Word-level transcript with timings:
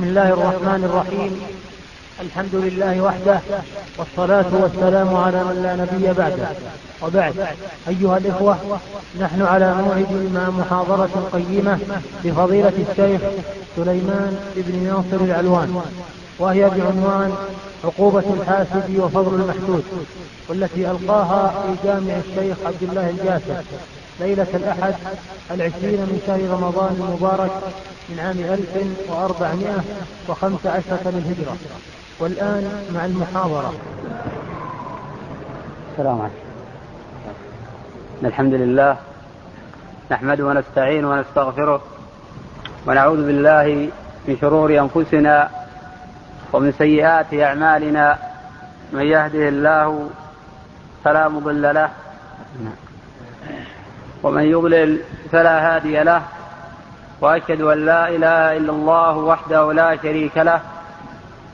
بسم 0.00 0.08
الله 0.08 0.28
الرحمن 0.28 0.84
الرحيم. 0.84 1.40
الحمد 2.20 2.54
لله 2.54 3.00
وحده 3.00 3.40
والصلاة 3.98 4.50
والسلام 4.52 5.16
على 5.16 5.44
من 5.44 5.56
لا 5.62 5.72
نبي 5.76 6.12
بعده. 6.12 6.48
وبعد 7.02 7.34
أيها 7.88 8.16
الإخوة 8.16 8.58
نحن 9.20 9.42
على 9.42 9.74
موعد 9.74 10.12
مع 10.34 10.50
محاضرة 10.50 11.28
قيمة 11.32 11.78
لفضيلة 12.24 12.72
الشيخ 12.90 13.20
سليمان 13.76 14.38
بن 14.56 14.84
ناصر 14.88 15.24
العلوان 15.24 15.82
وهي 16.38 16.70
بعنوان 16.70 17.34
عقوبة 17.84 18.24
الحاسد 18.40 18.98
وفضل 18.98 19.34
المحسود 19.34 19.84
والتي 20.48 20.90
ألقاها 20.90 21.48
في 21.62 21.88
جامع 21.88 22.14
الشيخ 22.26 22.56
عبد 22.66 22.82
الله 22.82 23.10
الجاسر 23.10 23.62
ليلة 24.20 24.46
الأحد 24.54 24.94
العشرين 25.50 26.00
من 26.00 26.22
شهر 26.26 26.50
رمضان 26.50 26.96
المبارك 27.00 27.50
من 28.08 28.18
عام 28.18 28.38
1415 28.38 31.10
للهجرة 31.10 31.56
والآن 32.18 32.84
مع 32.94 33.04
المحاضرة. 33.04 33.74
السلام 35.92 36.20
عليكم. 36.20 36.34
الحمد 38.24 38.54
لله. 38.54 38.96
نحمده 40.10 40.44
ونستعين 40.44 41.04
ونستغفره. 41.04 41.82
ونعوذ 42.86 43.26
بالله 43.26 43.90
من 44.28 44.36
شرور 44.40 44.78
أنفسنا 44.78 45.50
ومن 46.52 46.72
سيئات 46.72 47.34
أعمالنا. 47.34 48.18
من 48.92 49.02
يهده 49.02 49.48
الله 49.48 50.10
فلا 51.04 51.28
مضل 51.28 51.74
له. 51.74 51.90
ومن 54.22 54.42
يضلل 54.42 55.00
فلا 55.32 55.76
هادي 55.76 56.02
له 56.02 56.22
وأشهد 57.20 57.60
أن 57.60 57.86
لا 57.86 58.08
إله 58.08 58.56
إلا 58.56 58.72
الله 58.72 59.16
وحده 59.16 59.72
لا 59.72 59.96
شريك 60.02 60.36
له 60.36 60.60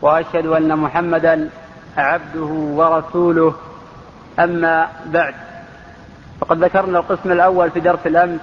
وأشهد 0.02 0.46
أن 0.46 0.78
محمدا 0.78 1.48
عبده 1.96 2.46
ورسوله. 2.50 3.54
أما 4.38 4.88
بعد 5.06 5.34
فقد 6.40 6.64
ذكرنا 6.64 6.98
القسم 6.98 7.32
الأول 7.32 7.70
في 7.70 7.80
درس 7.80 8.06
الأمس 8.06 8.40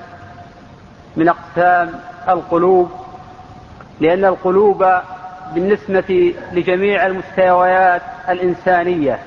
من 1.16 1.30
أقسام 1.30 1.92
القلوب 2.30 2.92
لأن 4.00 4.26
القلوب 4.26 4.86
بالنسبة 5.53 6.33
لجميع 6.52 7.05
المستويات 7.05 8.02
الإنسانية 8.30 9.20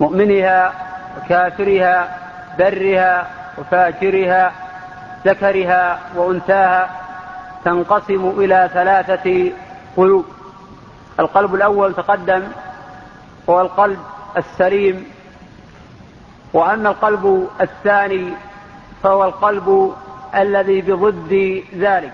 مؤمنها 0.00 0.72
وكافرها 1.16 2.18
برها 2.58 3.26
وفاجرها 3.58 4.52
ذكرها 5.26 5.98
وأنثاها 6.14 6.90
تنقسم 7.64 8.34
إلى 8.38 8.70
ثلاثة 8.74 9.52
قلوب. 9.96 10.24
القلب 11.20 11.54
الأول 11.54 11.94
تقدم 11.94 12.42
هو 13.48 13.60
القلب 13.60 13.98
السليم. 14.36 15.06
وأما 16.52 16.90
القلب 16.90 17.48
الثاني 17.60 18.32
فهو 19.02 19.24
القلب 19.24 19.94
الذي 20.34 20.80
بضد 20.80 21.62
ذلك. 21.76 22.12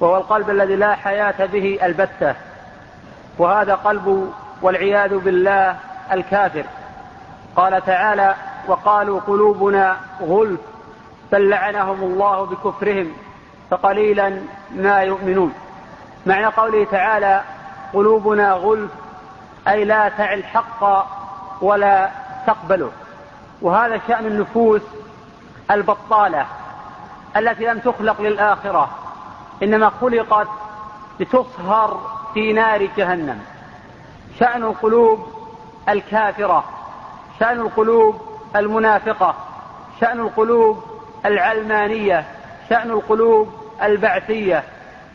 وهو 0.00 0.16
القلب 0.16 0.50
الذي 0.50 0.76
لا 0.76 0.94
حياة 0.94 1.46
به 1.46 1.78
البتة. 1.82 2.34
وهذا 3.38 3.74
قلب 3.74 4.32
والعياذ 4.62 5.18
بالله 5.18 5.76
الكافر. 6.12 6.64
قال 7.56 7.84
تعالى 7.84 8.34
وقالوا 8.68 9.20
قلوبنا 9.20 9.96
غلف 10.20 10.60
بل 11.32 11.48
لعنهم 11.48 12.02
الله 12.02 12.46
بكفرهم 12.46 13.12
فقليلا 13.70 14.42
ما 14.70 15.00
يؤمنون. 15.00 15.52
معنى 16.26 16.46
قوله 16.46 16.84
تعالى 16.84 17.42
قلوبنا 17.94 18.52
غلف 18.52 18.90
أي 19.68 19.84
لا 19.84 20.08
تعي 20.08 20.34
الحق 20.34 21.06
ولا 21.60 22.10
تقبله. 22.46 22.90
وهذا 23.62 24.00
شأن 24.08 24.26
النفوس 24.26 24.82
البطالة 25.70 26.46
التي 27.36 27.64
لم 27.64 27.78
تخلق 27.78 28.20
للآخرة 28.20 28.88
إنما 29.62 29.90
خلقت 30.00 30.48
لتصهر 31.20 32.00
في 32.34 32.52
نار 32.52 32.88
جهنم. 32.96 33.40
شأن 34.40 34.62
القلوب 34.62 35.26
الكافرة 35.88 36.64
شأن 37.40 37.60
القلوب 37.60 38.27
المنافقة 38.56 39.34
شأن 40.00 40.20
القلوب 40.20 40.82
العلمانية 41.26 42.24
شأن 42.68 42.90
القلوب 42.90 43.48
البعثية 43.82 44.64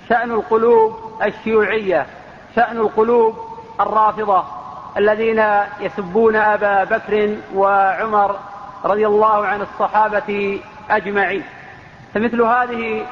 شأن 0.09 0.31
القلوب 0.31 0.99
الشيوعية 1.23 2.05
شأن 2.55 2.77
القلوب 2.77 3.35
الرافضة 3.79 4.43
الذين 4.97 5.43
يسبون 5.79 6.35
أبا 6.35 6.83
بكر 6.83 7.35
وعمر 7.55 8.39
رضي 8.85 9.07
الله 9.07 9.45
عن 9.45 9.61
الصحابة 9.61 10.59
أجمعين. 10.89 11.43
فمثل 12.13 12.41
هذه 12.41 13.05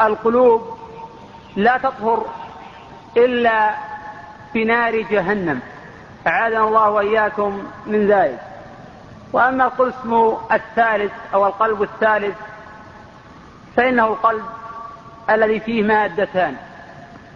القلوب 0.00 0.78
لا 1.56 1.76
تطهر 1.76 2.26
إلا 3.16 3.74
في 4.52 4.64
نار 4.64 5.00
جهنم. 5.00 5.60
أعاذنا 6.26 6.64
الله 6.64 6.90
وإياكم 6.90 7.62
من 7.86 8.06
ذلك. 8.06 8.51
وأما 9.32 9.64
القسم 9.64 10.36
الثالث 10.52 11.12
أو 11.34 11.46
القلب 11.46 11.82
الثالث 11.82 12.36
فإنه 13.76 14.06
القلب 14.06 14.44
الذي 15.30 15.60
فيه 15.60 15.82
مادتان 15.82 16.56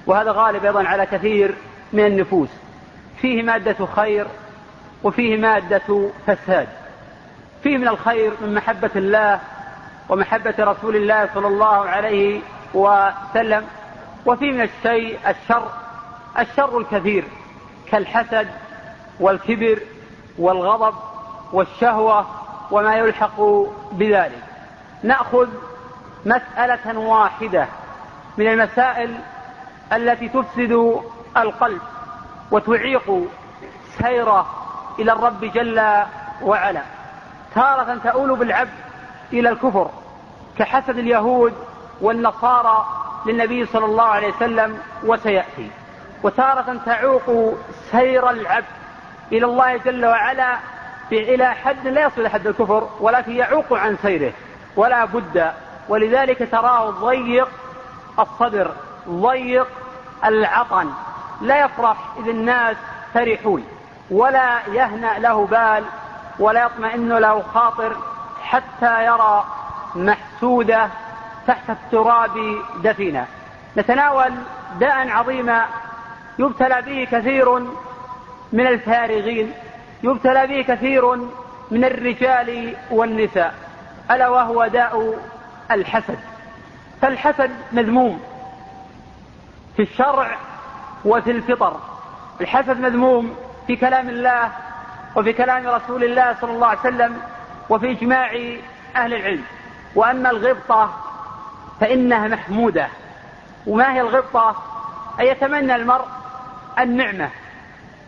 وهذا 0.06 0.32
غالب 0.32 0.64
أيضا 0.64 0.88
على 0.88 1.06
كثير 1.06 1.54
من 1.92 2.06
النفوس. 2.06 2.48
فيه 3.20 3.42
مادة 3.42 3.86
خير 3.86 4.26
وفيه 5.02 5.36
مادة 5.36 6.10
فساد. 6.26 6.68
فيه 7.62 7.78
من 7.78 7.88
الخير 7.88 8.32
من 8.40 8.54
محبة 8.54 8.90
الله 8.96 9.40
ومحبة 10.08 10.54
رسول 10.58 10.96
الله 10.96 11.28
صلى 11.34 11.46
الله 11.46 11.88
عليه 11.88 12.40
وسلم 12.74 13.64
وفيه 14.26 14.52
من 14.52 14.60
الشيء 14.60 15.18
الشر 15.28 15.68
الشر 16.38 16.78
الكثير 16.78 17.24
كالحسد 17.90 18.48
والكبر 19.20 19.78
والغضب 20.38 20.94
والشهوة 21.52 22.26
وما 22.70 22.96
يلحق 22.96 23.40
بذلك. 23.92 24.42
نأخذ 25.02 25.48
مسألة 26.26 26.98
واحدة 26.98 27.66
من 28.38 28.48
المسائل 28.48 29.18
التي 29.92 30.28
تفسد 30.28 31.00
القلب 31.36 31.80
وتعيق 32.50 33.28
سيره 33.98 34.46
إلى 34.98 35.12
الرب 35.12 35.44
جل 35.44 36.02
وعلا. 36.42 36.82
تارة 37.54 37.98
تؤول 38.04 38.36
بالعبد 38.36 38.78
إلى 39.32 39.48
الكفر 39.48 39.90
كحسد 40.58 40.98
اليهود 40.98 41.54
والنصارى 42.00 42.86
للنبي 43.26 43.66
صلى 43.66 43.84
الله 43.84 44.04
عليه 44.04 44.34
وسلم 44.34 44.78
وسيأتي. 45.04 45.70
وتارة 46.22 46.80
تعوق 46.86 47.54
سير 47.90 48.30
العبد 48.30 48.64
إلى 49.32 49.46
الله 49.46 49.76
جل 49.76 50.06
وعلا 50.06 50.56
إلى 51.12 51.54
حد 51.54 51.86
لا 51.86 52.06
يصل 52.06 52.20
إلى 52.20 52.30
حد 52.30 52.46
الكفر 52.46 52.88
ولكن 53.00 53.32
يعوق 53.32 53.72
عن 53.72 53.96
سيره. 54.02 54.32
ولا 54.76 55.04
بد 55.04 55.52
ولذلك 55.88 56.48
تراه 56.52 56.90
ضيق 56.90 57.48
الصدر 58.18 58.70
ضيق 59.08 59.68
العطن. 60.24 60.90
لا 61.40 61.64
يفرح 61.64 61.96
إذ 62.18 62.28
الناس 62.28 62.76
فرحون 63.14 63.64
ولا 64.10 64.58
يهنأ 64.68 65.18
له 65.18 65.46
بال 65.46 65.84
ولا 66.38 66.64
يطمئن 66.64 67.12
له 67.12 67.42
خاطر 67.54 67.96
حتى 68.42 69.04
يرى 69.04 69.44
محسودة 69.94 70.88
تحت 71.46 71.70
التراب 71.70 72.56
دفينا 72.82 73.26
نتناول 73.76 74.32
داء 74.80 75.08
عظيما 75.08 75.66
يبتلى 76.38 76.82
به 76.82 77.08
كثير 77.12 77.58
من 78.52 78.66
الفارغين. 78.66 79.52
يبتلى 80.02 80.46
به 80.46 80.74
كثير 80.74 81.16
من 81.70 81.84
الرجال 81.84 82.76
والنساء 82.90 83.54
ألا 84.10 84.28
وهو 84.28 84.66
داء 84.66 85.18
الحسد. 85.70 86.18
فالحسد 87.02 87.50
مذموم 87.72 88.20
في 89.76 89.82
الشرع 89.82 90.36
وفي 91.04 91.30
الفطر. 91.30 91.80
الحسد 92.40 92.80
مذموم 92.80 93.36
في 93.66 93.76
كلام 93.76 94.08
الله 94.08 94.52
وفي 95.16 95.32
كلام 95.32 95.68
رسول 95.68 96.04
الله 96.04 96.36
صلى 96.40 96.50
الله 96.50 96.66
عليه 96.66 96.80
وسلم 96.80 97.22
وفي 97.70 97.90
إجماع 97.90 98.30
أهل 98.96 99.14
العلم. 99.14 99.44
وأما 99.94 100.30
الغبطة 100.30 100.94
فإنها 101.80 102.28
محمودة. 102.28 102.88
وما 103.66 103.92
هي 103.92 104.00
الغبطة؟ 104.00 104.56
أن 105.20 105.24
يتمنى 105.24 105.74
المرء 105.74 106.04
النعمة. 106.78 107.30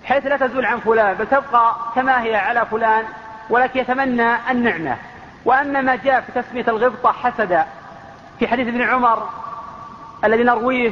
حيث 0.08 0.26
لا 0.26 0.36
تزول 0.36 0.66
عن 0.66 0.78
فلان 0.80 1.14
بل 1.14 1.26
تبقى 1.26 1.76
كما 1.94 2.22
هي 2.22 2.36
على 2.36 2.66
فلان 2.66 3.04
ولكن 3.50 3.80
يتمنى 3.80 4.50
النعمة. 4.50 4.96
وأما 5.44 5.80
ما 5.80 5.96
جاء 5.96 6.20
في 6.20 6.42
تسمية 6.42 6.64
الغبطة 6.68 7.12
حسدا 7.12 7.66
في 8.38 8.48
حديث 8.48 8.68
ابن 8.68 8.82
عمر 8.82 9.28
الذي 10.24 10.42
نرويه 10.42 10.90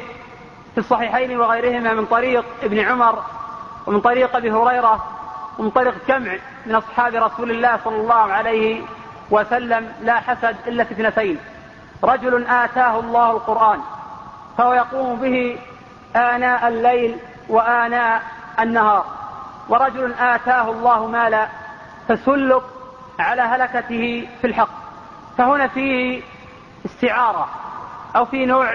في 0.75 0.79
الصحيحين 0.79 1.41
وغيرهما 1.41 1.95
من 1.95 2.07
طريق 2.07 2.45
ابن 2.63 2.79
عمر 2.81 3.23
ومن 3.87 4.01
طريق 4.01 4.37
أبي 4.37 4.51
هريرة 4.53 5.05
ومن 5.59 5.71
طريق 5.71 5.95
جمع 6.09 6.33
من 6.67 6.75
أصحاب 6.75 7.15
رسول 7.15 7.51
الله 7.51 7.79
صلى 7.85 7.97
الله 7.97 8.33
عليه 8.33 8.83
وسلم 9.31 9.93
لا 10.03 10.21
حسد 10.21 10.57
إلا 10.67 10.85
في 10.85 10.93
اثنتين. 10.93 11.39
رجل 12.05 12.47
آتاه 12.47 13.01
الله 13.01 13.31
القرآن 13.31 13.81
فهو 14.59 14.73
يقوم 14.73 15.17
به 15.17 15.59
آناء 16.17 16.69
الليل 16.69 17.19
وآناء 17.49 18.23
النهار 18.61 19.05
ورجل 19.69 20.15
آتاه 20.15 20.71
الله 20.71 21.07
مالا 21.07 21.49
فسلك 22.09 22.63
على 23.19 23.43
هلكته 23.43 24.29
في 24.41 24.47
الحق. 24.47 24.69
فهنا 25.39 25.69
فيه 25.69 26.23
استعارة 26.87 27.49
أو 28.17 28.25
في 28.25 28.47
نوع 28.47 28.75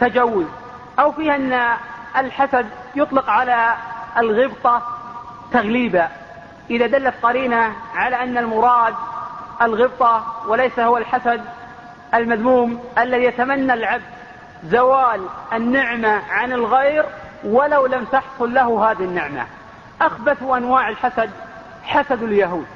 تجوز 0.00 0.46
أو 0.98 1.12
فيه 1.12 1.34
أن 1.34 1.76
الحسد 2.16 2.66
يطلق 2.94 3.30
على 3.30 3.74
الغبطة 4.18 4.82
تغليبا. 5.52 6.08
إذا 6.70 6.86
دلت 6.86 7.14
قرينة 7.22 7.72
على 7.94 8.22
أن 8.22 8.38
المراد 8.38 8.94
الغبطة 9.62 10.24
وليس 10.46 10.78
هو 10.78 10.98
الحسد 10.98 11.44
المذموم 12.14 12.84
الذي 12.98 13.24
يتمنى 13.24 13.74
العبد 13.74 14.02
زوال 14.64 15.26
النعمة 15.52 16.22
عن 16.30 16.52
الغير 16.52 17.04
ولو 17.44 17.86
لم 17.86 18.04
تحصل 18.04 18.54
له 18.54 18.90
هذه 18.90 19.04
النعمة. 19.04 19.46
أخبث 20.00 20.42
أنواع 20.42 20.88
الحسد 20.88 21.30
حسد 21.82 22.22
اليهود. 22.22 22.66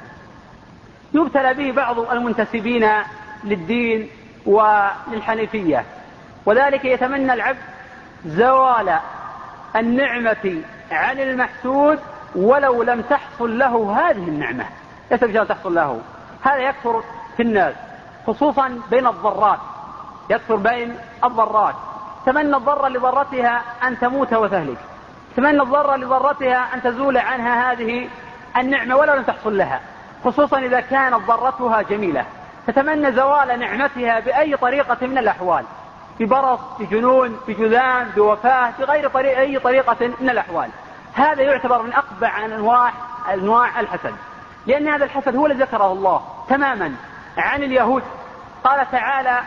يبتلى 1.13 1.53
به 1.53 1.71
بعض 1.71 1.99
المنتسبين 1.99 2.89
للدين 3.43 4.09
وللحنيفية. 4.45 5.85
وذلك 6.45 6.85
يتمنى 6.85 7.33
العبد 7.33 7.59
زوال 8.25 8.99
النعمة 9.75 10.61
عن 10.91 11.19
المحسود 11.19 11.99
ولو 12.35 12.83
لم 12.83 13.01
تحصل 13.01 13.59
له 13.59 13.99
هذه 13.99 14.27
النعمة. 14.27 14.65
ليس 15.11 15.23
بشأن 15.23 15.47
تحصل 15.47 15.75
له. 15.75 16.01
هذا 16.41 16.57
يكثر 16.57 17.03
في 17.37 17.43
الناس 17.43 17.75
خصوصا 18.27 18.79
بين 18.89 19.07
الضرات. 19.07 19.59
يكثر 20.29 20.55
بين 20.55 20.95
الضرات. 21.23 21.75
تمنى 22.27 22.55
الضرة 22.55 22.87
لضرتها 22.87 23.61
أن 23.83 23.99
تموت 23.99 24.33
وتهلك. 24.33 24.77
تمنى 25.37 25.61
الضرة 25.61 25.95
لضرتها 25.95 26.73
أن 26.73 26.81
تزول 26.81 27.17
عنها 27.17 27.71
هذه 27.71 28.09
النعمة 28.57 28.95
ولو 28.95 29.13
لم 29.13 29.23
تحصل 29.23 29.57
لها. 29.57 29.81
خصوصا 30.25 30.59
إذا 30.59 30.79
كانت 30.79 31.15
ضرتها 31.15 31.81
جميلة. 31.81 32.25
تتمنى 32.67 33.11
زوال 33.11 33.59
نعمتها 33.59 34.19
بأي 34.19 34.57
طريقة 34.57 35.07
من 35.07 35.17
الأحوال. 35.17 35.65
ببرص 36.19 36.59
بجنون 36.79 37.39
بجذام 37.47 38.09
بوفاة 38.15 38.71
بغير 38.79 39.09
طريق 39.09 39.37
أي 39.39 39.59
طريقة 39.59 40.07
من 40.21 40.29
الأحوال. 40.29 40.69
هذا 41.13 41.43
يعتبر 41.43 41.81
من 41.81 41.93
أقبح 41.93 42.39
أنواع 42.39 42.91
أنواع 43.33 43.79
الحسد. 43.79 44.15
لأن 44.65 44.87
هذا 44.87 45.05
الحسد 45.05 45.35
هو 45.35 45.45
الذي 45.45 45.59
ذكره 45.59 45.91
الله 45.91 46.21
تماما. 46.49 46.95
عن 47.37 47.63
اليهود 47.63 48.03
قال 48.63 48.91
تعالى 48.91 49.39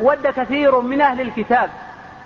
ود 0.00 0.26
كثير 0.26 0.80
من 0.80 1.00
أهل 1.00 1.20
الكتاب 1.20 1.70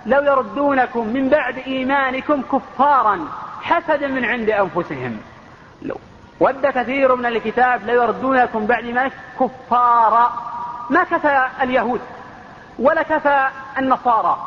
لو 0.05 0.21
يردونكم 0.21 1.07
من 1.07 1.29
بعد 1.29 1.57
إيمانكم 1.57 2.41
كفارا 2.41 3.27
حسدا 3.61 4.07
من 4.07 4.25
عند 4.25 4.49
أنفسهم. 4.49 5.17
لو 5.81 5.95
ود 6.39 6.65
كثير 6.65 7.15
من 7.15 7.25
الكتاب 7.25 7.87
لو 7.87 8.03
يردونكم 8.03 8.65
بعد 8.65 8.83
إيمانكم 8.83 9.15
كفارا. 9.39 10.33
ما 10.89 11.03
كفى 11.03 11.47
اليهود 11.61 12.01
ولا 12.79 13.03
كفى 13.03 13.47
النصارى 13.77 14.37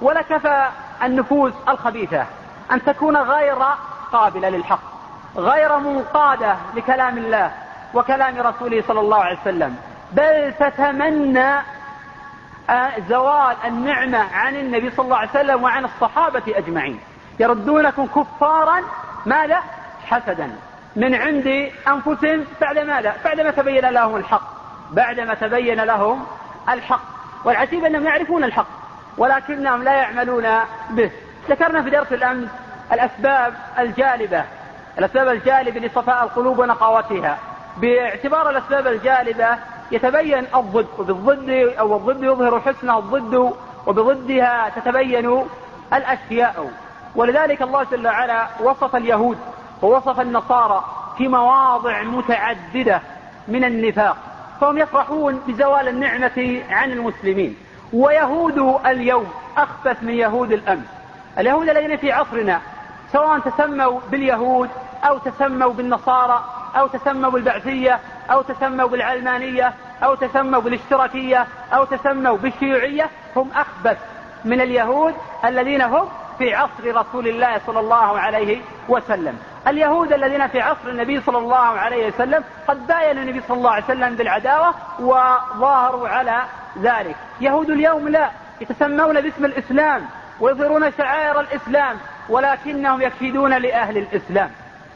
ولا 0.00 0.22
كفى 0.22 0.68
النفوس 1.02 1.52
الخبيثة. 1.68 2.26
أن 2.72 2.84
تكون 2.84 3.16
غير 3.16 3.58
قابلة 4.12 4.48
للحق 4.48 4.80
غير 5.36 5.78
منقادة 5.78 6.56
لكلام 6.74 7.18
الله 7.18 7.50
وكلام 7.94 8.38
رسوله 8.38 8.82
صلى 8.88 9.00
الله 9.00 9.24
عليه 9.24 9.40
وسلم. 9.40 9.76
بل 10.12 10.52
تتمنى 10.60 11.54
زوال 13.08 13.56
النعمة 13.64 14.18
عن 14.18 14.56
النبي 14.56 14.90
صلى 14.90 15.04
الله 15.04 15.16
عليه 15.16 15.30
وسلم 15.30 15.62
وعن 15.62 15.84
الصحابة 15.84 16.42
أجمعين. 16.48 17.00
يردونكم 17.40 18.06
كفارا 18.06 18.80
ماذا؟ 19.26 19.60
حسدا. 20.06 20.56
من 20.96 21.14
عند 21.14 21.70
أنفسهم 21.88 22.44
بعد 22.60 22.78
ماذا؟ 22.78 23.14
بعدما 23.24 23.50
تبين 23.50 23.84
لهم 23.84 24.16
الحق. 24.16 24.42
بعدما 24.90 25.34
تبين 25.34 25.80
لهم 25.80 26.26
الحق. 26.68 27.02
والعجيب 27.44 27.84
أنهم 27.84 28.06
يعرفون 28.06 28.44
الحق 28.44 28.66
ولكنهم 29.18 29.82
لا 29.82 29.92
يعملون 29.92 30.46
به. 30.90 31.10
ذكرنا 31.50 31.82
في 31.82 31.90
درس 31.90 32.12
الأمس 32.12 32.48
الأسباب 32.92 33.54
الجالبة. 33.78 34.44
الأسباب 34.98 35.28
الجالبة 35.28 35.80
لصفاء 35.80 36.24
القلوب 36.24 36.58
ونقاوتها. 36.58 37.38
باعتبار 37.76 38.50
الأسباب 38.50 38.86
الجالبة 38.86 39.58
يتبين 39.92 40.46
الضد 40.54 40.86
وبالضد 40.98 41.50
أو 41.78 41.96
الضد 41.96 42.22
يظهر 42.22 42.60
حسن 42.60 42.90
الضد 42.90 43.52
وبضدها 43.86 44.68
تتبين 44.76 45.44
الأشياء. 45.92 46.70
ولذلك 47.16 47.62
الله 47.62 47.82
جل 47.82 48.06
وعلا 48.06 48.46
وصف 48.60 48.96
اليهود 48.96 49.38
ووصف 49.82 50.20
النصارى 50.20 50.84
في 51.18 51.28
مواضع 51.28 52.02
متعددة 52.02 53.00
من 53.48 53.64
النفاق. 53.64 54.16
فهم 54.60 54.78
يفرحون 54.78 55.40
بزوال 55.48 55.88
النعمة 55.88 56.62
عن 56.70 56.92
المسلمين. 56.92 57.56
ويهود 57.92 58.80
اليوم 58.86 59.26
أخبث 59.56 60.02
من 60.02 60.14
يهود 60.14 60.52
الأمس 60.52 60.86
اليهود 61.38 61.68
الذين 61.68 61.96
في 61.96 62.12
عصرنا 62.12 62.60
سواء 63.12 63.38
تسموا 63.38 64.00
باليهود 64.10 64.70
أو 65.04 65.18
تسموا 65.18 65.72
بالنصارى 65.72 66.44
أو 66.76 66.86
تسموا 66.86 67.30
بالبعثية 67.30 68.00
أو 68.30 68.42
تسموا 68.42 68.88
بالعلمانية 68.88 69.74
أو 70.04 70.14
تسموا 70.14 70.60
بالاشتراكية 70.60 71.46
أو 71.72 71.84
تسموا 71.84 72.36
بالشيوعية 72.36 73.10
هم 73.36 73.50
أخبث 73.56 73.98
من 74.44 74.60
اليهود 74.60 75.14
الذين 75.44 75.82
هم 75.82 76.08
في 76.38 76.54
عصر 76.54 76.96
رسول 76.96 77.28
الله 77.28 77.60
صلى 77.66 77.80
الله 77.80 78.18
عليه 78.18 78.60
وسلم. 78.88 79.38
اليهود 79.68 80.12
الذين 80.12 80.46
في 80.46 80.60
عصر 80.60 80.88
النبي 80.88 81.20
صلى 81.20 81.38
الله 81.38 81.56
عليه 81.56 82.06
وسلم 82.06 82.44
قد 82.68 82.86
باين 82.86 83.18
النبي 83.18 83.40
صلى 83.48 83.56
الله 83.56 83.70
عليه 83.70 83.84
وسلم 83.84 84.16
بالعداوة 84.16 84.74
وظاهروا 85.00 86.08
على 86.08 86.42
ذلك. 86.78 87.16
يهود 87.40 87.70
اليوم 87.70 88.08
لا 88.08 88.30
يتسمون 88.60 89.20
باسم 89.20 89.44
الإسلام 89.44 90.06
ويظهرون 90.40 90.92
شعائر 90.92 91.40
الإسلام 91.40 91.96
ولكنهم 92.28 93.02
يكيدون 93.02 93.54
لأهل 93.54 93.98
الإسلام. 93.98 94.50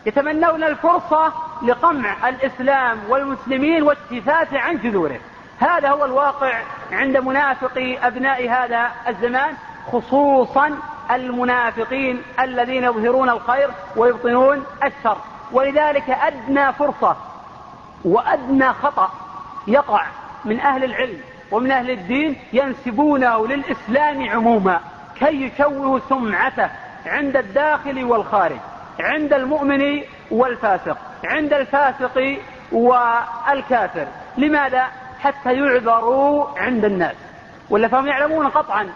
يتمنون 0.07 0.65
الفرصة 0.65 1.33
لقمع 1.63 2.29
الإسلام 2.29 2.99
والمسلمين 3.09 3.83
والتفاف 3.83 4.55
عن 4.55 4.79
جذوره. 4.79 5.21
هذا 5.59 5.89
هو 5.89 6.05
الواقع 6.05 6.63
عند 6.93 7.17
منافقي 7.17 8.07
أبناء 8.07 8.49
هذا 8.51 8.91
الزمان 9.09 9.55
خصوصا 9.93 10.79
المنافقين 11.11 12.23
الذين 12.41 12.85
يظهرون 12.85 13.31
الخير 13.31 13.71
ويبطنون 13.97 14.65
الشر. 14.85 15.17
ولذلك 15.53 16.11
أدنى 16.11 16.73
فرصة 16.73 17.17
وأدنى 18.05 18.73
خطأ 18.73 19.11
يقع 19.67 20.03
من 20.45 20.61
أهل 20.61 20.85
العلم 20.85 21.21
ومن 21.51 21.71
أهل 21.71 21.91
الدين 21.91 22.37
ينسبونه 22.53 23.47
للإسلام 23.47 24.31
عموما 24.31 24.81
كي 25.19 25.43
يشوهوا 25.43 25.99
سمعته 26.09 26.71
عند 27.07 27.37
الداخل 27.37 28.05
والخارج. 28.05 28.59
عند 29.01 29.33
المؤمن 29.33 30.03
والفاسق 30.31 30.99
عند 31.25 31.53
الفاسق 31.53 32.39
والكافر. 32.73 34.07
لماذا؟ 34.39 34.87
حتى 35.21 35.53
يعذروا 35.53 36.59
عند 36.59 36.85
الناس. 36.85 37.15
ولا 37.71 37.89
فهم 37.89 38.07
يعلمون 38.07 38.49
قطعا 38.49 38.89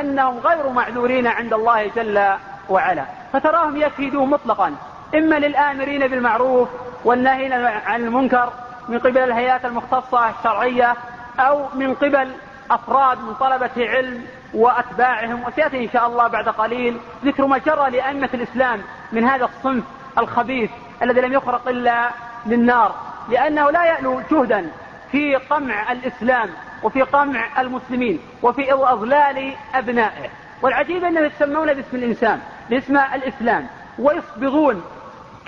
أنهم 0.00 0.38
غير 0.38 0.68
معذورين 0.68 1.26
عند 1.26 1.52
الله 1.52 1.90
جل 1.96 2.34
وعلا. 2.68 3.04
فتراهم 3.32 3.76
يكيدون 3.76 4.30
مطلقا. 4.30 4.74
إما 5.14 5.34
للآمرين 5.34 6.08
بالمعروف 6.08 6.68
والناهين 7.04 7.52
عن 7.86 8.04
المنكر 8.04 8.52
من 8.88 8.98
قبل 8.98 9.18
الهيئات 9.18 9.64
المختصة 9.64 10.30
الشرعية 10.30 10.94
أو 11.40 11.66
من 11.74 11.94
قبل 11.94 12.32
أفراد 12.70 13.18
من 13.18 13.34
طلبة 13.34 13.70
علم 13.76 14.26
وأتباعهم 14.54 15.44
وسيأتي 15.44 15.84
إن 15.84 15.90
شاء 15.92 16.06
الله 16.06 16.28
بعد 16.28 16.48
قليل 16.48 16.98
ذكر 17.24 17.46
ما 17.46 17.58
جرى 17.58 17.90
لأئمة 17.90 18.28
الإسلام 18.34 18.82
من 19.12 19.24
هذا 19.24 19.44
الصنف 19.44 19.84
الخبيث 20.18 20.70
الذي 21.02 21.20
لم 21.20 21.32
يخرق 21.32 21.68
إلا 21.68 22.10
للنار 22.46 22.94
لأنه 23.28 23.70
لا 23.70 23.84
يألو 23.84 24.20
جهدا 24.30 24.70
في 25.10 25.36
قمع 25.36 25.92
الإسلام 25.92 26.50
وفي 26.82 27.02
قمع 27.02 27.60
المسلمين 27.60 28.20
وفي 28.42 28.72
إضلال 28.72 29.54
أبنائه. 29.74 30.30
والعجيب 30.62 31.04
أنهم 31.04 31.24
يتسمون 31.24 31.74
باسم 31.74 31.96
الإنسان 31.96 32.40
باسم 32.70 32.96
الإسلام 32.96 33.66
ويصبغون 33.98 34.84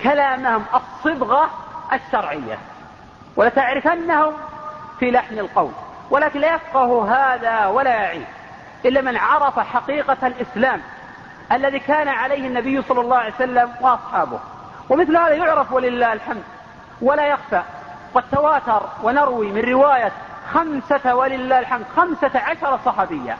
كلامهم 0.01 0.63
الصبغة 0.73 1.49
الشرعية. 1.93 2.57
ولتعرفنهم 3.35 4.33
في 4.99 5.11
لحن 5.11 5.39
القول 5.39 5.71
ولكن 6.09 6.39
لا 6.39 6.55
يفقه 6.55 7.11
هذا 7.15 7.67
ولا 7.67 7.89
يعيش. 7.89 8.36
إلا 8.87 9.01
من 9.01 9.17
عرف 9.17 9.59
حقيقة 9.59 10.27
الإسلام 10.27 10.81
الذي 11.51 11.79
كان 11.79 12.07
عليه 12.07 12.47
النبي 12.47 12.81
صلى 12.81 13.01
الله 13.01 13.17
عليه 13.17 13.33
وسلم 13.33 13.71
وأصحابه. 13.81 14.39
ومثل 14.89 15.17
هذا 15.17 15.33
يعرف 15.33 15.71
ولله 15.71 16.13
الحمد 16.13 16.43
ولا 17.01 17.27
يخفى 17.27 17.61
قد 18.15 18.23
تواتر 18.31 18.83
ونروي 19.03 19.51
من 19.51 19.61
رواية 19.61 20.11
خمسة 20.53 21.15
ولله 21.15 21.59
الحمد 21.59 21.85
خمسة 21.95 22.39
عشر 22.39 22.79
صحابيا 22.85 23.37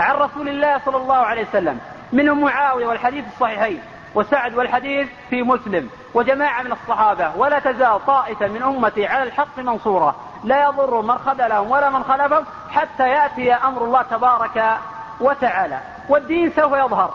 عن 0.00 0.14
رسول 0.14 0.48
الله 0.48 0.78
صلى 0.78 0.96
الله 0.96 1.16
عليه 1.16 1.48
وسلم 1.48 1.80
منهم 2.12 2.40
معاوية 2.40 2.86
والحديث 2.86 3.24
الصحيحين 3.26 3.80
وسعد 4.14 4.54
والحديث 4.54 5.08
في 5.30 5.42
مسلم 5.42 5.90
وجماعة 6.14 6.62
من 6.62 6.72
الصحابة 6.72 7.36
ولا 7.36 7.58
تزال 7.58 8.06
طائفة 8.06 8.46
من 8.46 8.62
أمتي 8.62 9.06
على 9.06 9.22
الحق 9.22 9.58
منصورة. 9.58 10.16
لا 10.46 10.64
يضر 10.64 11.02
من 11.02 11.18
خذلهم 11.18 11.70
ولا 11.70 11.90
من 11.90 12.04
خلفهم 12.04 12.44
حتى 12.70 13.08
يأتي 13.08 13.54
أمر 13.54 13.84
الله 13.84 14.02
تبارك 14.02 14.78
وتعالى. 15.20 15.78
والدين 16.08 16.50
سوف 16.50 16.72
يظهر 16.72 17.10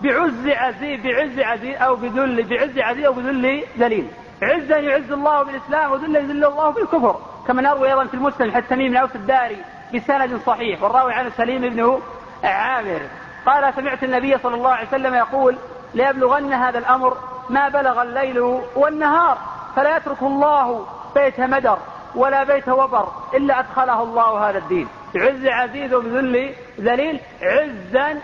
بعز 0.00 0.48
عزيز 0.48 1.00
بعز 1.00 1.38
عزيز 1.38 1.82
أو 1.82 1.96
بذل 1.96 2.42
بعز 2.42 2.78
عزيز 2.78 3.04
أو 3.04 3.12
بذل 3.12 3.64
ذليل. 3.78 4.10
عزا 4.42 4.76
يعز 4.76 5.12
الله 5.12 5.42
بالإسلام 5.42 5.92
وذلا 5.92 6.18
يذل 6.18 6.44
الله 6.44 6.70
بالكفر. 6.70 7.16
كما 7.48 7.62
نروي 7.62 7.88
أيضا 7.88 8.04
في 8.04 8.14
المسلم 8.14 8.52
حتى 8.52 8.66
تميم 8.66 8.92
بن 8.92 9.08
الداري 9.14 9.64
بسند 9.94 10.40
صحيح 10.46 10.82
والراوي 10.82 11.12
عنه 11.12 11.30
سليم 11.36 11.60
بن 11.60 12.00
عامر. 12.44 13.00
قال 13.46 13.74
سمعت 13.74 14.04
النبي 14.04 14.38
صلى 14.38 14.54
الله 14.54 14.70
عليه 14.70 14.88
وسلم 14.88 15.14
يقول 15.14 15.56
ليبلغن 15.94 16.52
هذا 16.52 16.78
الأمر 16.78 17.16
ما 17.50 17.68
بلغ 17.68 18.02
الليل 18.02 18.60
والنهار 18.76 19.38
فلا 19.76 19.96
يترك 19.96 20.22
الله 20.22 20.86
بيت 21.14 21.40
مدر 21.40 21.78
ولا 22.14 22.44
بيت 22.44 22.68
وبر 22.68 23.08
إلا 23.34 23.58
أدخله 23.60 24.02
الله 24.02 24.50
هذا 24.50 24.58
الدين. 24.58 24.88
عز 25.16 25.46
عزيز 25.46 25.94
وبذل 25.94 26.54
ذليل 26.80 27.20
عزا 27.42 28.20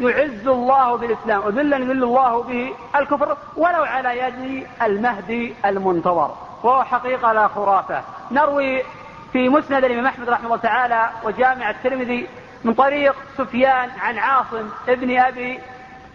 يعز 0.00 0.48
الله 0.48 0.96
بالإسلام 0.96 1.46
وذلا 1.46 1.76
يذل 1.76 2.04
الله 2.04 2.42
به 2.42 2.72
الكفر 2.96 3.36
ولو 3.56 3.82
على 3.82 4.18
يد 4.18 4.66
المهدي 4.82 5.54
المنتظر. 5.64 6.34
وهو 6.62 6.84
حقيقة 6.84 7.32
لا 7.32 7.48
خرافة. 7.48 8.02
نروي 8.30 8.82
في 9.32 9.48
مسند 9.48 9.84
الإمام 9.84 10.06
أحمد 10.06 10.28
رحمه 10.28 10.46
الله 10.46 10.56
تعالى 10.56 11.10
وجامع 11.24 11.70
الترمذي 11.70 12.26
من 12.64 12.74
طريق 12.74 13.14
سفيان 13.38 13.90
عن 14.00 14.18
عاصم 14.18 14.68
ابن 14.88 15.18
أبي 15.18 15.58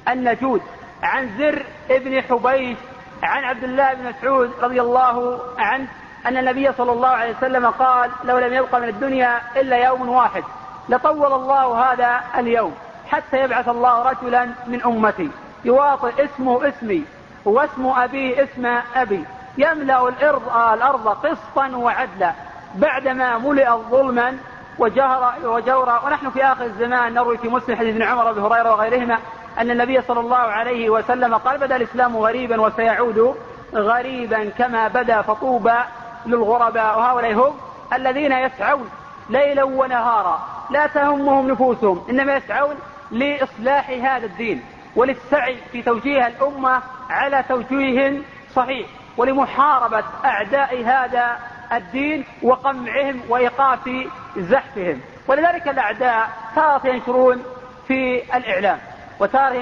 النجود 0.09 0.61
عن 1.03 1.29
زر 1.37 1.65
ابن 1.89 2.21
حبيش 2.21 2.77
عن 3.23 3.43
عبد 3.43 3.63
الله 3.63 3.93
بن 3.93 4.09
مسعود 4.09 4.51
رضي 4.61 4.81
الله 4.81 5.39
عنه 5.57 5.87
أن 6.27 6.37
النبي 6.37 6.71
صلى 6.77 6.91
الله 6.91 7.07
عليه 7.07 7.35
وسلم 7.37 7.65
قال 7.69 8.11
لو 8.23 8.37
لم 8.37 8.53
يبق 8.53 8.75
من 8.75 8.89
الدنيا 8.89 9.41
إلا 9.55 9.77
يوم 9.77 10.09
واحد 10.09 10.43
لطول 10.89 11.33
الله 11.33 11.91
هذا 11.91 12.21
اليوم 12.37 12.75
حتى 13.07 13.43
يبعث 13.43 13.69
الله 13.69 14.09
رجلا 14.09 14.49
من 14.67 14.83
أمتي 14.83 15.29
يواطئ 15.65 16.25
اسمه 16.25 16.67
اسمي 16.67 17.05
واسم 17.45 17.87
أبيه 17.87 18.43
اسم 18.43 18.65
أبي 18.95 19.25
يملأ 19.57 20.07
الأرض, 20.09 20.57
الأرض 20.73 21.07
قسطا 21.07 21.67
وعدلا. 21.75 22.33
بعدما 22.75 23.37
ملئت 23.37 23.69
ظلما 23.69 24.37
وجهر 24.79 25.33
وجورا 25.43 26.01
ونحن 26.05 26.29
في 26.29 26.45
آخر 26.45 26.65
الزمان 26.65 27.13
نروي 27.13 27.37
في 27.37 27.47
مسلم 27.47 27.75
حديث 27.75 27.95
ابن 27.95 28.03
عمر 28.03 28.25
وأبي 28.25 28.41
هريرة 28.41 28.71
وغيرهما 28.71 29.19
أن 29.59 29.71
النبي 29.71 30.01
صلى 30.01 30.19
الله 30.19 30.37
عليه 30.37 30.89
وسلم 30.89 31.35
قال 31.35 31.57
بدأ 31.57 31.75
الإسلام 31.75 32.17
غريبا 32.17 32.61
وسيعود 32.61 33.35
غريبا 33.73 34.49
كما 34.57 34.87
بدا 34.87 35.21
فطوبى 35.21 35.77
للغرباء 36.25 36.97
وهؤلاء 36.97 37.33
هم 37.33 37.57
الذين 37.93 38.31
يسعون 38.31 38.89
ليلا 39.29 39.63
ونهارا. 39.63 40.39
لا 40.69 40.87
تهمهم 40.87 41.51
نفوسهم 41.51 42.05
إنما 42.09 42.35
يسعون 42.35 42.75
لإصلاح 43.11 43.89
هذا 43.89 44.25
الدين 44.25 44.63
وللسعي 44.95 45.57
في 45.71 45.81
توجيه 45.81 46.27
الأمة 46.27 46.81
على 47.09 47.43
توجيه 47.49 48.21
صحيح 48.55 48.87
ولمحاربة 49.17 50.03
أعداء 50.25 50.83
هذا 50.85 51.37
الدين 51.73 52.25
وقمعهم 52.41 53.21
وإيقاف 53.29 53.89
زحفهم. 54.37 55.01
ولذلك 55.27 55.67
الأعداء 55.67 56.29
تارة 56.55 56.87
ينشرون 56.87 57.43
في 57.87 58.23
الإعلام 58.37 58.79
وتارة 59.19 59.53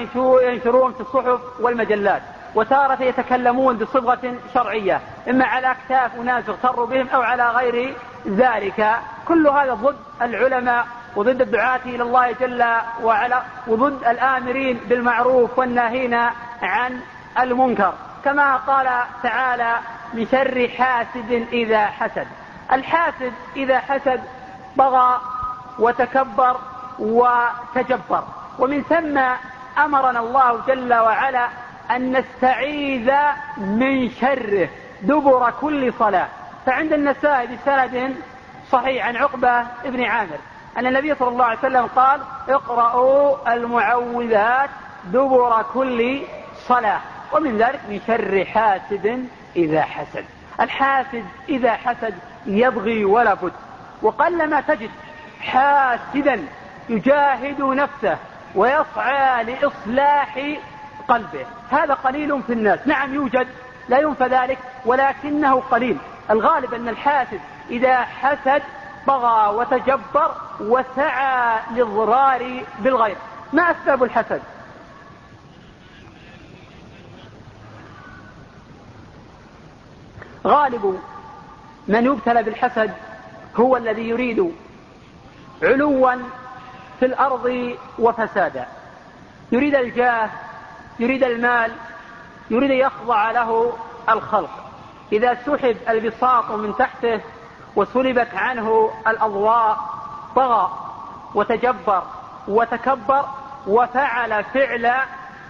ينشرون 0.42 0.92
في 0.92 1.00
الصحف 1.00 1.40
والمجلات. 1.60 2.22
وتارة 2.54 3.02
يتكلمون 3.02 3.76
بصبغة 3.76 4.34
شرعية 4.54 5.00
إما 5.30 5.44
على 5.44 5.70
أكتاف 5.70 6.14
أناس 6.20 6.48
اغتروا 6.48 6.86
بهم 6.86 7.08
أو 7.08 7.22
على 7.22 7.50
غير 7.50 7.94
ذلك. 8.26 8.96
كل 9.28 9.46
هذا 9.48 9.74
ضد 9.74 9.96
العلماء 10.22 10.86
وضد 11.16 11.40
الدعاة 11.40 11.80
إلى 11.86 12.02
الله 12.02 12.32
جل 12.32 12.64
وعلا 13.02 13.42
وضد 13.66 14.04
الآمرين 14.04 14.80
بالمعروف 14.88 15.58
والناهين 15.58 16.14
عن 16.62 17.00
المنكر. 17.38 17.92
كما 18.24 18.56
قال 18.56 18.88
تعالى 19.22 19.76
من 20.14 20.26
شر 20.26 20.68
حاسد 20.78 21.46
إذا 21.52 21.86
حسد 21.86 22.26
الحاسد 22.72 23.32
إذا 23.56 23.78
حسد 23.78 24.20
طغى 24.78 25.20
وتكبر 25.78 26.56
وتجبر. 26.98 28.24
ومن 28.58 28.82
ثم 28.82 29.20
أمرنا 29.84 30.20
الله 30.20 30.60
جل 30.66 30.94
وعلا 30.94 31.48
أن 31.90 32.16
نستعيذ 32.16 33.12
من 33.56 34.10
شره 34.10 34.68
دبر 35.02 35.50
كل 35.60 35.92
صلاة. 35.92 36.28
فعند 36.66 36.92
النساء 36.92 37.46
بسند 37.46 38.16
صحيح 38.70 39.06
عن 39.06 39.16
عقبة 39.16 39.60
ابن 39.84 40.04
عامر 40.04 40.38
أن 40.78 40.86
النبي 40.86 41.14
صلى 41.14 41.28
الله 41.28 41.44
عليه 41.44 41.58
وسلم 41.58 41.86
قال 41.86 42.20
اقرأوا 42.48 43.54
المعوذات 43.54 44.70
دبر 45.04 45.64
كل 45.74 46.22
صلاة. 46.66 47.00
ومن 47.32 47.58
ذلك 47.58 47.80
من 47.88 48.00
شر 48.06 48.44
حاسد 48.44 49.28
إذا 49.56 49.82
حسد. 49.82 50.24
الحاسد 50.60 51.24
إذا 51.48 51.72
حسد 51.72 52.14
يبغي 52.46 53.04
ولا 53.04 53.34
بد. 53.34 53.52
وقلما 54.02 54.60
تجد 54.60 54.90
حاسدا 55.40 56.46
يجاهد 56.88 57.60
نفسه 57.60 58.18
ويسعى 58.54 59.44
لإصلاح 59.44 60.38
قلبه. 61.08 61.46
هذا 61.70 61.94
قليل 61.94 62.42
في 62.42 62.52
الناس. 62.52 62.80
نعم 62.86 63.14
يوجد 63.14 63.46
لا 63.88 63.98
ينفى 63.98 64.24
ذلك 64.24 64.58
ولكنه 64.84 65.60
قليل. 65.60 65.98
الغالب 66.30 66.74
أن 66.74 66.88
الحاسد 66.88 67.40
إذا 67.70 68.00
حسد 68.00 68.62
طغى 69.06 69.56
وتجبر 69.56 70.34
وسعى 70.60 71.60
للضرار 71.70 72.62
بالغير 72.78 73.16
ما 73.52 73.70
أسباب 73.70 74.02
الحسد؟ 74.02 74.42
غالب 80.46 81.00
من 81.88 82.04
يبتلى 82.04 82.42
بالحسد 82.42 82.90
هو 83.56 83.76
الذي 83.76 84.08
يريد 84.08 84.52
علوا 85.62 86.14
في 87.00 87.06
الأرض 87.06 87.76
وفسادا. 87.98 88.66
يريد 89.52 89.74
الجاه 89.74 90.30
يريد 90.98 91.24
المال 91.24 91.72
يريد 92.50 92.70
يخضع 92.70 93.30
له 93.30 93.72
الخلق. 94.08 94.50
إذا 95.12 95.34
سحب 95.34 95.76
البساط 95.88 96.50
من 96.50 96.76
تحته 96.76 97.20
وسلبت 97.76 98.28
عنه 98.34 98.90
الأضواء 99.06 99.78
طغى 100.36 100.70
وتجبر 101.34 102.02
وتكبر 102.48 103.24
وفعل 103.66 104.44
فعل 104.44 104.92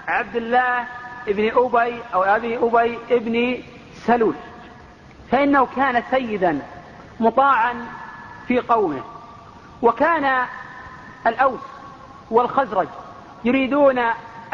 عبد 0.08 0.36
الله 0.36 0.84
ابن 1.28 1.50
أبي 1.56 2.02
أو 2.14 2.22
أبي 2.22 2.58
أبي 2.58 2.98
ابن 3.10 3.62
سلول. 4.06 4.34
فإنه 5.30 5.68
كان 5.76 6.02
سيدا 6.10 6.62
مطاعا 7.20 7.86
في 8.48 8.60
قومه. 8.60 9.02
وكان 9.82 10.46
الأوس 11.26 11.60
والخزرج 12.30 12.88
يريدون 13.44 14.00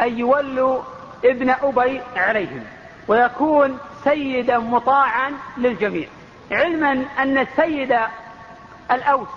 أن 0.01 0.19
يولوا 0.19 0.81
ابن 1.25 1.49
أبي 1.49 2.01
عليهم 2.15 2.63
ويكون 3.07 3.79
سيدا 4.03 4.57
مطاعا 4.57 5.33
للجميع. 5.57 6.07
علما 6.51 7.05
أن 7.19 7.37
السيد 7.37 7.97
الأوس 8.91 9.27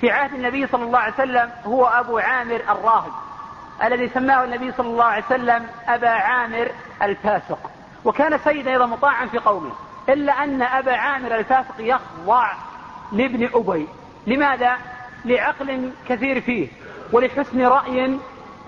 في 0.00 0.10
عهد 0.10 0.34
النبي 0.34 0.66
صلى 0.66 0.84
الله 0.84 0.98
عليه 0.98 1.14
وسلم 1.14 1.50
هو 1.66 1.86
أبو 1.86 2.18
عامر 2.18 2.60
الراهب 2.70 3.12
الذي 3.84 4.08
سماه 4.08 4.44
النبي 4.44 4.72
صلى 4.72 4.86
الله 4.86 5.04
عليه 5.04 5.24
وسلم 5.24 5.66
أبا 5.88 6.08
عامر 6.08 6.70
الفاسق. 7.02 7.70
وكان 8.04 8.38
سيدا 8.38 8.70
أيضا 8.70 8.86
مطاعا 8.86 9.26
في 9.26 9.38
قومه 9.38 9.70
إلا 10.08 10.44
أن 10.44 10.62
أبا 10.62 10.96
عامر 10.96 11.34
الفاسق 11.34 11.74
يخضع 11.78 12.52
لابن 13.12 13.48
أبي. 13.54 13.88
لماذا؟ 14.26 14.76
لعقل 15.24 15.90
كثير 16.08 16.40
فيه 16.40 16.68
ولحسن 17.12 17.66
رأي 17.66 18.18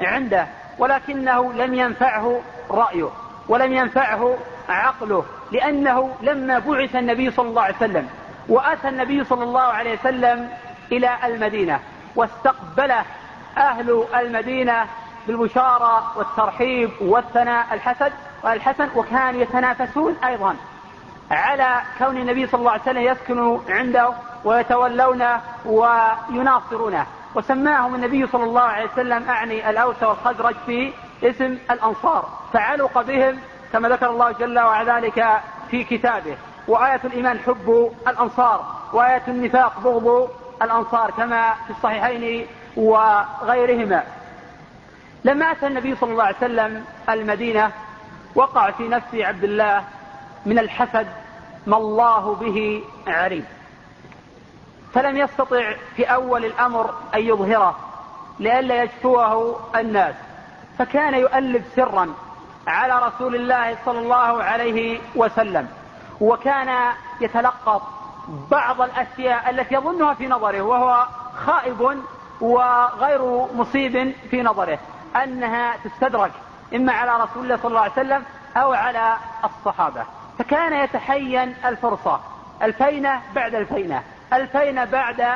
عنده. 0.01 0.47
ولكنه 0.79 1.53
لم 1.53 1.75
ينفعه 1.75 2.41
رأيه 2.71 3.09
ولم 3.49 3.73
ينفعه 3.73 4.37
عقله 4.69 5.25
لأنه 5.53 6.15
لما 6.23 6.59
بعث 6.59 6.97
النبي 6.97 7.31
صلى 7.31 7.49
الله 7.49 7.63
عليه 7.63 7.77
وسلم 7.77 8.09
وأتى 8.49 8.89
النبي 8.89 9.25
صلى 9.25 9.45
الله 9.45 9.61
عليه 9.61 9.99
وسلم 9.99 10.51
إلى 10.93 11.11
المدينة 11.25 11.81
واستقبله 12.17 13.05
أهل 13.57 14.05
المدينة 14.15 14.87
بالبشارة 15.27 16.19
والترحيب 16.19 16.91
والثناء 17.01 17.67
الحسن 17.73 18.11
الحسن 18.45 18.89
وكانوا 18.97 19.41
يتنافسون 19.41 20.17
أيضا 20.25 20.57
على 21.31 21.81
كون 21.99 22.17
النبي 22.17 22.47
صلى 22.47 22.59
الله 22.59 22.71
عليه 22.71 22.83
وسلم 22.83 23.03
يسكن 23.03 23.61
عنده 23.69 24.13
ويتولونه 24.45 25.41
ويناصرونه. 25.65 27.07
وسماهم 27.37 27.95
النبي 27.95 28.27
صلى 28.27 28.45
الله 28.45 28.61
عليه 28.61 28.91
وسلم 28.93 29.29
أعني 29.29 29.71
الأوس 29.71 30.03
والخزرج 30.03 30.55
في 30.67 30.93
اسم 31.23 31.59
الأنصار. 31.71 32.29
فعلق 32.53 33.03
بهم 33.03 33.39
كما 33.73 33.89
ذكر 33.89 34.11
الله 34.11 34.33
جل 34.33 34.59
وعلا 34.59 34.97
ذلك 34.97 35.41
في 35.71 35.85
كتابه. 35.85 36.37
وآية 36.69 37.01
الإيمان 37.05 37.39
حب 37.39 37.93
الأنصار 38.09 38.65
وآية 38.93 39.23
النفاق 39.29 39.81
بغض 39.81 40.31
الأنصار 40.63 41.11
كما 41.11 41.53
في 41.53 41.71
الصحيحين 41.71 42.47
وغيرهما. 42.77 44.03
لما 45.25 45.53
أتى 45.53 45.67
النبي 45.67 45.97
صلى 45.97 46.13
الله 46.13 46.25
عليه 46.25 46.37
وسلم 46.37 46.85
المدينة 47.09 47.71
وقع 48.35 48.71
في 48.71 48.89
نفس 48.89 49.15
عبد 49.15 49.45
الله 49.45 49.85
من 50.47 50.59
الحسد 50.59 51.07
ما 51.67 51.77
الله 51.77 52.35
به 52.35 52.83
عليم. 53.07 53.45
فلم 54.95 55.17
يستطع 55.17 55.73
في 55.97 56.05
أول 56.05 56.45
الأمر 56.45 56.95
أن 57.15 57.21
يظهره 57.21 57.77
لئلا 58.39 58.83
يشكوه 58.83 59.61
الناس 59.77 60.15
فكان 60.79 61.15
يؤلف 61.15 61.63
سرا 61.77 62.15
على 62.67 62.99
رسول 63.07 63.35
الله 63.35 63.77
صلى 63.85 63.99
الله 63.99 64.43
عليه 64.43 65.01
وسلم 65.15 65.69
وكان 66.21 66.93
يتلقط 67.21 67.83
بعض 68.51 68.81
الأشياء 68.81 69.51
التي 69.51 69.75
يظنها 69.75 70.15
في 70.15 70.27
نظره 70.29 70.63
وهو 70.63 71.07
خائب 71.47 72.03
وغير 72.41 73.47
مصيب 73.55 74.15
في 74.31 74.43
نظره 74.43 74.79
أنها 75.23 75.77
تستدرك 75.85 76.33
إما 76.75 76.93
على 76.93 77.25
رسول 77.25 77.45
الله 77.45 77.57
صلى 77.57 77.69
الله 77.69 77.81
عليه 77.81 77.93
وسلم 77.93 78.25
أو 78.57 78.73
على 78.73 79.17
الصحابة. 79.45 80.05
فكان 80.39 80.73
يتحين 80.73 81.55
الفرصة 81.65 82.21
الفينة 82.63 83.23
بعد 83.35 83.55
الفينة. 83.55 84.03
الفينة 84.33 84.85
بعد 84.85 85.29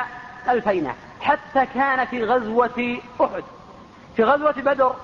الفينة 0.49 0.95
حتى 1.21 1.65
كان 1.65 2.05
في 2.05 2.23
غزوة 2.23 2.97
أحد. 3.21 3.43
في 4.15 4.23
غزوة 4.23 4.51
بدر 4.51 4.95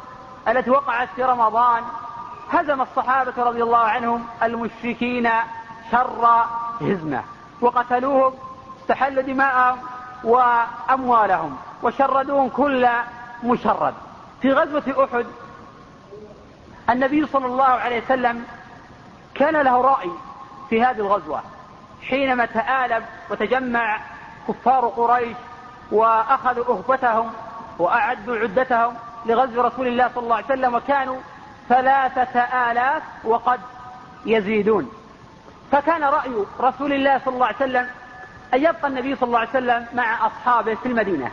التي 0.47 0.69
وقعت 0.69 1.09
في 1.15 1.23
رمضان 1.23 1.83
هزم 2.51 2.81
الصحابة 2.81 3.43
رضي 3.43 3.63
الله 3.63 3.77
عنهم 3.77 4.25
المشركين 4.43 5.29
شر 5.91 6.45
هزمة 6.81 7.23
وقتلوهم 7.61 8.33
استحلوا 8.81 9.23
دماءهم 9.23 9.79
وأموالهم 10.23 11.57
وشردوهم 11.83 12.49
كل 12.49 12.87
مشرد. 13.43 13.93
في 14.41 14.53
غزوة 14.53 15.05
أحد 15.05 15.25
النبي 16.89 17.27
صلى 17.27 17.45
الله 17.45 17.65
عليه 17.65 18.03
وسلم 18.03 18.45
كان 19.35 19.55
له 19.55 19.81
رأي 19.81 20.11
في 20.69 20.83
هذه 20.83 20.99
الغزوة. 20.99 21.41
حينما 22.01 22.45
تآلب 22.45 23.03
وتجمع 23.29 23.99
كفار 24.47 24.87
قريش 24.87 25.37
وأخذوا 25.91 26.77
أهبتهم 26.77 27.31
وأعدوا 27.79 28.37
عدتهم 28.37 28.93
لغزو 29.25 29.61
رسول 29.61 29.87
الله 29.87 30.09
صلى 30.15 30.23
الله 30.23 30.35
عليه 30.35 30.45
وسلم 30.45 30.75
وكانوا 30.75 31.17
ثلاثة 31.69 32.39
آلاف 32.71 33.03
وقد 33.23 33.59
يزيدون. 34.25 34.91
فكان 35.71 36.03
رأي 36.03 36.45
رسول 36.59 36.93
الله 36.93 37.21
صلى 37.25 37.33
الله 37.33 37.45
عليه 37.45 37.55
وسلم 37.55 37.87
أن 38.53 38.59
يبقى 38.59 38.87
النبي 38.87 39.15
صلى 39.15 39.27
الله 39.27 39.39
عليه 39.39 39.49
وسلم 39.49 39.85
مع 39.93 40.27
أصحابه 40.27 40.75
في 40.75 40.85
المدينة 40.85 41.31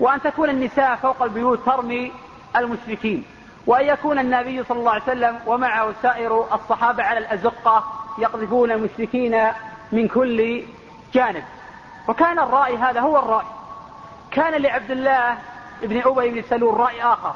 وأن 0.00 0.22
تكون 0.22 0.50
النساء 0.50 0.96
فوق 0.96 1.22
البيوت 1.22 1.66
ترمي 1.66 2.12
المشركين 2.56 3.24
وأن 3.66 3.86
يكون 3.86 4.18
النبي 4.18 4.64
صلى 4.64 4.78
الله 4.78 4.90
عليه 4.92 5.02
وسلم 5.02 5.40
ومعه 5.46 5.94
سائر 6.02 6.54
الصحابة 6.54 7.02
على 7.02 7.18
الأزقة 7.18 7.84
يقذفون 8.18 8.70
المشركين 8.70 9.34
من 9.92 10.08
كل 10.08 10.62
جانب. 11.14 11.44
وكان 12.08 12.38
الرأي 12.38 12.76
هذا 12.76 13.00
هو 13.00 13.18
الرأي. 13.18 13.46
كان 14.30 14.62
لعبد 14.62 14.90
الله 14.90 15.38
بن 15.82 16.02
أبي 16.06 16.30
بن 16.30 16.42
سلول 16.48 16.80
رأي 16.80 17.02
آخر. 17.02 17.34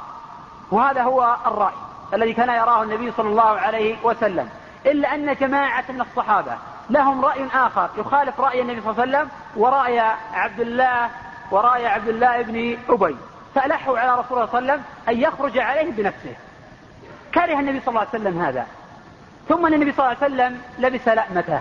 وهذا 0.70 1.02
هو 1.02 1.36
الرأي 1.46 1.74
الذي 2.14 2.32
كان 2.32 2.48
يراه 2.48 2.82
النبي 2.82 3.12
صلى 3.12 3.28
الله 3.28 3.42
عليه 3.42 3.96
وسلم. 4.04 4.48
إلا 4.86 5.14
أن 5.14 5.34
جماعة 5.34 5.84
من 5.88 6.00
الصحابة 6.00 6.52
لهم 6.90 7.24
رأي 7.24 7.46
آخر. 7.54 7.90
يخالف 7.98 8.40
رأي 8.40 8.62
النبي 8.62 8.80
صلى 8.80 8.90
الله 8.90 9.02
عليه 9.02 9.12
وسلم 9.18 9.30
ورأي 9.56 10.00
عبد 10.32 10.60
الله 10.60 11.10
ورأي 11.50 11.86
عبد 11.86 12.08
الله 12.08 12.42
بن 12.42 12.78
أبي. 12.88 13.16
فألحوا 13.54 13.98
على 13.98 14.20
رسول 14.20 14.38
الله 14.38 14.50
صلى 14.52 14.58
الله 14.58 14.72
عليه 14.72 14.82
وسلم 14.82 14.84
أن 15.08 15.20
يخرج 15.20 15.58
عليه 15.58 15.90
بنفسه. 15.90 16.34
كره 17.34 17.60
النبي 17.60 17.80
صلى 17.80 17.88
الله 17.88 18.00
عليه 18.00 18.20
وسلم 18.20 18.42
هذا. 18.42 18.66
ثم 19.48 19.66
النبي 19.66 19.92
صلى 19.92 20.06
الله 20.06 20.16
عليه 20.22 20.34
وسلم 20.34 20.62
لبس 20.78 21.08
لأمته. 21.08 21.60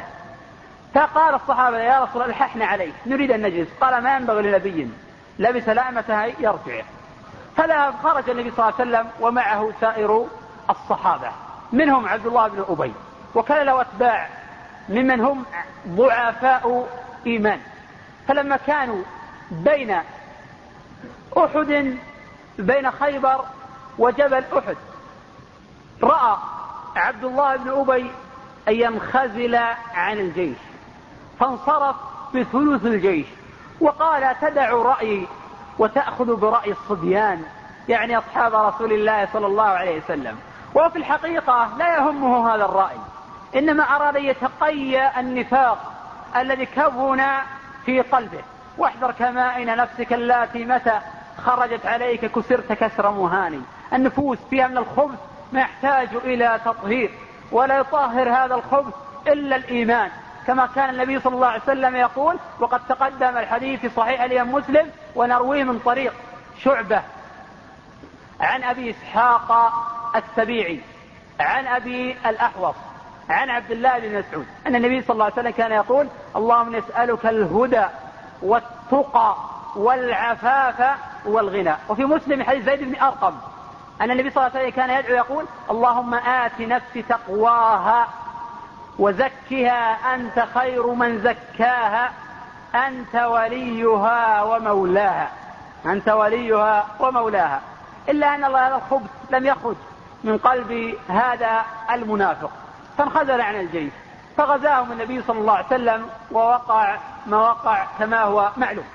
فقال 0.93 1.35
الصحابة 1.35 1.77
يا 1.77 2.03
رسول 2.03 2.21
الله 2.21 2.25
الححنا 2.25 2.65
عليه 2.65 2.91
نريد 3.05 3.31
أن 3.31 3.41
نجلس. 3.41 3.67
قال 3.81 4.03
ما 4.03 4.15
ينبغي 4.15 4.41
لنبي. 4.41 4.89
لبس 5.39 5.69
لأمته 5.69 6.23
يرجع. 6.23 6.81
فلا 7.57 7.91
خرج 7.91 8.29
النبي 8.29 8.51
صلى 8.51 8.69
الله 8.69 8.79
عليه 8.79 8.89
وسلم 8.89 9.11
ومعه 9.19 9.71
سائر 9.81 10.27
الصحابة. 10.69 11.31
منهم 11.71 12.07
عبد 12.07 12.25
الله 12.25 12.47
بن 12.47 12.65
أبي. 12.69 12.93
وكان 13.35 13.65
له 13.65 13.81
أتباع. 13.81 14.29
ممن 14.89 15.21
هم 15.21 15.45
ضعفاء 15.87 16.87
إيمان. 17.27 17.59
فلما 18.27 18.57
كانوا 18.57 19.03
بين 19.51 19.91
أحد 21.37 21.97
بين 22.59 22.91
خيبر 22.91 23.45
وجبل 23.97 24.43
أحد 24.57 24.77
رأى 26.03 26.37
عبد 26.95 27.23
الله 27.23 27.55
بن 27.55 27.69
أبي 27.69 28.11
أن 28.67 28.73
ينخزل 28.73 29.55
عن 29.93 30.19
الجيش. 30.19 30.57
فانصرف 31.41 31.95
بثلث 32.35 32.85
الجيش 32.85 33.27
وقال 33.79 34.35
تدع 34.41 34.69
رأيي 34.69 35.27
وتأخذ 35.79 36.35
برأي 36.35 36.71
الصبيان 36.71 37.43
يعني 37.89 38.17
أصحاب 38.17 38.55
رسول 38.55 38.93
الله 38.93 39.27
صلى 39.33 39.47
الله 39.47 39.63
عليه 39.63 40.03
وسلم. 40.03 40.37
وفي 40.75 40.95
الحقيقة 40.95 41.69
لا 41.77 41.97
يهمه 41.97 42.55
هذا 42.55 42.65
الرأي 42.65 42.97
إنما 43.55 43.83
أراد 43.83 44.15
يتقي 44.15 45.19
النفاق 45.19 45.91
الذي 46.35 46.65
كون 46.65 47.21
في 47.85 48.01
قلبه. 48.01 48.41
واحذر 48.77 49.11
كمائن 49.11 49.77
نفسك 49.77 50.13
اللاتي 50.13 50.65
متى 50.65 50.99
خرجت 51.45 51.85
عليك 51.85 52.25
كسرت 52.25 52.73
كسر 52.73 53.11
مهاني 53.11 53.61
النفوس 53.93 54.37
فيها 54.49 54.67
من 54.67 54.77
الخبث 54.77 55.19
ما 55.53 55.59
يحتاج 55.59 56.09
إلى 56.23 56.59
تطهير 56.65 57.11
ولا 57.51 57.77
يطهر 57.77 58.29
هذا 58.29 58.55
الخبث 58.55 58.93
إلا 59.27 59.55
الإيمان. 59.55 60.09
كما 60.47 60.69
كان 60.75 60.89
النبي 60.89 61.19
صلى 61.19 61.35
الله 61.35 61.47
عليه 61.47 61.61
وسلم 61.61 61.95
يقول 61.95 62.37
وقد 62.59 62.81
تقدم 62.89 63.37
الحديث 63.37 63.79
في 63.79 63.89
صحيح 63.89 64.21
الإمام 64.21 64.51
مسلم 64.51 64.89
ونرويه 65.15 65.63
من 65.63 65.79
طريق 65.79 66.13
شعبة 66.63 67.01
عن 68.39 68.63
أبي 68.63 68.89
إسحاق 68.91 69.73
السبيعي 70.15 70.79
عن 71.39 71.67
أبي 71.67 72.17
الأحوص 72.25 72.75
عن 73.29 73.49
عبد 73.49 73.71
الله 73.71 73.99
بن 73.99 74.19
مسعود 74.19 74.45
أن 74.67 74.75
النبي 74.75 75.01
صلى 75.01 75.13
الله 75.13 75.25
عليه 75.25 75.33
وسلم 75.33 75.51
كان 75.51 75.71
يقول 75.71 76.07
اللهم 76.35 76.75
نسألك 76.75 77.25
الهدى 77.25 77.85
والتقى 78.41 79.35
والعفاف 79.75 80.97
والغنى. 81.25 81.75
وفي 81.89 82.05
مسلم 82.05 82.43
حديث 82.43 82.65
زيد 82.65 82.83
بن 82.83 83.01
أرقم 83.01 83.33
أن 84.01 84.11
النبي 84.11 84.29
صلى 84.29 84.47
الله 84.47 84.57
عليه 84.57 84.67
وسلم 84.67 84.75
كان 84.83 84.99
يدعو 84.99 85.15
يقول 85.15 85.45
اللهم 85.69 86.13
آت 86.13 86.61
نفسي 86.61 87.01
تقواها 87.01 88.07
وزكها 89.01 90.15
أنت 90.15 90.45
خير 90.53 90.87
من 90.87 91.19
زكاها 91.19 92.11
أنت 92.75 93.15
وليها 93.15 94.43
ومولاها. 94.43 95.29
أنت 95.85 96.09
وليها 96.09 96.85
ومولاها. 96.99 97.61
إلا 98.09 98.35
أن 98.35 98.43
الله 98.45 98.67
هذا 98.67 98.75
الخبث 98.75 99.09
لم 99.31 99.45
يخرج 99.45 99.75
من 100.23 100.37
قلب 100.37 100.95
هذا 101.09 101.65
المنافق. 101.91 102.51
فانخذل 102.97 103.41
عن 103.41 103.55
الجيش. 103.55 103.93
فغزاهم 104.37 104.91
النبي 104.91 105.21
صلى 105.21 105.39
الله 105.39 105.53
عليه 105.53 105.65
وسلم 105.65 106.09
ووقع 106.31 106.97
ما 107.27 107.37
وقع 107.37 107.85
كما 107.99 108.21
هو 108.21 108.49
معلوم. 108.57 108.85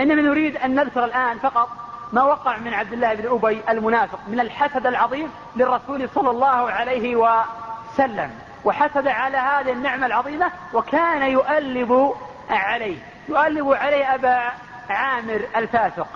إنما 0.00 0.22
نريد 0.22 0.56
أن 0.56 0.74
نذكر 0.74 1.04
الآن 1.04 1.38
فقط 1.38 1.68
ما 2.12 2.22
وقع 2.22 2.56
من 2.56 2.74
عبد 2.74 2.92
الله 2.92 3.14
بن 3.14 3.34
أبي 3.34 3.62
المنافق 3.68 4.18
من 4.28 4.40
الحسد 4.40 4.86
العظيم 4.86 5.30
للرسول 5.56 6.08
صلى 6.14 6.30
الله 6.30 6.70
عليه 6.70 7.16
وسلم. 7.16 8.30
وحسد 8.64 9.08
على 9.08 9.36
هذه 9.36 9.72
النعمة 9.72 10.06
العظيمة 10.06 10.50
وكان 10.74 11.22
يؤلب 11.22 12.14
عليه. 12.50 12.98
يؤلب 13.28 13.72
عليه 13.72 14.14
أبا 14.14 14.50
عامر 14.90 15.40
الفاسق. 15.56 16.06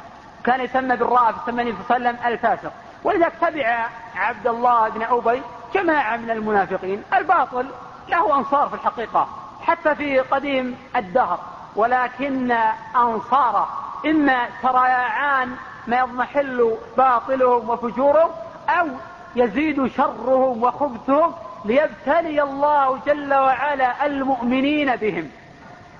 كان 0.45 0.61
يسمى 0.61 0.97
بالراء 0.97 1.33
في 1.33 1.51
النبي 1.51 1.75
صلى 1.89 1.97
الله 1.97 2.09
عليه 2.09 2.19
وسلم 2.19 2.33
الفاسق. 2.33 2.73
ولذلك 3.05 3.33
تبع 3.41 3.87
عبد 4.17 4.47
الله 4.47 4.89
بن 4.89 5.03
أبي 5.03 5.43
جماعة 5.75 6.17
من 6.17 6.31
المنافقين. 6.31 7.03
الباطل 7.15 7.67
له 8.09 8.39
أنصار 8.39 8.69
في 8.69 8.75
الحقيقة 8.75 9.29
حتى 9.63 9.95
في 9.95 10.21
قديم 10.21 10.79
الدهر. 10.97 11.39
ولكن 11.77 12.53
أنصاره 12.97 13.69
إما 14.07 14.49
سريعان 14.63 15.57
ما 15.87 15.99
يضمحل 15.99 16.77
باطلهم 16.97 17.71
وفجورهم 17.71 18.31
أو 18.69 18.89
يزيد 19.37 19.87
شرهم 19.87 20.63
وخبثهم 20.63 21.35
ليبتلي 21.67 22.43
الله 22.43 22.99
جل 23.07 23.35
وعلا 23.35 24.07
المؤمنين 24.07 24.97
بهم. 24.97 25.31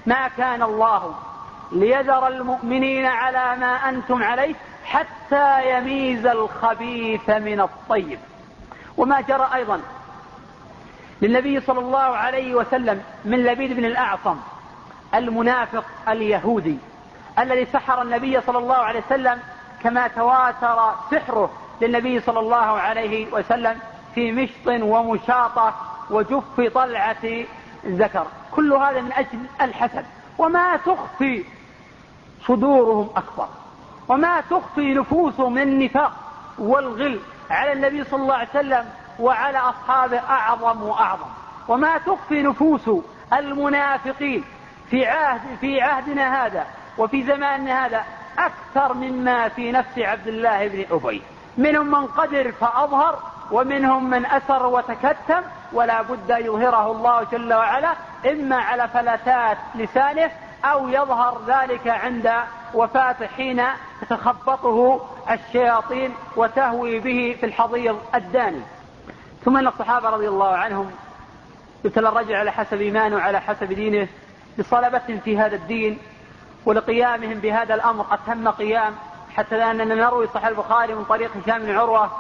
ما 0.07 0.29
كان 0.29 0.63
الله 0.63 1.15
ليذر 1.73 2.27
المؤمنين 2.29 3.07
على 3.07 3.61
ما 3.61 3.89
أنتم 3.89 4.23
عليه 4.23 4.55
حتى 4.85 5.79
يميز 5.79 6.27
الخبيث 6.27 7.31
من 7.31 7.61
الطيب. 7.61 8.19
وما 8.97 9.21
جرى 9.21 9.51
أيضا 9.55 9.81
للنبي 11.23 11.61
صلى 11.61 11.81
الله 11.81 11.99
عليه 11.99 12.55
وسلم 12.55 13.03
من 13.25 13.45
لبيد 13.45 13.73
بن 13.73 13.85
الأعصم 13.85 14.37
المنافق 15.15 15.85
اليهودي 16.09 16.79
الذي 17.39 17.67
سحر 17.73 18.03
النبي 18.03 18.41
صلى 18.41 18.59
الله 18.59 18.77
عليه 18.77 19.03
وسلم 19.07 19.41
كما 19.83 20.09
تواتر 20.09 20.95
سحره 21.11 21.51
للنبي 21.81 22.21
صلى 22.21 22.41
الله 22.41 22.57
عليه 22.57 23.33
وسلم. 23.33 23.79
في 24.17 24.33
مشط 24.33 24.67
ومشاطة 24.67 25.75
وجف 26.11 26.61
طلعة 26.75 27.45
ذكر. 27.87 28.27
كل 28.53 28.73
هذا 28.73 29.01
من 29.01 29.13
أجل 29.13 29.39
الحسد. 29.61 30.05
وما 30.39 30.77
تخفي 30.77 31.45
صدورهم 32.47 33.11
أكبر. 33.17 33.49
وما 34.09 34.41
تخفي 34.41 34.95
نفوسهم 34.95 35.53
من 35.55 35.63
النفاق 35.63 36.13
والغل 36.59 37.21
على 37.51 37.73
النبي 37.73 38.05
صلى 38.05 38.23
الله 38.23 38.35
عليه 38.35 38.49
وسلم 38.49 38.85
وعلى 39.21 39.59
أصحابه 39.59 40.19
أعظم 40.19 40.83
وأعظم. 40.83 41.29
وما 41.69 41.99
تخفي 41.99 42.43
نفوس 42.43 42.91
المنافقين 43.33 44.45
في 44.91 45.07
عهد 45.07 45.41
في 45.61 45.81
عهدنا 45.81 46.47
هذا 46.47 46.67
وفي 46.99 47.23
زماننا 47.23 47.87
هذا 47.87 48.05
أكثر 48.39 48.95
مما 48.95 49.49
في 49.49 49.73
نفس 49.73 49.99
عبد 49.99 50.27
الله 50.27 50.69
بن 50.69 50.85
أبي. 50.91 51.23
منهم 51.59 51.87
من 51.87 52.07
قدر 52.07 52.53
فأظهر 52.53 53.36
ومنهم 53.51 54.11
من 54.11 54.27
أسر 54.27 54.67
وتكتم 54.67 55.43
ولا 55.73 56.03
بد 56.03 56.31
يظهره 56.31 56.91
الله 56.93 57.25
جل 57.33 57.55
وعلا 57.55 57.93
إما 58.31 58.57
على 58.57 58.89
فلتات 58.89 59.59
لسانه 59.75 60.31
أو 60.65 60.89
يظهر 60.89 61.41
ذلك 61.47 61.89
عند 61.89 62.33
وفاته 62.75 63.27
حين 63.27 63.63
تتخبطه 64.01 65.01
الشياطين 65.31 66.15
وتهوي 66.37 66.99
به 66.99 67.37
في 67.41 67.47
الحضيض 67.47 67.99
الداني. 68.15 68.61
ثم 69.45 69.57
أن 69.57 69.67
الصحابة 69.67 70.11
رضي 70.11 70.29
الله 70.29 70.49
عنهم 70.49 70.91
يبتلى 71.85 72.09
الرجل 72.09 72.35
على 72.35 72.53
حسب 72.53 72.81
إيمانه 72.81 73.17
وعلى 73.17 73.41
حسب 73.41 73.73
دينه 73.73 74.09
بصلبتهم 74.59 75.19
في 75.19 75.39
هذا 75.39 75.57
الدين 75.57 75.99
ولقيامهم 76.67 77.39
بهذا 77.39 77.75
الأمر 77.75 78.07
أتم 78.11 78.49
قيام 78.49 78.95
حتى 79.37 79.65
أننا 79.65 79.95
نروي 79.95 80.27
صحيح 80.27 80.47
البخاري 80.47 80.95
من 80.95 81.05
طريق 81.05 81.31
هشام 81.37 81.63
بن 81.63 81.77
عروة 81.77 82.11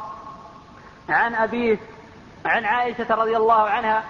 عن 1.08 1.34
أبيه 1.34 1.78
عن 2.44 2.64
عائشة 2.64 3.14
رضي 3.14 3.36
الله 3.36 3.62
عنها 3.62 4.04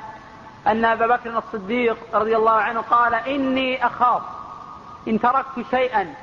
أن 0.66 0.84
أبا 0.84 1.06
بكر 1.06 1.38
الصديق 1.38 1.96
رضي 2.14 2.36
الله 2.36 2.52
عنه 2.52 2.80
قال 2.80 3.14
إني 3.14 3.86
أخاف 3.86 4.22
إن 5.08 5.20
تركت 5.20 5.70
شيئا 5.70 6.14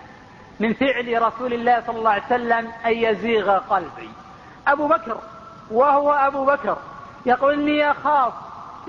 من 0.59 0.73
فعل 0.73 1.21
رسول 1.21 1.53
الله 1.53 1.83
صلى 1.87 1.97
الله 1.97 2.11
عليه 2.11 2.25
وسلم 2.25 2.71
أن 2.85 2.91
يزيغ 2.91 3.57
قلبي. 3.57 4.09
أبو 4.67 4.87
بكر 4.87 5.17
وهو 5.71 6.11
أبو 6.13 6.45
بكر 6.45 6.77
يقول 7.25 7.53
إني 7.53 7.91
أخاف 7.91 8.33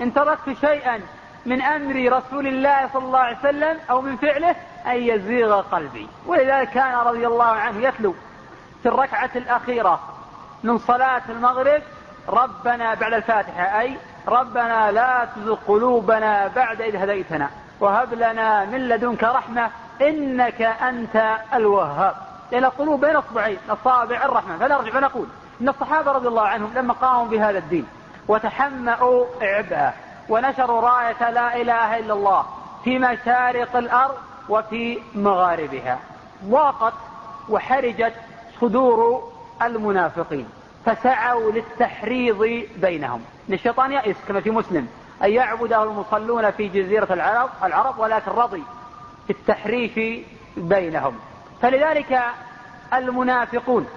إن 0.01 0.13
تركت 0.13 0.57
شيئا 0.61 1.01
من 1.45 1.61
أمر 1.61 2.17
رسول 2.17 2.47
الله 2.47 2.89
صلى 2.93 3.05
الله 3.05 3.19
عليه 3.19 3.37
وسلم 3.37 3.79
أو 3.89 4.01
من 4.01 4.17
فعله 4.17 4.55
أن 4.87 4.95
يزيغ 4.95 5.61
قلبي. 5.61 6.07
ولذلك 6.25 6.69
كان 6.69 6.95
رضي 6.95 7.27
الله 7.27 7.45
عنه 7.45 7.87
يتلو 7.87 8.15
في 8.83 8.89
الركعة 8.89 9.29
الأخيرة. 9.35 10.14
من 10.65 10.77
صلاة 10.77 11.21
المغرب 11.29 11.81
ربنا 12.29 12.93
بعد 12.93 13.13
الفاتحة 13.13 13.81
أي 13.81 13.97
ربنا 14.27 14.91
لا 14.91 15.27
تزغ 15.35 15.57
قلوبنا 15.67 16.47
بعد 16.47 16.81
إذ 16.81 16.95
هديتنا 16.95 17.49
وهب 17.79 18.13
لنا 18.13 18.65
من 18.65 18.89
لدنك 18.89 19.23
رحمة 19.23 19.69
إنك 20.01 20.61
أنت 20.61 21.37
الوهاب. 21.53 22.15
لأن 22.51 22.65
القلوب 22.65 23.05
بين 23.05 23.15
أصبعين 23.15 23.57
أصابع 23.69 24.25
الرحمة. 24.25 24.57
فنرجع 24.57 24.91
فنقول 24.91 25.27
إن 25.61 25.69
الصحابة 25.69 26.11
رضي 26.11 26.27
الله 26.27 26.47
عنهم 26.47 26.71
لما 26.75 26.93
قاموا 26.93 27.25
بهذا 27.25 27.57
الدين 27.57 27.87
وتحمأوا 28.27 29.25
عبئه 29.41 29.93
ونشروا 30.29 30.81
راية 30.81 31.29
لا 31.29 31.61
إله 31.61 31.99
إلا 31.99 32.13
الله 32.13 32.45
في 32.83 32.99
مشارق 32.99 33.75
الأرض 33.75 34.15
وفي 34.49 34.99
مغاربها 35.15 35.99
ضاقت 36.45 36.93
وحرجت 37.49 38.13
صدور 38.61 39.34
المنافقين 39.61 40.49
فسعوا 40.85 41.51
للتحريض 41.51 42.67
بينهم. 42.77 43.21
إن 43.49 43.53
الشيطان 43.53 43.91
يئس 43.91 44.15
كما 44.27 44.41
في 44.41 44.51
مسلم 44.51 44.87
أن 45.23 45.31
يعبده 45.31 45.83
المصلون 45.83 46.51
في 46.51 46.67
جزيرة 46.67 47.13
العرب, 47.13 47.49
العرب 47.63 47.99
ولكن 47.99 48.31
رضي 48.31 48.63
في 49.27 49.33
التحريف 49.33 50.25
بينهم. 50.57 51.19
فلذلك 51.61 52.21
المنافقون 52.93 53.87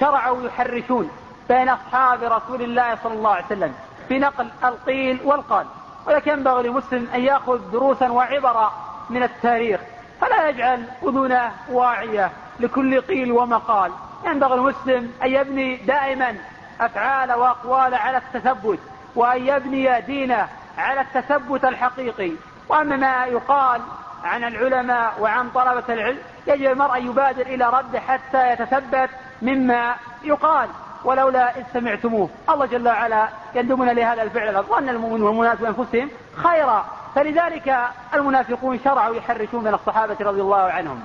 شرعوا 0.00 0.42
يحرشون 0.42 1.10
بين 1.48 1.68
أصحاب 1.68 2.22
رسول 2.22 2.62
الله 2.62 2.98
صلى 3.02 3.14
الله 3.14 3.30
عليه 3.30 3.46
وسلم 3.46 3.74
في 4.08 4.18
نقل 4.18 4.48
القيل 4.64 5.18
والقال. 5.24 5.66
ولكن 6.06 6.30
ينبغي 6.30 6.68
لمسلم 6.68 7.08
أن 7.14 7.20
يأخذ 7.20 7.70
دروسا 7.72 8.10
وعبرا 8.10 8.72
من 9.10 9.22
التاريخ 9.22 9.80
فلا 10.20 10.48
يجعل 10.48 10.84
أذنه 11.02 11.52
واعية 11.70 12.30
لكل 12.60 13.00
قيل 13.00 13.32
ومقال. 13.32 13.92
ينبغي 14.24 14.54
المسلم 14.54 15.12
أن 15.22 15.28
يبني 15.28 15.76
دائما 15.76 16.36
أفعال 16.80 17.32
وأقوال 17.32 17.94
على 17.94 18.16
التثبت 18.16 18.78
وأن 19.16 19.46
يبني 19.46 20.00
دينه 20.00 20.48
على 20.78 21.00
التثبت 21.00 21.64
الحقيقي. 21.64 22.32
وأما 22.68 22.96
ما 22.96 23.24
يقال 23.26 23.80
عن 24.24 24.44
العلماء 24.44 25.14
وعن 25.20 25.50
طلبة 25.50 25.94
العلم 25.94 26.18
يجب 26.46 26.70
المرء 26.70 26.96
أن 26.96 27.06
يبادر 27.06 27.46
إلى 27.46 27.70
رد 27.70 27.96
حتى 27.96 28.52
يتثبت 28.52 29.10
مما 29.42 29.94
يقال. 30.24 30.68
ولولا 31.04 31.58
إذ 31.58 31.64
سمعتموه 31.72 32.30
الله 32.50 32.66
جل 32.66 32.88
وعلا 32.88 33.28
يندمنا 33.54 33.90
لهذا 33.90 34.22
الفعل. 34.22 34.62
ظن 34.62 34.88
المؤمن 34.88 35.22
والمنافق 35.22 35.60
بأنفسهم 35.60 36.10
خيرا. 36.34 36.86
فلذلك 37.14 37.78
المنافقون 38.14 38.80
شرعوا 38.84 39.14
يحرشون 39.14 39.64
من 39.64 39.74
الصحابة 39.74 40.16
رضي 40.20 40.40
الله 40.40 40.62
عنهم. 40.62 41.00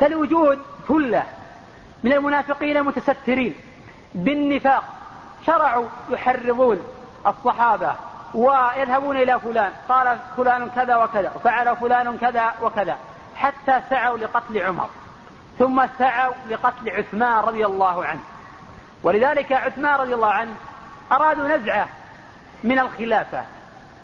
فلوجود 0.00 0.58
ثلة 0.88 1.22
من 2.04 2.12
المنافقين 2.12 2.76
المتسترين 2.76 3.54
بالنفاق. 4.14 4.84
شرعوا 5.46 5.88
يحرضون 6.10 6.78
الصحابة 7.26 7.94
ويذهبون 8.34 9.16
إلى 9.16 9.40
فلان 9.40 9.72
قال 9.88 10.18
فلان 10.36 10.70
كذا 10.70 10.96
وكذا 10.96 11.32
وفعل 11.36 11.76
فلان 11.76 12.18
كذا 12.18 12.52
وكذا 12.62 12.96
حتى 13.36 13.80
سعوا 13.90 14.18
لقتل 14.18 14.58
عمر 14.58 14.88
ثم 15.58 15.86
سعوا 15.98 16.34
لقتل 16.48 16.90
عثمان 16.90 17.44
رضي 17.44 17.66
الله 17.66 18.04
عنه. 18.04 18.20
ولذلك 19.02 19.52
عثمان 19.52 19.94
رضي 19.94 20.14
الله 20.14 20.30
عنه 20.30 20.54
أرادوا 21.12 21.48
نزعه 21.48 21.88
من 22.64 22.78
الخلافة. 22.78 23.44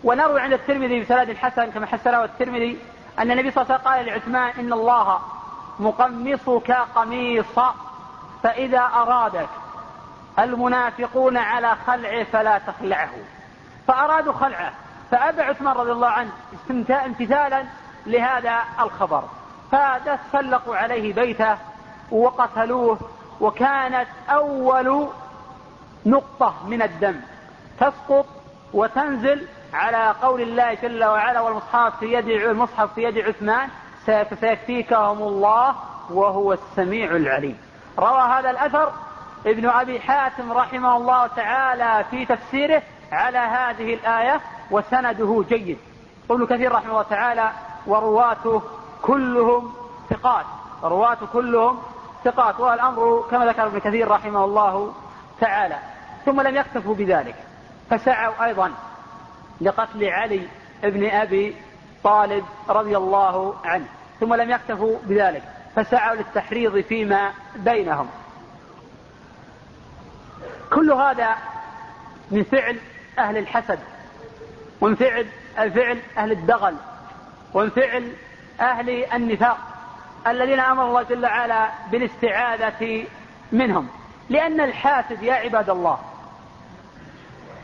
ونروي 0.05 0.41
عند 0.41 0.53
الترمذي 0.53 1.01
بسند 1.01 1.37
حسن 1.37 1.71
كما 1.71 1.87
حسنه 1.87 2.25
الترمذي 2.25 2.79
أن 3.19 3.31
النبي 3.31 3.51
صلى 3.51 3.63
الله 3.63 3.75
عليه 3.75 3.83
وسلم 3.83 3.93
قال 3.93 4.07
لعثمان 4.07 4.53
إن 4.59 4.73
الله 4.73 5.21
مقمصك 5.79 6.71
قميص. 6.95 7.59
فإذا 8.47 8.81
أرادك 8.81 9.49
المنافقون 10.39 11.37
على 11.37 11.77
خلعه 11.87 12.25
فلا 12.25 12.59
تخلعه. 12.59 13.11
فأرادوا 13.89 14.33
خلعه. 14.33 14.73
فأبى 15.11 15.43
عثمان 15.43 15.77
رضي 15.77 15.93
الله 15.93 16.09
عنه 16.09 16.31
امتثالا 16.91 17.65
لهذا 18.07 18.61
الخبر. 18.81 19.25
فتسلقوا 19.73 20.77
عليه 20.77 21.15
بيته 21.15 21.57
وقتلوه 22.11 22.99
وكانت 23.41 24.09
أول 24.29 25.09
نقطة 26.07 26.55
من 26.67 26.83
الدم. 26.83 27.21
تسقط 27.81 28.27
وتنزل 28.73 29.47
على 29.75 30.15
قول 30.23 30.41
الله 30.41 30.75
جل 30.75 31.05
وعلا 31.05 31.41
والمصحف 31.41 31.99
في 31.99 32.13
يد 32.13 32.29
المصحف 32.29 32.95
في 32.95 33.03
يد 33.03 33.19
عثمان 33.19 33.69
سيكفيكهم 34.07 35.23
الله 35.23 35.75
وهو 36.11 36.53
السميع 36.53 37.17
العليم. 37.17 37.66
روى 37.99 38.21
هذا 38.21 38.51
الأثر 38.51 38.93
ابن 39.47 39.69
أبي 39.69 40.01
حاتم 40.01 40.53
رحمه 40.53 40.97
الله 40.97 41.27
تعالى 41.27 42.05
في 42.11 42.27
تفسيره 42.27 42.83
على 43.13 43.39
هذه 43.39 43.95
الآية 43.95 44.41
وسنده 44.71 45.45
جيد. 45.49 45.79
ابن 46.31 46.47
كثير 46.47 46.73
رحمه 46.73 46.91
الله 46.91 47.03
تعالى 47.03 47.51
ورواته 47.87 48.63
كلهم 49.03 49.75
ثقات. 50.11 50.45
رواته 50.83 51.27
كلهم 51.27 51.83
ثقات. 52.25 52.61
والأمر 52.61 53.27
كما 53.31 53.47
ذكر 53.47 53.67
ابن 53.67 53.79
كثير 53.79 54.09
رحمه 54.09 54.45
الله 54.45 54.93
تعالى. 55.41 55.79
ثم 56.25 56.41
لم 56.41 56.57
يكتفوا 56.57 56.95
بذلك 56.95 57.35
فسعوا 57.91 58.45
أيضا 58.45 58.73
لقتل 59.61 60.05
علي 60.05 60.49
بن 60.83 61.11
أبي 61.11 61.57
طالب 62.05 62.45
رضي 62.69 62.97
الله 62.97 63.55
عنه. 63.65 63.87
ثم 64.21 64.35
لم 64.35 64.51
يكتفوا 64.51 64.97
بذلك. 65.03 65.43
فسعوا 65.77 66.17
للتحريض 66.17 66.81
فيما 66.81 67.33
بينهم. 67.57 68.09
كل 70.73 70.93
هذا 70.93 71.37
من 72.31 72.45
فعل 72.45 72.79
أهل 73.19 73.37
الحسد 73.39 73.79
ومن 74.81 74.95
فعل 74.95 75.27
فعل 75.57 75.99
أهل 76.19 76.33
الدغل 76.33 76.77
ومن 77.55 77.71
فعل 77.71 78.13
أهل 78.61 79.05
النفاق 79.05 79.59
الذين 80.27 80.61
أمر 80.61 80.89
الله 80.89 81.03
جل 81.03 81.25
وعلا 81.25 81.69
بالاستعاذة 81.91 83.05
منهم. 83.53 83.89
لأن 84.29 84.61
الحاسد 84.61 85.23
يا 85.23 85.35
عباد 85.35 85.71
الله 85.71 85.99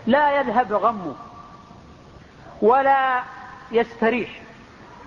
لا 0.06 0.40
يذهب 0.40 0.72
غمه 0.72 1.14
ولا 2.62 3.22
يستريح 3.72 4.40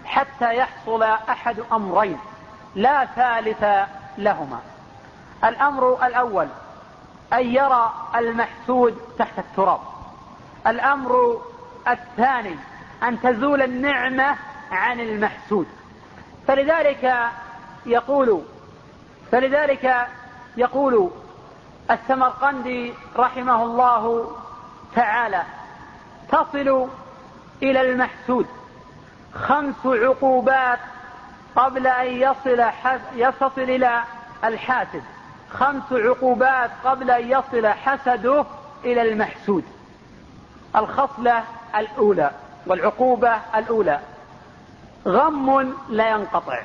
حتى 0.05 0.55
يحصل 0.55 1.03
أحد 1.03 1.59
أمرين. 1.71 2.17
لا 2.75 3.05
ثالث 3.05 3.63
لهما. 4.17 4.59
الأمر 5.43 6.05
الأول 6.07 6.47
أن 7.33 7.45
يرى 7.45 7.93
المحسود 8.15 8.97
تحت 9.19 9.39
التراب. 9.39 9.79
الأمر 10.67 11.41
الثاني 11.87 12.55
أن 13.03 13.21
تزول 13.21 13.61
النعمة 13.61 14.35
عن 14.71 14.99
المحسود. 14.99 15.67
فلذلك 16.47 17.31
يقول 17.85 18.41
فلذلك 19.31 20.07
يقول 20.57 21.11
السمرقندي 21.91 22.93
رحمه 23.17 23.63
الله 23.63 24.31
تعالى 24.95 25.43
تصل 26.29 26.87
إلى 27.63 27.81
المحسود 27.81 28.47
خمس 29.33 29.85
عقوبات 29.85 30.79
قبل 31.55 31.87
أن 31.87 32.07
يصل 32.07 32.63
يصل 33.15 33.51
إلى 33.57 34.01
الحاسد. 34.43 35.03
خمس 35.53 35.83
عقوبات 35.91 36.71
قبل 36.83 37.11
أن 37.11 37.31
يصل 37.31 37.67
حسده 37.67 38.45
إلى 38.83 39.01
المحسود. 39.01 39.63
الخصلة 40.75 41.43
الأولى 41.75 42.31
والعقوبة 42.67 43.39
الأولى. 43.55 43.99
غم 45.07 45.73
لا 45.89 46.09
ينقطع. 46.09 46.61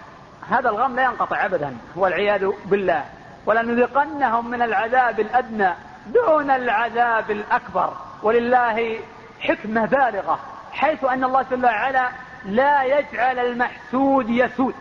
هذا 0.51 0.71
الغم 0.71 0.97
لا 0.97 1.03
ينقطع 1.03 1.45
أبدا 1.45 1.77
والعياذ 1.97 2.51
بالله. 2.65 3.05
ولنذيقنهم 3.47 4.51
من 4.51 4.63
العذاب 4.63 5.21
الأدنى 5.21 5.75
دون 6.07 6.51
العذاب 6.51 7.31
الأكبر. 7.31 7.93
ولله 8.23 9.01
حكمة 9.41 9.87
بالغة. 9.87 10.39
حيث 10.73 11.05
أن 11.05 11.25
الله 11.25 11.45
جل 11.51 11.65
وعلا 11.65 12.09
لا 12.45 12.83
يجعل 12.83 13.39
المحسود 13.39 14.31
يسود. 14.31 14.75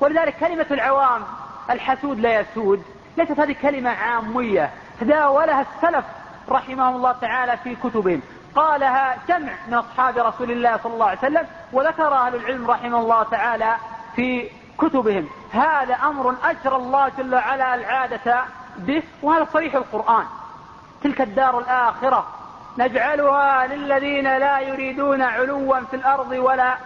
ولذلك 0.00 0.36
كلمة 0.36 0.66
العوام 0.70 1.22
الحسود 1.70 2.20
لا 2.20 2.40
يسود. 2.40 2.82
ليست 3.16 3.40
هذه 3.40 3.56
كلمة 3.62 3.90
عامية. 3.90 4.70
تداولها 5.00 5.60
السلف 5.60 6.04
رحمهم 6.48 6.96
الله 6.96 7.12
تعالى 7.12 7.56
في 7.56 7.74
كتبهم. 7.74 8.22
قالها 8.56 9.16
جمع 9.28 9.52
من 9.68 9.74
أصحاب 9.74 10.18
رسول 10.18 10.50
الله 10.50 10.76
صلى 10.76 10.94
الله 10.94 11.06
عليه 11.06 11.18
وسلم 11.18 11.46
وذكر 11.72 12.14
أهل 12.14 12.34
العلم 12.34 12.70
رحمه 12.70 12.98
الله 12.98 13.22
تعالى 13.22 13.76
في 14.16 14.48
كتبهم. 14.78 15.28
هذا 15.52 15.94
أمر 15.94 16.34
أجرى 16.44 16.76
الله 16.76 17.08
جل 17.18 17.34
وعلا 17.34 17.74
العادة 17.74 18.44
به 18.76 19.02
وهذا 19.22 19.46
صريح 19.52 19.74
القرآن. 19.74 20.24
تلك 21.02 21.20
الدار 21.20 21.58
الآخرة. 21.58 22.26
نجعلها 22.78 23.66
للذين 23.66 24.36
لا 24.38 24.60
يريدون 24.60 25.22
علوا 25.22 25.80
في 25.80 25.96
الأرض 25.96 26.30
ولا 26.30 26.76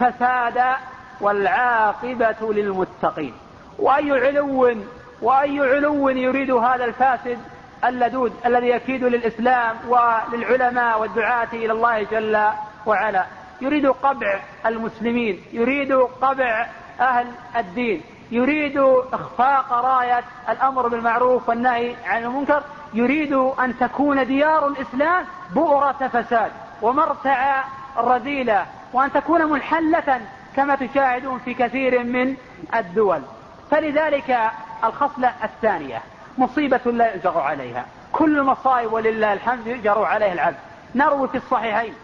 فسادا 0.00 0.76
والعاقبة 1.20 2.52
للمتقين. 2.52 3.34
وأي 3.78 4.12
علو 4.12 4.76
وأي 5.22 5.60
علو 5.60 6.08
يريد 6.08 6.50
هذا 6.50 6.84
الفاسد 6.84 7.38
اللدود 7.84 8.32
الذي 8.46 8.68
يكيد 8.68 9.04
للإسلام 9.04 9.76
وللعلماء 9.88 11.00
والدعاة 11.00 11.48
إلى 11.52 11.72
الله 11.72 12.02
جل 12.02 12.48
وعلا. 12.86 13.24
يريد 13.60 13.86
قبع 13.86 14.40
المسلمين 14.66 15.42
يريد 15.52 15.92
قبع 16.22 16.66
أهل 17.00 17.26
الدين 17.56 18.02
يريد 18.30 18.78
إخفاق 19.12 19.72
راية 19.72 20.24
الأمر 20.48 20.88
بالمعروف 20.88 21.48
والنهي 21.48 21.94
عن 22.06 22.24
المنكر 22.24 22.62
يريد 22.94 23.32
أن 23.32 23.78
تكون 23.78 24.26
ديار 24.26 24.68
الإسلام 24.68 25.24
بؤرة 25.54 26.10
فساد. 26.12 26.52
ومرتع 26.82 27.64
رذيلة 27.96 28.66
وأن 28.94 29.12
تكون 29.12 29.44
منحلة 29.44 30.20
كما 30.56 30.74
تشاهدون 30.74 31.38
في 31.38 31.54
كثير 31.54 32.04
من 32.04 32.36
الدول. 32.74 33.22
فلذلك 33.70 34.50
الخصلة 34.84 35.32
الثانية 35.44 36.02
مصيبة 36.38 36.80
لا 36.86 37.14
يؤجر 37.14 37.38
عليها. 37.38 37.86
كل 38.12 38.42
مصائب 38.42 38.92
ولله 38.92 39.32
الحمد 39.32 39.66
يؤجر 39.66 40.04
عليها 40.04 40.32
العبد. 40.32 40.56
نروي 40.94 41.28
في 41.28 41.36
الصحيحين. 41.36 41.94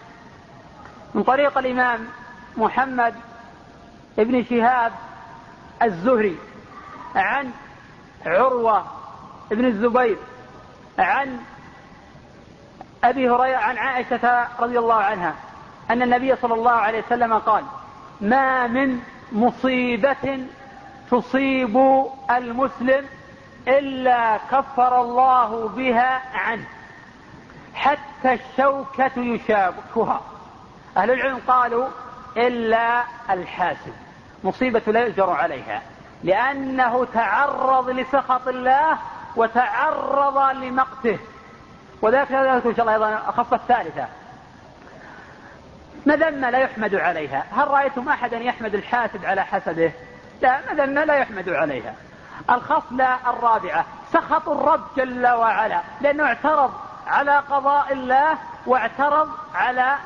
من 1.15 1.23
طريق 1.23 1.59
الإمام 1.59 2.09
محمد 2.57 3.15
ابن 4.19 4.45
شهاب 4.45 4.93
الزهري 5.83 6.37
عن 7.15 7.51
عروة 8.27 8.85
ابن 9.53 9.65
الزبير 9.65 10.19
عن 10.99 11.39
أبي 13.05 13.31
هريرة 13.31 13.59
عن 13.59 13.79
عائشة 13.79 14.49
رضي 14.61 14.79
الله 14.79 14.95
عنها. 14.95 15.35
أن 15.91 16.03
النبي 16.03 16.37
صلى 16.37 16.55
الله 16.55 16.71
عليه 16.71 17.05
وسلم 17.07 17.35
قال 17.35 17.65
ما 18.21 18.67
من 18.67 19.01
مصيبة 19.33 20.47
تصيب 21.11 22.05
المسلم 22.31 23.07
إلا 23.69 24.37
كفر 24.37 25.01
الله 25.01 25.69
بها 25.69 26.23
عنه 26.35 26.65
حتى 27.75 28.33
الشوكة 28.33 29.11
يشابكها. 29.17 30.21
أهل 30.97 31.11
العلم 31.11 31.41
قالوا 31.49 31.89
إلا 32.37 33.03
الحاسد 33.31 33.93
مصيبة 34.45 34.83
لا 34.87 35.01
يؤجر 35.01 35.31
عليها 35.31 35.83
لأنه 36.25 37.05
تعرض 37.05 37.91
لسخط 37.91 38.49
الله 38.49 38.99
وتعرض 39.37 40.57
لمقته. 40.57 41.19
وذلك 42.03 42.33
إن 42.33 42.75
شاء 42.77 42.81
الله 42.81 42.93
أيضا 42.93 43.09
الخصلة 43.29 43.59
الثالثة 43.59 44.07
مذمة 46.07 46.51
لا 46.51 46.59
يحمد 46.59 46.95
عليها. 46.95 47.45
هل 47.53 47.69
رأيتم 47.69 48.09
أحدا 48.09 48.39
يحمد 48.39 48.75
الحاسد 48.75 49.25
على 49.25 49.45
حسده؟ 49.45 49.93
لا 50.43 50.61
مذمة 50.73 51.05
لا 51.05 51.15
يحمد 51.15 51.49
عليها. 51.49 51.95
الخصلة 52.51 53.31
الرابعة 53.31 53.85
سخط 54.13 54.49
الرب 54.49 54.81
جل 54.97 55.27
وعلا 55.27 55.81
لأنه 56.01 56.25
اعترض 56.25 56.73
على 57.07 57.37
قضاء 57.37 57.93
الله 57.93 58.39
واعترض 58.67 59.29
على 59.55 59.97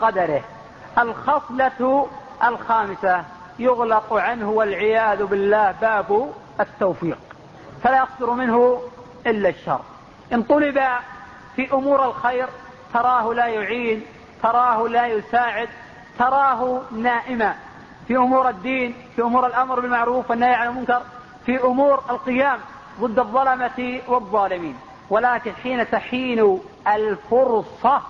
قدره. 0.00 0.44
الخصلة 0.98 2.08
الخامسة 2.44 3.24
يغلق 3.58 4.12
عنه 4.12 4.50
والعياذ 4.50 5.24
بالله 5.24 5.74
باب 5.80 6.32
التوفيق. 6.60 7.18
فلا 7.82 8.02
يصدر 8.02 8.30
منه 8.30 8.82
إلا 9.26 9.48
الشر. 9.48 9.80
إن 10.32 10.42
طلب 10.42 10.80
في 11.56 11.72
أمور 11.72 12.04
الخير 12.04 12.48
تراه 12.94 13.34
لا 13.34 13.46
يعين 13.46 14.06
تراه 14.42 14.88
لا 14.88 15.06
يساعد 15.06 15.68
تراه 16.18 16.80
نائما. 16.92 17.54
في 18.08 18.16
أمور 18.16 18.48
الدين 18.48 18.94
في 19.16 19.22
أمور 19.22 19.46
الأمر 19.46 19.80
بالمعروف 19.80 20.30
والنهي 20.30 20.54
عن 20.54 20.68
المنكر 20.68 21.02
في 21.46 21.64
أمور 21.64 22.02
القيام 22.10 22.58
ضد 23.00 23.18
الظلمة 23.18 24.00
والظالمين. 24.08 24.76
ولكن 25.10 25.52
حين 25.62 25.90
تحين 25.90 26.60
الفرصة 26.88 28.02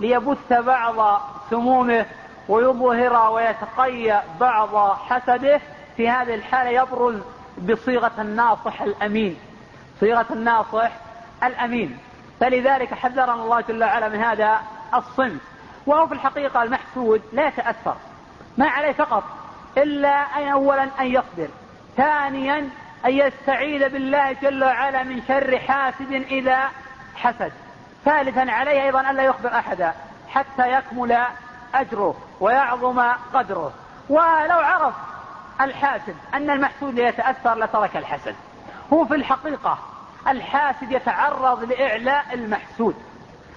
ليبث 0.00 0.52
بعض 0.52 1.20
سمومه 1.50 2.06
ويظهر 2.48 3.32
ويتقي 3.32 4.22
بعض 4.40 4.96
حسده 4.96 5.60
في 5.96 6.08
هذه 6.08 6.34
الحالة 6.34 6.70
يبرز 6.70 7.16
بصيغة 7.58 8.12
الناصح 8.18 8.82
الأمين. 8.82 9.36
صيغة 10.00 10.26
الناصح 10.30 10.90
الأمين. 11.42 11.98
فلذلك 12.40 12.94
حذرنا 12.94 13.34
الله 13.34 13.60
جل 13.60 13.84
وعلا 13.84 14.08
من 14.08 14.20
هذا. 14.20 14.60
الصنف. 14.94 15.40
وهو 15.86 16.06
في 16.06 16.14
الحقيقة 16.14 16.62
المحسود 16.62 17.22
لا 17.32 17.48
يتأثر. 17.48 17.96
ما 18.58 18.68
عليه 18.68 18.92
فقط 18.92 19.24
إلا 19.78 20.08
أن 20.08 20.48
أولا 20.48 20.88
أن 21.00 21.06
يصبر. 21.06 21.48
ثانيا 21.96 22.70
أن 23.06 23.10
يستعيذ 23.10 23.88
بالله 23.88 24.32
جل 24.32 24.64
وعلا 24.64 25.02
من 25.02 25.22
شر 25.28 25.58
حاسد 25.58 26.12
إذا 26.12 26.68
حسد. 27.16 27.52
ثالثا 28.04 28.52
عليه 28.52 28.82
أيضا 28.82 29.10
ألا 29.10 29.22
يخبر 29.22 29.54
أحدا 29.54 29.94
حتى 30.28 30.72
يكمل 30.72 31.18
أجره 31.74 32.14
ويعظم 32.40 33.02
قدره. 33.34 33.72
ولو 34.08 34.58
عرف 34.58 34.94
الحاسد 35.60 36.16
أن 36.34 36.50
المحسود 36.50 36.98
يتأثر 36.98 37.54
لترك 37.54 37.96
الحسد. 37.96 38.34
هو 38.92 39.04
في 39.04 39.14
الحقيقة 39.14 39.78
الحاسد 40.28 40.92
يتعرض 40.92 41.64
لإعلاء 41.64 42.24
المحسود. 42.34 42.94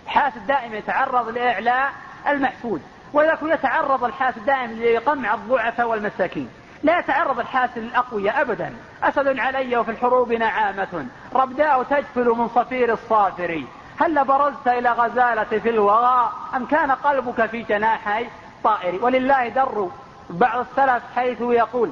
حاسد 0.08 0.48
دائما 0.48 0.78
يتعرض 0.78 1.30
لإعلاء 1.30 1.92
المحسود 2.28 2.82
ولكن 3.14 3.50
يتعرض 3.50 4.04
الحاسد 4.04 4.46
دائما 4.46 4.74
لقمع 4.74 5.34
الضعفاء 5.34 5.88
والمساكين. 5.88 6.50
لا 6.84 7.00
يتعرض 7.00 7.40
الحاسد 7.40 7.78
للأقوياء 7.78 8.42
أبدا. 8.42 8.74
أسد 9.04 9.40
علي 9.40 9.78
وفي 9.78 9.92
الحروب 9.92 10.34
نعامة. 10.34 11.06
ربداء 11.36 11.84
تجفل 11.84 12.30
من 12.30 12.48
صفير 12.48 12.94
الصافر. 12.94 13.64
هل 14.02 14.26
برزت 14.26 14.68
إلى 14.68 14.92
غزالة 14.92 15.60
في 15.60 15.70
الوغى؟ 15.70 16.32
أم 16.56 16.66
كان 16.66 16.92
قلبك 16.92 17.46
في 17.46 17.62
جناحي 17.62 18.28
طائر؟ 18.64 19.06
ولله 19.06 19.48
در 19.48 19.88
بعض 20.30 20.60
السلف 20.60 21.04
حيث 21.16 21.42
يقول 21.42 21.92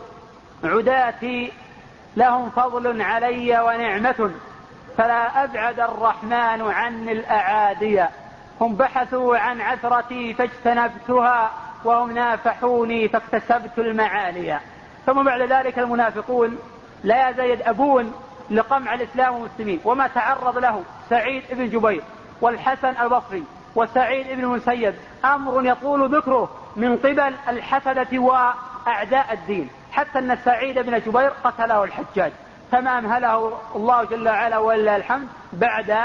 عداتي 0.63 1.53
لهم 2.15 2.49
فضل 2.49 3.01
علي 3.01 3.59
ونعمة. 3.59 4.31
فلا 4.97 5.43
أبعد 5.43 5.79
الرحمن 5.79 6.61
عني 6.71 7.11
الأعادي. 7.11 8.05
هم 8.61 8.75
بحثوا 8.75 9.37
عن 9.37 9.61
عثرتي 9.61 10.33
فاجتنبتها 10.33 11.51
وهم 11.83 12.11
نافحوني 12.11 13.07
فاكتسبت 13.07 13.77
المعالي 13.77 14.59
ثم 15.05 15.23
بعد 15.23 15.41
ذلك 15.41 15.79
المنافقون 15.79 16.59
لا 17.03 17.29
يزال 17.29 17.63
أبون 17.63 18.13
لقمع 18.49 18.93
الإسلام 18.93 19.33
والمسلمين. 19.33 19.79
وما 19.85 20.07
تعرض 20.07 20.57
له 20.57 20.83
سعيد 21.09 21.43
بن 21.51 21.69
جبير 21.69 22.03
والحسن 22.41 22.93
البصري 23.01 23.43
وسعيد 23.75 24.27
بن 24.27 24.43
المسيب. 24.43 24.95
أمر 25.25 25.65
يطول 25.65 26.15
ذكره 26.15 26.49
من 26.75 26.97
قبل 26.97 27.33
الحسدة 27.47 28.19
وأعداء 28.19 29.33
الدين. 29.33 29.69
حتى 29.91 30.19
أن 30.19 30.37
سعيد 30.45 30.79
بن 30.79 30.99
جبير 30.99 31.31
قتله 31.43 31.83
الحجاج. 31.83 32.31
فما 32.71 32.99
أمهله 32.99 33.59
الله 33.75 34.03
جل 34.03 34.29
وعلا 34.29 34.57
ولله 34.57 34.95
الحمد 34.95 35.27
بعد 35.53 35.97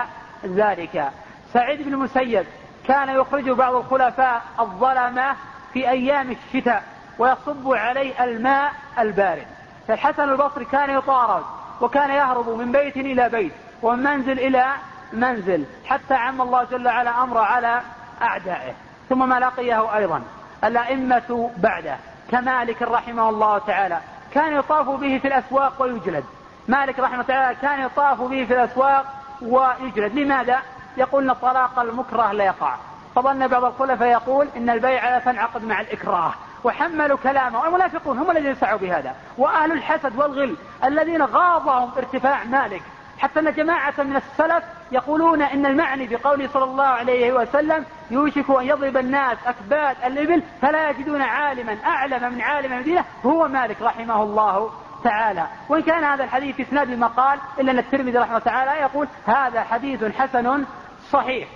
ذلك. 0.45 1.11
سعيد 1.53 1.83
بن 1.83 1.95
المسيب 1.95 2.47
كان 2.89 3.09
يخرج 3.09 3.51
بعض 3.51 3.75
الخلفاء 3.75 4.43
الظلمة 4.61 5.37
في 5.73 5.91
أيام 5.91 6.31
الشتاء 6.31 6.83
ويصب 7.19 7.73
عليه 7.73 8.25
الماء 8.25 8.73
البارد. 8.99 9.47
فالحسن 9.89 10.23
البصري 10.23 10.65
كان 10.65 10.91
يطارد 10.91 11.45
وكان 11.81 12.11
يهرب 12.11 12.49
من 12.49 12.73
بيت 12.73 12.97
إلى 12.97 13.29
بيت 13.29 13.53
ومن 13.83 14.03
منزل 14.03 14.39
إلى 14.39 14.67
منزل 15.13 15.65
حتى 15.85 16.15
عم 16.15 16.43
الله 16.43 16.65
جل 16.65 16.87
وعلا 16.87 17.23
أمر 17.23 17.39
على 17.39 17.81
أعدائه. 18.23 18.75
ثم 19.09 19.29
ما 19.29 19.41
لقيه 19.41 19.97
أيضا. 19.97 20.23
الأئمة 20.65 21.51
بعده 21.57 21.97
كمالك 22.31 22.83
رحمه 22.83 23.29
الله 23.29 23.59
تعالى 23.59 24.01
كان 24.35 24.57
يطاف 24.57 24.89
به 24.89 25.19
في 25.19 25.29
الأسواق 25.29 25.83
ويجلد. 25.83 26.25
مالك 26.69 26.99
رحمه 26.99 27.15
الله 27.15 27.25
تعالى 27.25 27.57
كان 27.63 27.81
يطاف 27.81 28.21
به 28.21 28.45
في 28.45 28.55
الأسواق 28.55 29.05
ويجلد. 29.43 30.19
لماذا؟ 30.19 30.59
يقول 30.97 31.31
إن 31.31 31.35
طلاق 31.35 31.79
المكره 31.79 32.33
لا 32.33 32.45
يقع. 32.45 32.75
فظن 33.15 33.47
بعض 33.47 33.65
الخلفاء 33.65 34.09
يقول 34.09 34.49
إن 34.57 34.71
البيع 34.71 35.11
لا 35.11 35.19
تنعقد 35.19 35.65
مع 35.65 35.81
الإكراه. 35.81 36.33
وحملوا 36.65 37.19
كلامه. 37.23 37.61
والمنافقون 37.61 38.19
هم 38.19 38.31
الذين 38.31 38.55
سعوا 38.55 38.79
بهذا. 38.79 39.15
وأهل 39.39 39.73
الحسد 39.73 40.17
والغل 40.17 40.57
الذين 40.85 41.23
غاضهم 41.23 41.91
ارتفاع 41.97 42.45
مالك. 42.45 42.83
حتى 43.19 43.41
أن 43.41 43.53
جماعة 43.53 43.95
من 43.99 44.17
السلف 44.17 44.65
يقولون 44.93 45.43
إن 45.43 45.67
المعني 45.67 46.07
بقوله 46.07 46.49
صلى 46.49 46.65
الله 46.65 46.85
عليه 46.85 47.33
وسلم 47.33 47.85
يوشك 48.11 48.51
أن 48.51 48.67
يضرب 48.67 48.97
الناس 48.97 49.39
أكباد 49.47 49.97
الإبل 50.07 50.43
فلا 50.63 50.91
يجدون 50.91 51.23
عالما 51.23 51.77
أعلم 51.87 52.33
من 52.33 52.41
عالم 52.41 52.73
المدينة. 52.73 53.05
هو 53.27 53.49
مالك 53.49 53.83
رحمه 53.83 54.23
الله. 54.23 54.71
تعالى. 55.07 55.47
وإن 55.69 55.83
كان 55.83 56.05
هذا 56.05 56.25
الحديث 56.25 56.57
في 56.57 56.63
إسناد 56.63 56.91
المقال 56.91 57.39
إلا 57.61 57.73
أن 57.73 57.79
الترمذي 57.79 58.19
رحمه 58.19 58.39
تعالى 58.39 58.71
يقول 58.71 59.09
هذا 59.27 59.63
حديث 59.63 60.05
حسن 60.05 60.65
صحيح. 61.11 61.49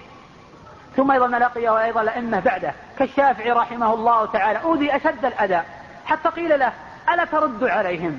ثم 0.97 1.11
أيضا 1.11 1.27
لقيه 1.27 1.85
أيضا 1.85 2.03
الأئمة 2.03 2.41
بعده. 2.41 2.75
كالشافعي 2.99 3.53
رحمه 3.53 3.95
الله 3.95 4.27
تعالى 4.27 4.63
أوذي 4.63 4.97
أشد 4.97 5.25
الأذى. 5.25 5.63
حتى 6.07 6.29
قيل 6.29 6.59
له 6.59 6.73
ألا 7.13 7.25
ترد 7.25 7.65
عليهم؟ 7.65 8.19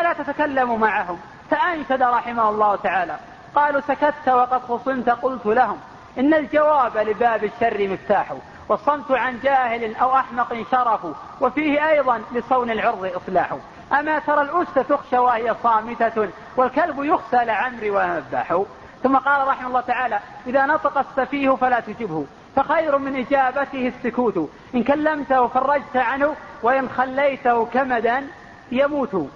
ألا 0.00 0.12
تتكلم 0.12 0.80
معهم؟ 0.80 1.18
فأنشد 1.50 2.02
رحمه 2.02 2.48
الله 2.48 2.76
تعالى. 2.76 3.16
قالوا 3.54 3.80
سكت 3.80 4.28
وقد 4.28 4.62
خصمت 4.62 5.10
قلت 5.10 5.46
لهم 5.46 5.78
إن 6.18 6.34
الجواب 6.34 6.96
لباب 6.96 7.44
الشر 7.44 7.88
مفتاح 7.88 8.34
والصمت 8.68 9.10
عن 9.10 9.40
جاهل 9.42 9.96
أو 9.96 10.16
أحمق 10.16 10.64
شرف 10.70 11.06
وفيه 11.40 11.88
أيضا 11.88 12.22
لصون 12.32 12.70
العرض 12.70 13.12
إصلاح. 13.16 13.56
أما 13.92 14.18
ترى 14.18 14.42
الأس 14.42 14.86
تخشى 14.88 15.18
وهي 15.18 15.54
صامتة 15.62 16.28
والكلب 16.56 17.04
يخشى 17.04 17.44
لعمري 17.44 17.90
ومذبح 17.90 18.62
ثم 19.02 19.16
قال 19.16 19.48
رحمه 19.48 19.68
الله 19.68 19.80
تعالى 19.80 20.20
إذا 20.46 20.66
نطق 20.66 20.98
السفيه 20.98 21.50
فلا 21.50 21.80
تجبه 21.80 22.26
فخير 22.56 22.98
من 22.98 23.16
إجابته 23.16 23.92
السكوت. 23.96 24.50
إن 24.74 24.82
كلمته 24.82 25.46
فرجت 25.46 25.96
عنه 25.96 26.34
وإن 26.62 26.88
خليته 26.88 27.66
كمدا 27.66 28.26
يموت. 28.72 29.30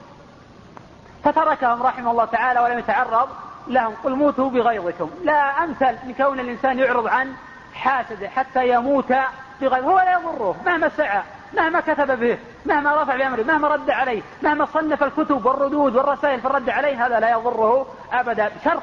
فتركهم 1.24 1.82
رحمه 1.82 2.10
الله 2.10 2.24
تعالى 2.24 2.60
ولم 2.60 2.78
يتعرض 2.78 3.28
لهم 3.66 3.94
قل 4.04 4.14
موتوا 4.14 4.50
بغيظكم. 4.50 5.10
لا 5.24 5.64
أمثل 5.64 5.96
من 6.06 6.14
كون 6.14 6.40
الإنسان 6.40 6.78
يعرض 6.78 7.06
عن 7.06 7.32
حاسده 7.74 8.28
حتى 8.28 8.68
يموت 8.68 9.14
بغيظ. 9.60 9.84
هو 9.84 9.98
لا 9.98 10.12
يضره 10.12 10.56
مهما 10.66 10.88
سعى. 10.88 11.22
مهما 11.54 11.80
كتب 11.80 12.20
به 12.20 12.38
مهما 12.66 13.02
رفع 13.02 13.16
بأمره 13.16 13.42
مهما 13.42 13.68
رد 13.68 13.90
عليه 13.90 14.22
مهما 14.42 14.64
صنف 14.64 15.02
الكتب 15.02 15.46
والردود 15.46 15.96
والرسائل 15.96 16.40
في 16.40 16.46
الرد 16.46 16.70
عليه 16.70 17.06
هذا 17.06 17.20
لا 17.20 17.30
يضره 17.30 17.86
أبدا. 18.12 18.48
بشرط 18.48 18.82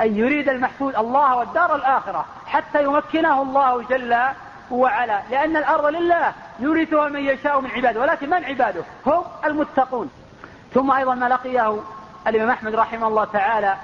أن 0.00 0.16
يريد 0.16 0.48
المحسود 0.48 0.96
الله 0.96 1.36
والدار 1.36 1.74
الآخرة 1.76 2.24
حتى 2.46 2.82
يمكنه 2.84 3.42
الله 3.42 3.82
جل 3.82 4.16
وعلا 4.70 5.22
لأن 5.30 5.56
الأرض 5.56 5.86
لله 5.86 6.32
يورثها 6.58 7.08
من 7.08 7.20
يشاء 7.20 7.60
من 7.60 7.70
عباده 7.70 8.00
ولكن 8.00 8.30
من 8.30 8.44
عباده؟ 8.44 8.82
هم 9.06 9.22
المتقون. 9.44 10.10
ثم 10.74 10.90
أيضا 10.90 11.14
ما 11.14 11.28
لقيه 11.28 11.80
الإمام 12.26 12.50
أحمد 12.50 12.74
رحمه 12.74 13.08
الله 13.08 13.24
تعالى 13.24 13.76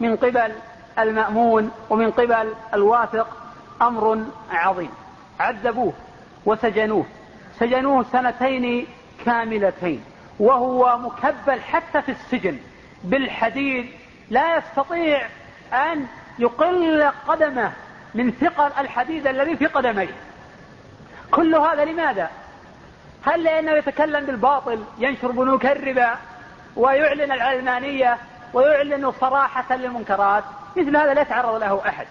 من 0.00 0.16
قبل 0.16 0.52
المأمون 0.98 1.70
ومن 1.90 2.10
قبل 2.10 2.54
الواثق 2.74 3.26
أمر 3.82 4.24
عظيم. 4.52 4.90
عذبوه 5.40 5.92
وسجنوه. 6.46 7.04
سجنوه 7.58 8.04
سنتين 8.12 8.86
كاملتين 9.24 10.04
وهو 10.38 10.98
مكبل 10.98 11.60
حتى 11.60 12.02
في 12.02 12.12
السجن. 12.12 12.58
بالحديد 13.04 13.90
لا 14.30 14.56
يستطيع 14.56 15.26
أن 15.72 16.06
يقل 16.38 17.10
قدمه 17.28 17.72
من 18.14 18.30
ثقل 18.30 18.70
الحديد 18.78 19.26
الذي 19.26 19.56
في 19.56 19.66
قدميه. 19.66 20.14
كل 21.30 21.54
هذا 21.54 21.84
لماذا؟ 21.84 22.30
هل 23.26 23.44
لأنه 23.44 23.72
يتكلم 23.72 24.26
بالباطل 24.26 24.84
ينشر 24.98 25.30
بنوك 25.30 25.66
الربا 25.66 26.16
ويعلن 26.76 27.32
العلمانية 27.32 28.18
ويعلن 28.54 29.12
صراحة 29.12 29.76
للمنكرات؟ 29.76 30.44
مثل 30.76 30.96
هذا 30.96 31.14
لا 31.14 31.22
يتعرض 31.22 31.54
له 31.54 31.88
أحد. 31.88 32.06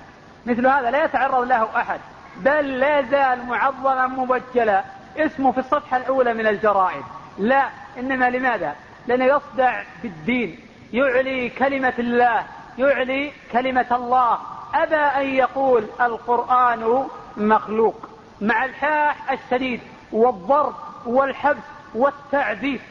مثل 0.46 0.68
هذا 0.68 0.92
لا 0.92 1.04
يتعرض 1.04 1.48
له 1.48 1.70
أحد. 1.76 2.00
بل 2.38 2.80
لا 2.80 3.00
يزال 3.00 3.46
معظما 3.46 4.08
مبجلا. 4.08 4.84
اسمه 5.18 5.52
في 5.52 5.58
الصفحة 5.58 5.98
الأولى 5.98 6.34
من 6.34 6.48
الجرائد. 6.48 7.04
لا 7.38 7.70
إنما 7.98 8.30
لماذا؟ 8.30 8.76
لأنه 9.08 9.26
يصدع 9.26 9.84
بالدين 10.04 10.60
يعلي 10.94 11.50
كلمة 11.50 11.94
الله 12.00 12.44
يعلي 12.78 13.32
كلمة 13.52 13.86
الله. 13.92 14.38
أبى 14.74 14.96
أن 14.96 15.36
يقول 15.36 15.86
القرآن 16.02 17.08
مخلوق 17.38 18.10
مع 18.42 18.66
الحاح 18.66 19.32
الشديد 19.32 19.82
والضرب 20.12 20.76
والحبس 21.06 21.64
والتعذيب. 21.96 22.82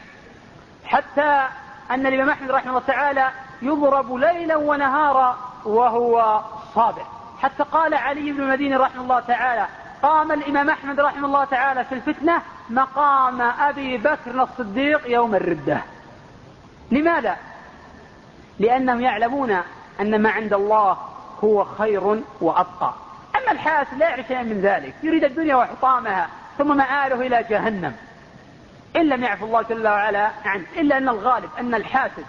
حتى 0.85 1.47
أن 1.91 2.07
الإمام 2.07 2.29
أحمد 2.29 2.51
رحمه 2.51 2.69
الله 2.69 2.83
تعالى 2.87 3.29
يضرب 3.61 4.13
ليلا 4.13 4.55
ونهارا 4.55 5.37
وهو 5.65 6.41
صابر. 6.75 7.05
حتى 7.41 7.63
قال 7.63 7.93
علي 7.93 8.31
بن 8.31 8.41
المديني 8.41 8.75
رحمه 8.75 9.01
الله 9.01 9.19
تعالى 9.19 9.67
قام 10.01 10.31
الإمام 10.31 10.69
أحمد 10.69 10.99
رحمه 10.99 11.27
الله 11.27 11.45
تعالى 11.45 11.85
في 11.85 11.95
الفتنة 11.95 12.41
مقام 12.69 13.41
أبي 13.41 13.97
بكر 13.97 14.43
الصديق 14.43 15.11
يوم 15.11 15.35
الردة. 15.35 15.81
لماذا؟ 16.91 17.37
لأنهم 18.59 19.01
يعلمون 19.01 19.57
أن 19.99 20.21
ما 20.21 20.29
عند 20.29 20.53
الله 20.53 20.97
هو 21.43 21.65
خير 21.65 22.21
وأبقى. 22.41 22.93
أما 23.35 23.51
الحاسد 23.51 23.97
لا 23.97 24.09
يعرف 24.09 24.27
شيئا 24.27 24.43
من 24.43 24.61
ذلك. 24.61 24.93
يريد 25.03 25.23
الدنيا 25.23 25.55
وحطامها 25.55 26.27
ثم 26.57 26.77
مآله 26.77 27.15
إلى 27.27 27.45
جهنم. 27.49 27.95
إن 28.95 29.09
لم 29.09 29.23
يعفو 29.23 29.45
الله 29.45 29.61
جل 29.61 29.87
وعلا 29.87 30.29
عنه 30.45 30.65
إلا 30.77 30.97
أن 30.97 31.09
الغالب 31.09 31.49
أن 31.59 31.75
الحاسد. 31.75 32.25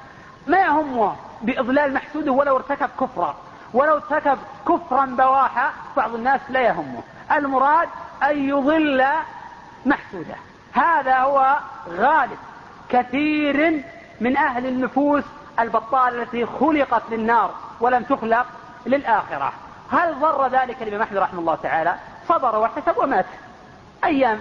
ما 0.47 0.59
يهمه 0.59 1.17
بإضلال 1.43 1.95
محسوده 1.95 2.33
ولو 2.33 2.57
ارتكب 2.57 2.91
كفرا. 3.01 3.37
ولو 3.75 3.95
ارتكب 3.95 4.39
كفرا 4.69 5.05
بواحا 5.05 5.71
بعض 5.97 6.15
الناس 6.15 6.41
لا 6.49 6.61
يهمه. 6.61 7.03
المراد 7.33 7.89
أن 8.23 8.49
يضل 8.49 9.05
محسوده 9.87 10.35
هذا 10.73 11.19
هو 11.19 11.57
غالب 11.89 12.39
كثير 12.89 13.83
من 14.21 14.37
أهل 14.37 14.67
النفوس 14.67 15.25
البطالة 15.61 16.23
التي 16.23 16.47
خلقت 16.47 17.03
للنار 17.11 17.55
ولم 17.81 18.03
تخلق 18.03 18.47
للآخرة. 18.87 19.53
هل 19.93 20.21
ضر 20.21 20.49
ذلك 20.49 20.83
الإمام 20.83 21.03
أحمد 21.03 21.19
رحمه 21.19 21.41
الله 21.41 21.55
تعالى؟ 21.55 21.95
صبر 22.29 22.57
واحتسب 22.59 22.99
ومات. 22.99 23.27
أيام 24.05 24.41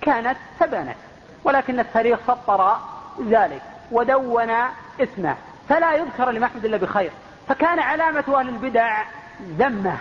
كانت 0.00 0.36
تبانت 0.60 0.96
ولكن 1.44 1.80
التاريخ 1.80 2.18
سطر 2.26 2.76
ذلك 3.20 3.62
ودون 3.92 4.50
اسمه 5.00 5.36
فلا 5.68 5.92
يذكر 5.92 6.30
لمحمد 6.30 6.64
إلا 6.64 6.76
بخير. 6.76 7.10
فكان 7.48 7.78
علامة 7.78 8.24
أهل 8.28 8.48
البدع 8.48 9.02
ذمة. 9.42 9.96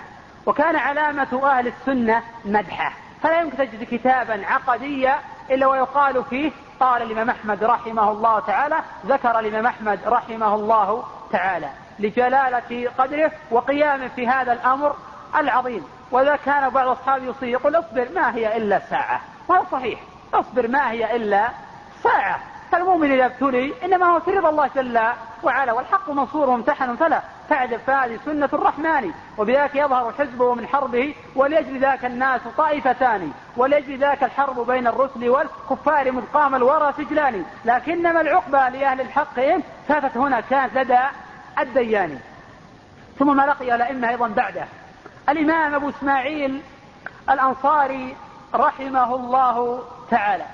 وكان 0.49 0.75
علامة 0.75 1.41
أهل 1.43 1.67
السنة 1.67 2.23
مدحه. 2.45 2.93
فلا 3.23 3.41
يمكن 3.41 3.57
تجد 3.57 3.83
كتابا 3.83 4.45
عقديا 4.45 5.19
إلا 5.49 5.67
ويقال 5.67 6.23
فيه 6.23 6.51
قال 6.79 7.01
الإمام 7.01 7.29
أحمد 7.29 7.63
رحمه 7.63 8.11
الله 8.11 8.39
تعالى 8.39 8.75
ذكر 9.05 9.39
الإمام 9.39 9.65
أحمد 9.65 9.99
رحمه 10.05 10.55
الله 10.55 11.03
تعالى. 11.31 11.69
لجلالة 11.99 12.91
قدره 12.97 13.31
وقيامه 13.51 14.07
في 14.07 14.27
هذا 14.27 14.53
الأمر 14.53 14.95
العظيم. 15.35 15.85
وإذا 16.11 16.35
كان 16.35 16.69
بعض 16.69 16.87
أصحابه 16.87 17.25
يصيح 17.25 17.49
يقول 17.49 17.75
أصبر 17.75 18.07
ما 18.15 18.35
هي 18.35 18.57
إلا 18.57 18.79
ساعة. 18.79 19.21
وهذا 19.47 19.65
صحيح. 19.71 19.99
أصبر 20.33 20.67
ما 20.67 20.91
هي 20.91 21.15
إلا 21.15 21.49
ساعة. 22.03 22.39
فالمؤمن 22.71 23.11
إذا 23.11 23.25
ابتلي 23.25 23.73
إنما 23.85 24.05
هو 24.05 24.19
في 24.19 24.31
رضا 24.31 24.49
الله 24.49 24.69
جل 24.75 24.99
وعلا 25.43 25.73
والحق 25.73 26.09
منصور 26.09 26.49
ممتحن 26.49 26.95
فلا 26.95 27.21
تعجب 27.49 27.79
فهذه 27.87 28.19
سنة 28.25 28.49
الرحمن. 28.53 29.13
وبذلك 29.37 29.75
يظهر 29.75 30.13
حزبه 30.19 30.53
من 30.53 30.67
حربه 30.67 31.15
وليجري 31.35 31.77
ذاك 31.77 32.05
الناس 32.05 32.41
طائفتان 32.57 33.31
وليجري 33.57 33.95
ذاك 33.95 34.23
الحرب 34.23 34.67
بين 34.67 34.87
الرسل 34.87 35.29
والكفار 35.29 36.11
مذ 36.11 36.23
قام 36.33 36.55
الورى 36.55 36.93
سجلان. 36.97 37.45
لكنما 37.65 38.21
العقبى 38.21 38.77
لأهل 38.77 39.01
الحق 39.01 39.39
فاتت 39.87 40.17
هنا 40.17 40.39
كانت 40.39 40.77
لدى 40.77 40.99
الديان. 41.59 42.19
ثم 43.19 43.37
ما 43.37 43.43
لقي 43.43 43.75
الأئمة 43.75 44.09
أيضا 44.09 44.27
بعده. 44.27 44.65
الإمام 45.29 45.75
أبو 45.75 45.89
إسماعيل 45.89 46.61
الأنصاري 47.29 48.15
رحمه 48.55 49.15
الله 49.15 49.83
تعالى. 50.11 50.45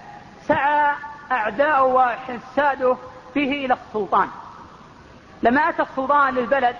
سعى 0.48 0.96
أعداء 1.32 1.90
وحساده 1.90 2.98
فيه 3.34 3.66
إلى 3.66 3.74
السلطان. 3.74 4.28
لما 5.44 5.70
أتى 5.70 5.82
السلطان 5.82 6.34
للبلد 6.34 6.76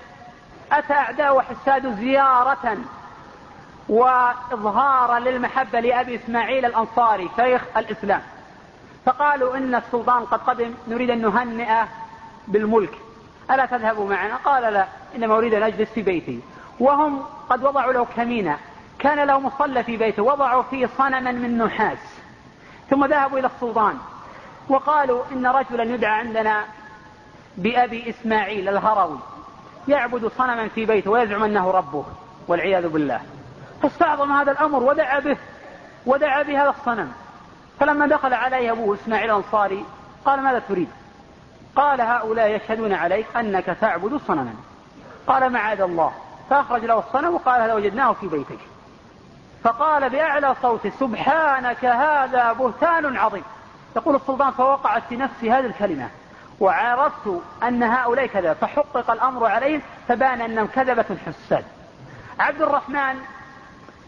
أتى 0.72 0.92
أعداء 0.92 1.36
وحساده 1.36 1.90
زيارة 1.90 2.76
وإظهارا 3.88 5.18
للمحبة 5.18 5.80
لأبي 5.80 6.16
إسماعيل 6.16 6.64
الأنصاري 6.64 7.30
شيخ 7.36 7.62
الإسلام. 7.76 8.22
فقالوا 9.06 9.56
إن 9.56 9.74
السلطان 9.74 10.24
قد 10.24 10.40
قدم 10.40 10.74
نريد 10.88 11.10
أن 11.10 11.22
نهنئه 11.22 11.88
بالملك. 12.48 12.98
ألا 13.50 13.66
تذهبوا 13.66 14.08
معنا؟ 14.10 14.36
قال 14.36 14.72
لا 14.72 14.86
إنما 15.16 15.36
أريد 15.36 15.54
أن 15.54 15.62
أجلس 15.62 15.88
في 15.88 16.02
بيتي. 16.02 16.40
وهم 16.80 17.24
قد 17.50 17.64
وضعوا 17.64 17.92
له 17.92 18.06
كمينة. 18.16 18.58
كان 18.98 19.26
له 19.26 19.38
مصلى 19.38 19.84
في 19.84 19.96
بيته 19.96 20.22
وضعوا 20.22 20.62
فيه 20.62 20.88
صنما 20.98 21.32
من 21.32 21.58
نحاس. 21.58 21.98
ثم 22.90 23.04
ذهبوا 23.04 23.38
إلى 23.38 23.46
السلطان. 23.46 23.98
وقالوا 24.68 25.24
إن 25.32 25.46
رجلا 25.46 25.82
يدعى 25.82 26.20
عندنا 26.20 26.64
بأبي 27.56 28.10
إسماعيل 28.10 28.68
الهروي 28.68 29.18
يعبد 29.88 30.30
صنما 30.38 30.68
في 30.68 30.86
بيته 30.86 31.10
ويزعم 31.10 31.42
أنه 31.42 31.70
ربه 31.70 32.04
والعياذ 32.48 32.88
بالله. 32.88 33.20
فاستعظم 33.82 34.32
هذا 34.32 34.52
الأمر 34.52 34.82
ودعا 34.82 35.20
به 35.20 35.36
ودعا 36.06 36.42
بهذا 36.42 36.70
الصنم. 36.70 37.12
فلما 37.80 38.06
دخل 38.06 38.34
عليه 38.34 38.72
أبوه 38.72 38.94
إسماعيل 38.94 39.30
الأنصاري 39.30 39.84
قال 40.24 40.40
ماذا 40.40 40.58
تريد؟ 40.58 40.88
قال 41.76 42.00
هؤلاء 42.00 42.50
يشهدون 42.50 42.92
عليك 42.92 43.26
أنك 43.36 43.76
تعبد 43.80 44.20
صنما. 44.28 44.54
قال 45.26 45.52
معاذ 45.52 45.80
الله. 45.80 46.12
فأخرج 46.50 46.84
له 46.84 46.98
الصنم 46.98 47.34
وقال 47.34 47.62
هذا 47.62 47.74
وجدناه 47.74 48.12
في 48.12 48.28
بيتك. 48.28 48.58
فقال 49.64 50.10
بأعلى 50.10 50.54
صوته 50.62 50.90
سبحانك 51.00 51.84
هذا 51.84 52.52
بهتان 52.52 53.16
عظيم. 53.16 53.44
يقول 53.96 54.16
السلطان 54.16 54.50
فوقعت 54.50 55.02
في 55.08 55.16
نفسي 55.16 55.50
هذه 55.50 55.66
الكلمة 55.66 56.08
وعرفت 56.60 57.40
أن 57.62 57.82
هؤلاء 57.82 58.26
كذا 58.26 58.54
فحقق 58.54 59.10
الأمر 59.10 59.46
عليهم 59.46 59.82
فبان 60.08 60.40
أنهم 60.40 60.66
كذبة 60.66 61.16
حساد. 61.26 61.64
عبد 62.38 62.62
الرحمن 62.62 63.20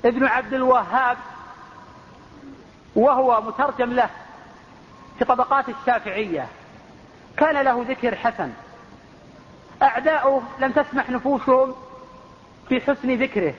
ابن 0.04 0.26
عبد 0.26 0.54
الوهاب 0.54 1.16
وهو 2.96 3.40
مترجم 3.40 3.92
له 3.92 4.10
في 5.18 5.24
طبقات 5.24 5.64
الشافعية 5.68 6.46
كان 7.36 7.64
له 7.64 7.84
ذكر 7.88 8.14
حسن. 8.16 8.52
أعداؤه 9.82 10.42
لم 10.58 10.72
تسمح 10.72 11.10
نفوسهم 11.10 11.74
في 12.68 12.80
حسن 12.80 13.22
ذكره 13.22 13.54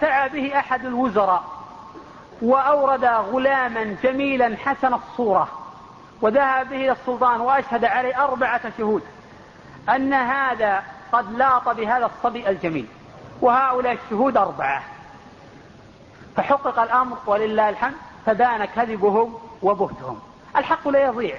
سعى 0.00 0.28
به 0.28 0.58
أحد 0.58 0.84
الوزراء. 0.84 1.59
وأورد 2.42 3.04
غلاما 3.04 3.96
جميلا 4.02 4.56
حسن 4.56 4.94
الصورة. 4.94 5.48
وذهب 6.22 6.68
به 6.68 6.76
إلى 6.76 6.92
السلطان 6.92 7.40
وأشهد 7.40 7.84
عليه 7.84 8.24
أربعة 8.24 8.60
شهود 8.78 9.02
أن 9.88 10.12
هذا 10.14 10.82
قد 11.12 11.32
لاط 11.32 11.68
بهذا 11.68 12.06
الصبي 12.06 12.48
الجميل. 12.48 12.86
وهؤلاء 13.40 13.92
الشهود 13.92 14.36
أربعة. 14.36 14.82
فحقق 16.36 16.78
الأمر 16.78 17.16
ولله 17.26 17.68
الحمد 17.68 17.94
فبان 18.26 18.64
كذبهم 18.64 19.38
وبهتهم. 19.62 20.20
الحق 20.56 20.88
لا 20.88 21.04
يضيع 21.04 21.36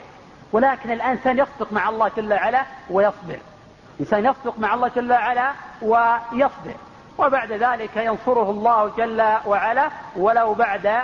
ولكن 0.52 0.91
الإنسان 0.91 1.39
يصدق 1.39 1.74
مع 1.74 1.89
الله 1.89 2.12
جل 2.18 2.34
وعلا 2.34 2.66
ويصبر. 2.89 3.39
الإنسان 3.95 4.26
يصدق 4.26 4.60
مع 4.60 4.74
الله 4.74 4.88
جل 4.88 5.12
وعلا 5.12 5.52
ويصبر. 5.82 6.76
وبعد 7.22 7.52
ذلك 7.52 7.98
ينصره 7.98 8.52
الله 8.52 8.92
جل 8.98 9.24
وعلا 9.46 9.90
ولو 10.16 10.54
بعد 10.54 11.02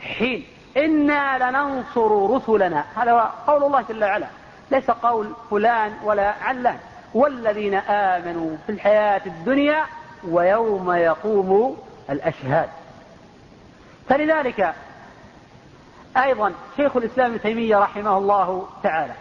حين. 0.00 0.46
إنا 0.76 1.50
لننصر 1.50 2.36
رسلنا. 2.36 2.84
هذا 2.96 3.32
قول 3.46 3.62
الله 3.64 3.84
جل 3.88 4.04
وعلا. 4.04 4.26
ليس 4.70 4.90
قول 4.90 5.32
فلان 5.50 5.92
ولا 6.04 6.34
علان. 6.42 6.78
والذين 7.14 7.74
آمنوا 7.74 8.56
في 8.66 8.72
الحياة 8.72 9.20
الدنيا 9.26 9.84
ويوم 10.28 10.92
يقوم 10.92 11.78
الأشهاد. 12.10 12.68
فلذلك 14.08 14.74
أيضا 16.16 16.52
شيخ 16.76 16.96
الإسلام 16.96 17.30
ابن 17.30 17.40
تيمية 17.40 17.78
رحمه 17.78 18.18
الله 18.18 18.68
تعالى 18.82 19.12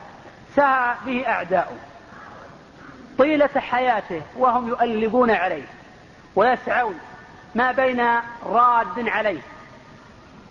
سعى 0.55 0.95
به 1.05 1.27
أعداؤه 1.27 1.77
طيلة 3.17 3.49
حياته 3.57 4.21
وهم 4.37 4.67
يؤلبون 4.67 5.31
عليه. 5.31 5.76
ويسعون 6.37 6.99
ما 7.55 7.71
بين 7.71 8.05
راد 8.45 9.09
عليه 9.09 9.41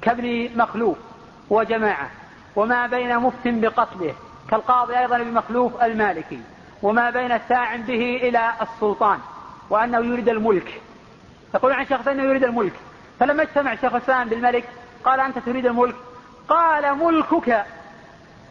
كابن 0.03 0.51
مخلوف 0.57 0.99
وجماعة 1.51 2.11
وما 2.57 2.87
بين 2.87 3.19
مفت 3.19 3.49
بقتله 3.49 4.15
كالقاضي 4.51 4.99
أيضا 4.99 5.19
بمخلوف 5.19 5.83
المالكي 5.83 6.41
وما 6.83 7.11
بين 7.11 7.39
ساع 7.49 7.77
به 7.77 8.21
إلى 8.23 8.53
السلطان 8.63 9.19
وأنه 9.71 9.99
يريد 9.99 10.29
الملك. 10.29 10.81
يقول 11.55 11.73
عن 11.73 11.87
شخص 11.87 12.09
أنه 12.09 12.23
يريد 12.23 12.45
الملك 12.45 12.73
فلما 13.21 13.43
اجتمع 13.43 13.73
الإسلام 13.73 14.29
بالملك 14.29 14.65
قال 15.05 15.21
أنت 15.21 15.39
تريد 15.39 15.67
الملك؟ 15.67 15.95
قال 16.49 16.99
ملكك 16.99 17.65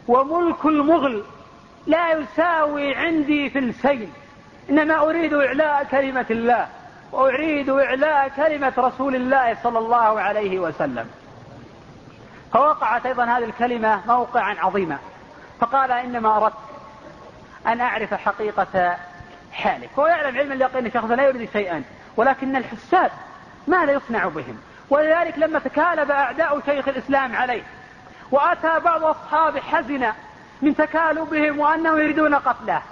وملك 0.08 0.64
المغل 0.66 1.24
لا 1.86 2.12
يساوي 2.12 2.94
عندي 2.94 3.50
في 3.50 3.58
السيل 3.58 4.08
إنما 4.70 5.02
أريد 5.02 5.34
إعلاء 5.34 5.84
كلمة 5.90 6.26
الله. 6.30 6.68
وأريد 7.12 7.70
إعلاء 7.70 8.28
كلمة 8.28 8.72
رسول 8.78 9.14
الله 9.14 9.56
صلى 9.62 9.78
الله 9.78 10.20
عليه 10.20 10.58
وسلم. 10.58 11.10
فوقعت 12.52 13.06
أيضا 13.06 13.24
هذه 13.24 13.44
الكلمة 13.44 14.00
موقعا 14.06 14.56
عظيما. 14.58 14.98
فقال 15.60 15.92
إنما 15.92 16.36
أردت 16.36 16.54
أن 17.66 17.80
أعرف 17.80 18.14
حقيقة 18.14 18.96
حالك. 19.52 19.90
هو 19.98 20.06
يعلم 20.06 20.38
علم 20.38 20.52
اليقين 20.52 20.90
شخصا 20.90 21.16
لا 21.16 21.28
يريد 21.28 21.50
شيئا 21.52 21.82
ولكن 22.16 22.56
الحساد 22.56 23.10
ماذا 23.66 23.92
يصنع 23.92 24.24
بهم. 24.24 24.58
ولذلك 24.90 25.38
لما 25.38 25.58
تكالب 25.58 26.10
أعداء 26.10 26.60
شيخ 26.66 26.88
الإسلام 26.88 27.36
عليه 27.36 27.62
وأتى 28.30 28.80
بعض 28.80 29.04
أصحابه 29.04 29.60
حزنا 29.60 30.14
من 30.62 30.76
تكالبهم 30.76 31.58
وأنهم 31.58 31.98
يريدون 31.98 32.34
قتله 32.34 32.82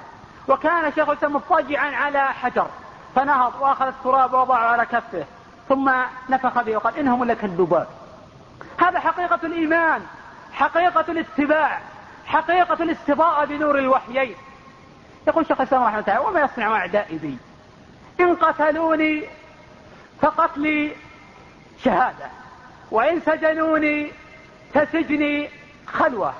وكان 0.48 0.92
شيخ 0.92 1.08
الإسلام 1.08 1.32
مضطجعا 1.32 1.96
على 1.96 2.24
حجر. 2.24 2.66
فنهض 3.14 3.52
وأخذ 3.60 3.86
التراب 3.86 4.34
ووضعه 4.34 4.66
على 4.66 4.86
كفه 4.86 5.24
ثم 5.68 5.92
نفخ 6.28 6.62
به 6.62 6.76
وقال 6.76 6.98
إنهم 6.98 7.24
لك 7.24 7.44
الذباب 7.44 7.86
هذا 8.78 9.00
حقيقة 9.00 9.38
الإيمان 9.44 10.02
حقيقة 10.52 11.04
الاتباع 11.08 11.80
حقيقة 12.26 12.82
الاستضاءة 12.82 13.44
بنور 13.44 13.78
الوحيين. 13.78 14.34
يقول 15.28 15.46
شيخ 15.46 15.60
الإسلام 15.60 15.84
رحمه 15.84 15.98
الله 15.98 16.20
وما 16.20 16.40
يصنع 16.40 16.76
أعدائي 16.76 17.18
بي؟ 17.18 17.38
إن 18.20 18.34
قتلوني 18.34 19.24
فقتلي 20.20 20.96
شهادة 21.84 22.26
وإن 22.90 23.20
سجنوني 23.20 24.12
فسجني 24.74 25.50
خلوة 25.86 26.34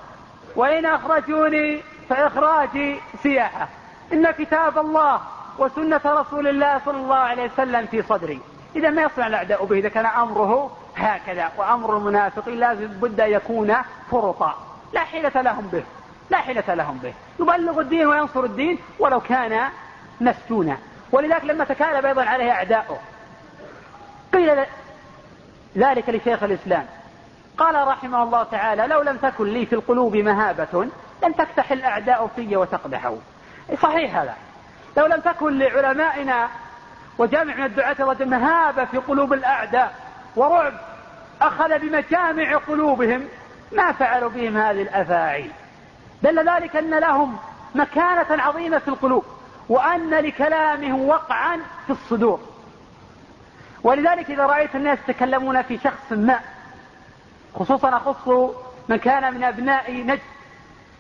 وإن 0.57 0.87
أخرجوني 0.87 1.83
فإخراجي 2.09 3.01
سياحة. 3.22 3.68
إن 4.12 4.31
كتاب 4.31 4.79
الله 4.79 5.20
وسنة 5.59 6.00
رسول 6.07 6.48
الله 6.48 6.80
صلى 6.84 6.96
الله 6.96 7.16
عليه 7.16 7.50
وسلم 7.52 7.86
في 7.86 8.02
صدري. 8.02 8.40
إذا 8.76 8.90
ما 8.90 9.02
يصنع 9.02 9.26
الأعداء 9.26 9.64
به 9.64 9.78
إذا 9.78 9.88
كان 9.88 10.07
أمره 10.07 10.76
هكذا 10.96 11.52
وأمر 11.57 11.96
المنافق 11.96 12.48
لازم 12.48 12.86
بد 12.86 13.18
يكون 13.18 13.74
فرطا. 14.11 14.55
لا 14.92 15.00
حيلة 15.00 15.42
لهم 15.42 15.66
به 15.66 15.82
لا 16.30 16.38
حيلة 16.38 16.74
لهم 16.74 16.98
به. 16.98 17.14
يبلغ 17.40 17.80
الدين 17.80 18.07
وينصر 18.07 18.44
الدين 18.44 18.78
ولو 18.98 19.20
كان 19.20 19.68
مسجونا. 20.20 20.76
ولذلك 21.12 21.44
لما 21.44 21.64
تكالب 21.64 22.07
أيضا 22.07 22.24
عليه 22.24 22.50
أعداؤه 22.50 22.98
قيل 24.32 24.64
ذلك 25.76 26.09
لشيخ 26.09 26.42
الإسلام. 26.42 26.86
قال 27.59 27.88
رحمه 27.88 28.22
الله 28.22 28.42
تعالى 28.42 28.86
لو 28.86 29.02
لم 29.02 29.16
تكن 29.16 29.44
لي 29.44 29.66
في 29.66 29.74
القلوب 29.74 30.16
مهابة 30.16 30.86
لم 31.22 31.32
تفتح 31.32 31.72
الأعداء 31.72 32.30
في 32.36 32.57
وتقدحوا. 32.57 33.16
صحيح 33.82 34.16
هذا. 34.16 34.34
لو 34.97 35.07
لم 35.07 35.20
تكن 35.20 35.59
لعلمائنا 35.59 36.49
وجامع 37.18 37.55
من 37.55 37.64
الدعاة 37.64 37.97
رجل 38.01 38.28
مهابة 38.28 38.84
في 38.84 38.99
قلوب 38.99 39.32
الأعداء 39.32 39.95
ورعب 40.36 40.72
أخذ 41.42 41.78
بمجامع 41.78 42.57
قلوبهم 42.57 43.28
ما 43.72 43.92
فعلوا 43.92 44.30
بهم 44.30 44.57
هذه 44.57 44.82
الأفاعيل. 44.82 45.51
دل 46.22 46.49
ذلك 46.51 46.76
أن 46.76 46.99
لهم 46.99 47.36
مكانة 47.74 48.42
عظيمة 48.42 48.78
في 48.78 48.88
القلوب 48.88 49.24
وأن 49.68 50.11
لكلامهم 50.11 51.09
وقعا 51.09 51.61
في 51.86 51.92
الصدور. 51.92 52.40
ولذلك 53.82 54.30
إذا 54.30 54.47
رأيت 54.47 54.74
الناس 54.74 54.99
يتكلمون 55.09 55.62
في 55.62 55.78
شخص 55.78 56.12
ما 56.12 56.40
خصوصا 57.55 57.97
أخص 57.97 58.28
من 58.88 58.97
كان 58.97 59.34
من 59.34 59.45
أبناء 59.45 59.92
نجد 59.92 60.20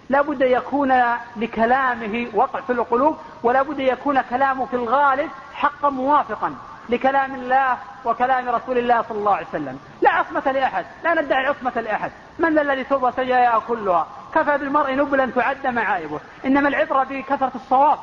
لا 0.08 0.22
بد 0.22 0.40
يكون 0.40 1.02
لكلامه 1.36 2.26
وقع 2.34 2.60
في 2.60 2.72
القلوب 2.72 3.18
ولا 3.42 3.62
بد 3.62 3.78
يكون 3.78 4.20
كلامه 4.20 4.66
في 4.66 4.76
الغالب 4.76 5.30
حقا 5.54 5.90
موافقا 5.90 6.54
لكلام 6.88 7.34
الله 7.34 7.78
وكلام 8.04 8.48
رسول 8.48 8.78
الله 8.78 9.02
صلى 9.02 9.18
الله 9.18 9.34
عليه 9.34 9.46
وسلم. 9.46 9.78
لا 10.02 10.10
عصمة 10.10 10.52
لأحد 10.52 10.84
لا 11.04 11.22
ندعي 11.22 11.46
عصمة 11.46 11.80
لأحد. 11.80 12.10
من 12.38 12.58
الذي 12.58 12.84
تربى 12.84 13.12
سجايا 13.12 13.58
كلها؟ 13.68 14.06
كفى 14.34 14.58
بالمرء 14.58 14.94
نبلا 14.94 15.26
تعد 15.26 15.66
معايبه. 15.66 16.20
إنما 16.44 16.68
العبرة 16.68 17.04
بكثرة 17.04 17.52
الصواب. 17.54 17.98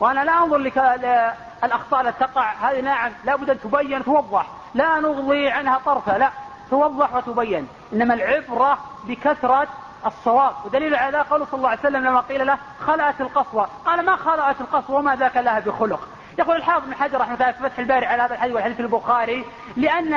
وأنا 0.00 0.24
لا 0.24 0.42
أنظر 0.44 0.56
للأخطاء 0.56 2.00
التي 2.00 2.18
تقع. 2.20 2.52
هذه 2.52 2.80
نعم 2.80 3.12
لا 3.24 3.36
بد 3.36 3.50
أن 3.50 3.60
تبين 3.60 4.04
توضح. 4.04 4.46
لا 4.74 5.00
نغضي 5.00 5.48
عنها 5.48 5.80
طرفة 5.86 6.18
لا. 6.18 6.30
توضح 6.70 7.14
وتبين. 7.14 7.68
إنما 7.92 8.14
العبرة 8.14 8.78
بكثرة 9.04 9.68
الصواب 10.06 10.52
ودليل 10.64 10.94
على 10.94 11.18
قوله 11.18 11.44
صلى 11.44 11.54
الله 11.54 11.68
عليه 11.68 11.80
وسلم 11.80 12.04
لما 12.04 12.20
قيل 12.20 12.46
له 12.46 12.58
خلأت 12.86 13.20
القصوى. 13.20 13.66
قال 13.86 14.04
ما 14.04 14.16
خلأت 14.16 14.60
القصوى 14.60 14.96
وما 14.96 15.16
ذاك 15.16 15.36
لها 15.36 15.60
بخلق. 15.60 16.08
يقول 16.38 16.56
الحافظ 16.56 16.86
بن 16.86 16.94
حجر 16.94 17.20
رحمه 17.20 17.34
الله 17.34 17.52
في 17.52 17.62
فتح 17.62 17.78
الباري 17.78 18.06
على 18.06 18.22
هذا 18.22 18.34
الحديث 18.34 18.54
والحديث 18.54 18.80
البخاري 18.80 19.44
لأن 19.76 20.14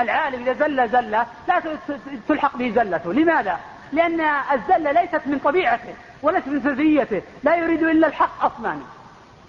العالم 0.00 0.42
إذا 0.42 0.52
زل 0.52 0.88
زلة 0.88 1.26
لا 1.48 1.62
تلحق 2.28 2.56
به 2.56 2.72
زلته. 2.76 3.12
لماذا؟ 3.12 3.58
لأن 3.92 4.20
الزلة 4.52 4.92
ليست 4.92 5.22
من 5.26 5.38
طبيعته 5.38 5.94
وليست 6.22 6.48
من 6.48 6.62
سلبيته 6.62 7.22
لا 7.42 7.56
يريد 7.56 7.82
إلا 7.82 8.06
الحق 8.06 8.44
أصلا. 8.44 8.78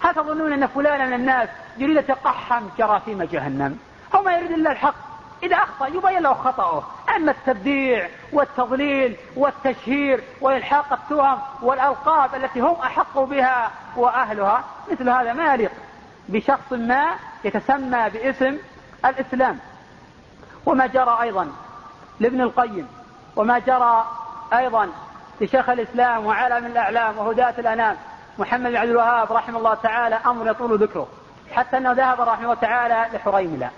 هل 0.02 0.14
تظنون 0.14 0.52
أن 0.52 0.66
فلانا 0.66 1.06
من 1.06 1.12
الناس 1.12 1.48
يريد 1.76 1.96
أن 1.96 2.04
يتقحم 2.04 2.62
جراثيم 2.78 3.22
جهنم؟ 3.22 3.78
هو 4.14 4.22
ما 4.22 4.36
يريد 4.36 4.50
إلا 4.50 4.72
الحق؟ 4.72 5.09
إذا 5.42 5.56
أخطأ 5.56 5.86
يبين 5.86 6.22
له 6.22 6.34
خطأه. 6.34 6.82
أما 7.16 7.30
التبديع 7.30 8.08
والتضليل 8.32 9.16
والتشهير 9.36 10.24
وإلحاق 10.40 10.92
التهم 10.92 11.38
والألقاب 11.62 12.34
التي 12.34 12.60
هم 12.60 12.76
أحق 12.82 13.18
بها 13.18 13.70
وأهلها 13.96 14.64
مثل 14.90 15.08
هذا 15.08 15.32
ما 15.32 15.54
يليق 15.54 15.72
بشخص 16.28 16.72
ما 16.72 17.14
يتسمى 17.44 18.10
باسم 18.10 18.58
الإسلام. 19.04 19.58
وما 20.66 20.86
جرى 20.86 21.18
أيضا 21.22 21.52
لابن 22.20 22.40
القيم 22.40 22.88
وما 23.36 23.58
جرى 23.58 24.04
أيضا 24.52 24.88
لشيخ 25.40 25.68
الإسلام 25.68 26.26
وعالم 26.26 26.66
الأعلام 26.66 27.18
وهداة 27.18 27.54
الأنام 27.58 27.96
محمد 28.38 28.70
بن 28.70 28.76
عبد 28.76 28.90
الوهاب 28.90 29.32
رحمه 29.32 29.58
الله 29.58 29.74
تعالى 29.74 30.18
أمر 30.26 30.50
يطول 30.50 30.78
ذكره 30.78 31.08
حتى 31.52 31.76
أنه 31.76 31.92
ذهب 31.92 32.20
رحمه 32.20 32.44
الله 32.44 32.54
تعالى 32.54 33.16
لحريملة. 33.16 33.70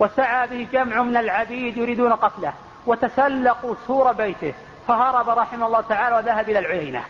وسعى 0.00 0.46
به 0.46 0.68
جمع 0.72 1.02
من 1.02 1.16
العبيد 1.16 1.76
يريدون 1.76 2.12
قتله 2.12 2.52
وتسلقوا 2.86 3.74
سور 3.86 4.12
بيته 4.12 4.54
فهرب 4.88 5.28
رحمه 5.28 5.66
الله 5.66 5.80
تعالى 5.80 6.16
وذهب 6.16 6.48
إلى 6.48 6.58
العينة. 6.58 7.02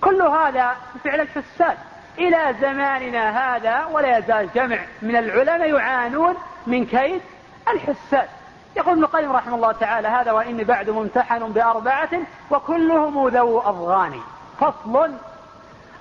كل 0.00 0.22
هذا 0.22 0.76
بفعل 0.94 1.20
الفساد. 1.20 1.76
إلى 2.18 2.54
زماننا 2.60 3.56
هذا 3.56 3.84
ولا 3.84 4.18
يزال 4.18 4.48
جمع 4.54 4.78
من 5.02 5.16
العلماء 5.16 5.68
يعانون 5.70 6.34
من 6.66 6.86
كيد 6.86 7.20
الحساد. 7.68 8.28
يقول 8.76 8.92
ابن 8.92 9.04
القيم 9.04 9.32
رحمه 9.32 9.54
الله 9.54 9.72
تعالى 9.72 10.08
هذا 10.08 10.32
وإني 10.32 10.64
بعد 10.64 10.90
ممتحن 10.90 11.52
بأربعة 11.52 12.10
وكلهم 12.50 13.28
ذو 13.28 13.60
أضغان. 13.60 14.20
فصل. 14.60 15.12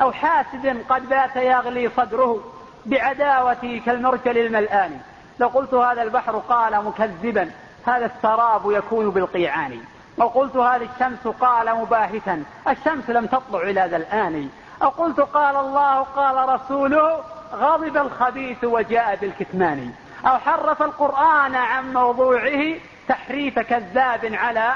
أو 0.01 0.11
حاسد 0.11 0.83
قد 0.89 1.09
بات 1.09 1.35
يغلي 1.35 1.89
صدره 1.97 2.43
بعداوتي 2.85 3.79
كالمرجل 3.79 4.37
الملآن. 4.37 4.99
لو 5.39 5.47
قلت 5.47 5.73
هذا 5.73 6.01
البحر 6.01 6.37
قال 6.37 6.85
مكذبا 6.85 7.51
هذا 7.85 8.05
السراب 8.05 8.71
يكون 8.71 9.09
بالقيعان. 9.09 9.81
أو 10.21 10.27
قلت 10.27 10.55
هذه 10.55 10.89
الشمس 10.95 11.27
قال 11.27 11.75
مباهتا 11.75 12.43
الشمس 12.67 13.09
لم 13.09 13.25
تطلع 13.25 13.61
إلى 13.61 13.87
ذا 13.89 13.97
الآن. 13.97 14.49
أو 14.83 14.89
قلت 14.89 15.19
قال 15.19 15.55
الله 15.55 16.01
قال 16.01 16.49
رسوله 16.49 17.21
غضب 17.53 17.97
الخبيث 17.97 18.63
وجاء 18.63 19.15
بالكتمان. 19.15 19.93
أو 20.25 20.37
حرف 20.37 20.81
القرآن 20.81 21.55
عن 21.55 21.93
موضوعه 21.93 22.75
تحريف 23.07 23.59
كذاب 23.59 24.25
على 24.33 24.73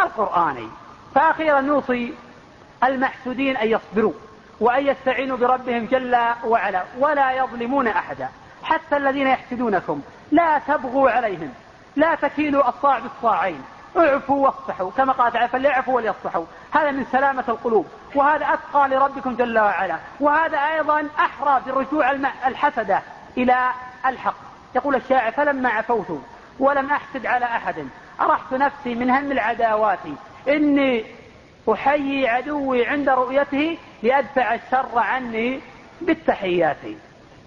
القرآن. 0.00 0.70
فأخيرا 1.14 1.60
نوصي 1.60 2.14
المحسودين 2.84 3.56
أن 3.56 3.68
يصبروا 3.68 4.12
وأن 4.60 4.86
يستعينوا 4.86 5.36
بربهم 5.36 5.86
جل 5.86 6.18
وعلا 6.44 6.82
ولا 6.98 7.32
يظلمون 7.32 7.88
أحدا. 7.88 8.28
حتى 8.72 8.96
الذين 8.96 9.26
يحسدونكم. 9.26 10.02
لا 10.30 10.58
تبغوا 10.58 11.10
عليهم. 11.10 11.54
لا 11.96 12.14
تكيلوا 12.14 12.68
الصاع 12.68 12.98
بالصاعين. 12.98 13.62
اعفوا 13.96 14.46
واصفحوا. 14.46 14.90
كما 14.90 15.12
قال 15.12 15.32
تعالى 15.32 15.48
فليعفوا 15.48 15.94
وليصفحوا. 15.94 16.44
هذا 16.72 16.90
من 16.90 17.06
سلامة 17.12 17.44
القلوب. 17.48 17.86
وهذا 18.14 18.46
أتقى 18.54 18.88
لربكم 18.88 19.36
جل 19.36 19.58
وعلا. 19.58 19.96
وهذا 20.20 20.58
أيضا 20.58 21.08
أحرى 21.18 21.60
بالرجوع 21.66 22.10
الحسدة 22.46 23.02
إلى 23.36 23.70
الحق. 24.06 24.36
يقول 24.74 24.94
الشاعر 24.94 25.32
فلما 25.32 25.68
عفوت 25.68 26.20
ولم 26.58 26.90
أحسد 26.90 27.26
على 27.26 27.44
أحد. 27.44 27.88
أرحت 28.20 28.52
نفسي 28.52 28.94
من 28.94 29.10
هم 29.10 29.32
العداوات. 29.32 29.98
إني 30.48 31.04
أحيي 31.72 32.28
عدوي 32.28 32.86
عند 32.86 33.08
رؤيته 33.08 33.78
لأدفع 34.02 34.54
الشر 34.54 34.98
عني 34.98 35.60
بالتحيات. 36.00 36.76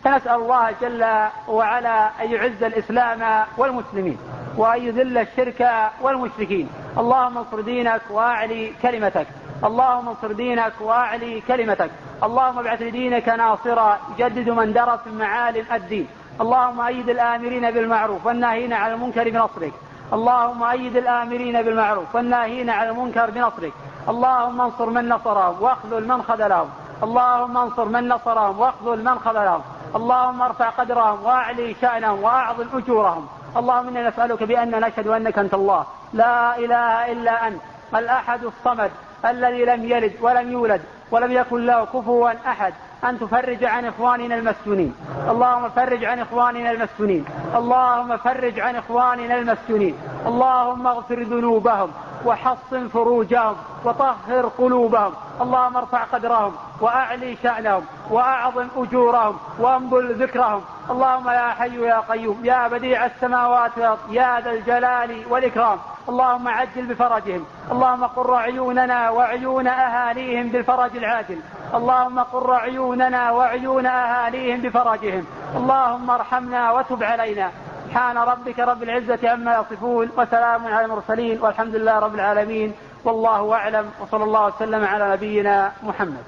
فنسأل 0.06 0.36
الله 0.36 0.72
جل 0.82 1.06
وعلا 1.48 2.10
أن 2.22 2.32
يعز 2.32 2.64
الإسلام 2.64 3.46
والمسلمين 3.58 4.18
وأن 4.58 4.82
يذل 4.82 5.18
الشرك 5.18 5.92
والمشركين. 6.02 6.70
اللهم 6.98 7.38
انصر 7.38 7.62
دينك 7.62 8.02
وأعلي 8.10 8.74
كلمتك. 8.82 9.28
اللهم 9.64 10.10
انصر 10.10 10.32
دينك 10.32 10.74
وأعلي 10.82 11.42
كلمتك. 11.42 11.92
اللهم 12.24 12.60
ابعث 12.60 12.82
لدينك 12.82 13.30
ناصرا. 13.30 14.00
يجدد 14.18 14.50
من 14.50 14.74
درس 14.74 15.00
من 15.06 15.18
معالم 15.18 15.66
الدين. 15.74 16.08
اللهم 16.42 16.82
أيد 16.82 17.10
الآمرين 17.10 17.72
بالمعروف 17.72 18.26
والناهين 18.26 18.74
عن 18.74 18.92
المنكر 18.92 19.30
بنصرك. 19.30 19.74
اللهم 20.14 20.64
أيد 20.64 20.98
الآمرين 20.98 21.62
بالمعروف 21.62 22.16
والناهين 22.16 22.70
عن 22.70 22.88
المنكر 22.88 23.30
بنصرك. 23.30 23.74
اللهم 24.10 24.62
انصر 24.62 24.90
من 24.90 25.10
نصرهم 25.10 25.62
واخذل 25.62 26.08
من 26.08 26.24
خذلهم. 26.24 26.70
اللهم 27.04 27.58
انصر 27.58 27.86
من 27.86 28.08
نصرهم 28.08 28.60
واخذل 28.60 29.04
من 29.04 29.20
خذلهم. 29.20 29.62
اللهم 29.96 30.42
ارفع 30.42 30.70
قدرهم 30.70 31.24
واعلي 31.26 31.76
شأنهم 31.82 32.24
واعظم 32.24 32.78
أجورهم. 32.78 33.28
اللهم 33.58 33.88
إنا 33.88 34.10
نسألك 34.10 34.44
بأن 34.44 34.72
نشهد 34.72 35.08
أنك 35.08 35.40
أنت 35.40 35.54
الله. 35.54 35.86
لا 36.14 36.58
إله 36.58 37.12
إلا 37.12 37.48
أنت. 37.48 37.62
الأحد 37.96 38.44
الصمد 38.44 38.92
الذي 39.26 39.66
لم 39.66 39.86
يلد 39.86 40.14
ولم 40.22 40.52
يولد 40.52 40.82
ولم 41.12 41.32
يكن 41.32 41.66
له 41.66 41.86
كفوا 41.86 42.32
أحد. 42.48 42.74
أن 43.06 43.20
تفرج 43.20 43.64
عن 43.64 43.86
إخواننا 43.86 44.36
المسجونين 44.36 44.96
اللهم 45.30 45.70
فرج 45.70 46.06
عن 46.06 46.20
إخواننا 46.20 46.72
المسجونين 46.72 47.26
اللهم 47.56 48.18
فرج 48.18 48.60
عن 48.60 48.76
إخواننا 48.76 49.36
المسجونين 49.36 49.96
اللهم 50.26 50.88
اغفر 50.88 51.24
ذنوبهم 51.24 51.92
وحصن 52.26 52.88
فروجهم 52.88 53.56
وطهر 53.86 54.46
قلوبهم. 54.58 55.14
اللهم 55.42 55.78
ارفع 55.78 56.04
قدرهم 56.04 56.54
وأعلي 56.82 57.38
شأنهم 57.44 57.86
وأعظم 58.10 58.68
أجورهم 58.78 59.38
وأنبل 59.60 60.16
ذكرهم. 60.24 60.62
اللهم 60.90 61.30
يا 61.30 61.50
حي 61.50 61.78
يا 61.82 62.00
قيوم 62.00 62.40
يا 62.44 62.68
بديع 62.68 63.06
السماوات 63.06 63.72
والأرض 63.78 64.00
يا 64.10 64.42
ذا 64.42 64.52
الجلال 64.52 65.24
والإكرام. 65.30 65.78
اللهم 66.10 66.48
عجل 66.48 66.86
بفرجهم. 66.86 67.46
اللهم 67.72 68.04
قر 68.04 68.34
عيوننا 68.36 69.10
وعيون 69.10 69.68
أهاليهم 69.68 70.50
بالفرج 70.50 70.98
العاجل. 70.98 71.40
اللهم 71.74 72.20
قر 72.20 72.54
عيوننا 72.54 73.32
وعيون 73.32 73.86
أهاليهم 73.86 74.62
بفرجهم. 74.62 75.26
اللهم 75.56 76.10
ارحمنا 76.10 76.72
وتب 76.72 77.04
علينا. 77.04 77.52
سبحان 77.86 78.18
ربك 78.18 78.60
رب 78.60 78.84
العزة 78.84 79.30
عما 79.30 79.56
يصفون 79.56 80.10
وسلام 80.18 80.68
على 80.68 80.86
المرسلين 80.86 81.42
والحمد 81.42 81.76
لله 81.76 82.00
رب 82.00 82.16
العالمين. 82.16 82.74
والله 83.04 83.54
أعلم. 83.54 83.86
وصلى 84.02 84.24
الله 84.24 84.46
وسلم 84.46 84.86
على 84.86 85.12
نبينا 85.12 85.72
محمد. 85.84 86.24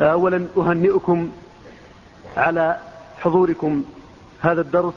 أولا 0.00 0.46
أهنئكم 0.56 1.32
على 2.36 2.78
حضوركم 3.22 3.84
هذا 4.40 4.60
الدرس. 4.60 4.94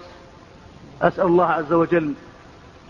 أسأل 1.01 1.25
الله 1.25 1.45
عز 1.45 1.73
وجل 1.73 2.13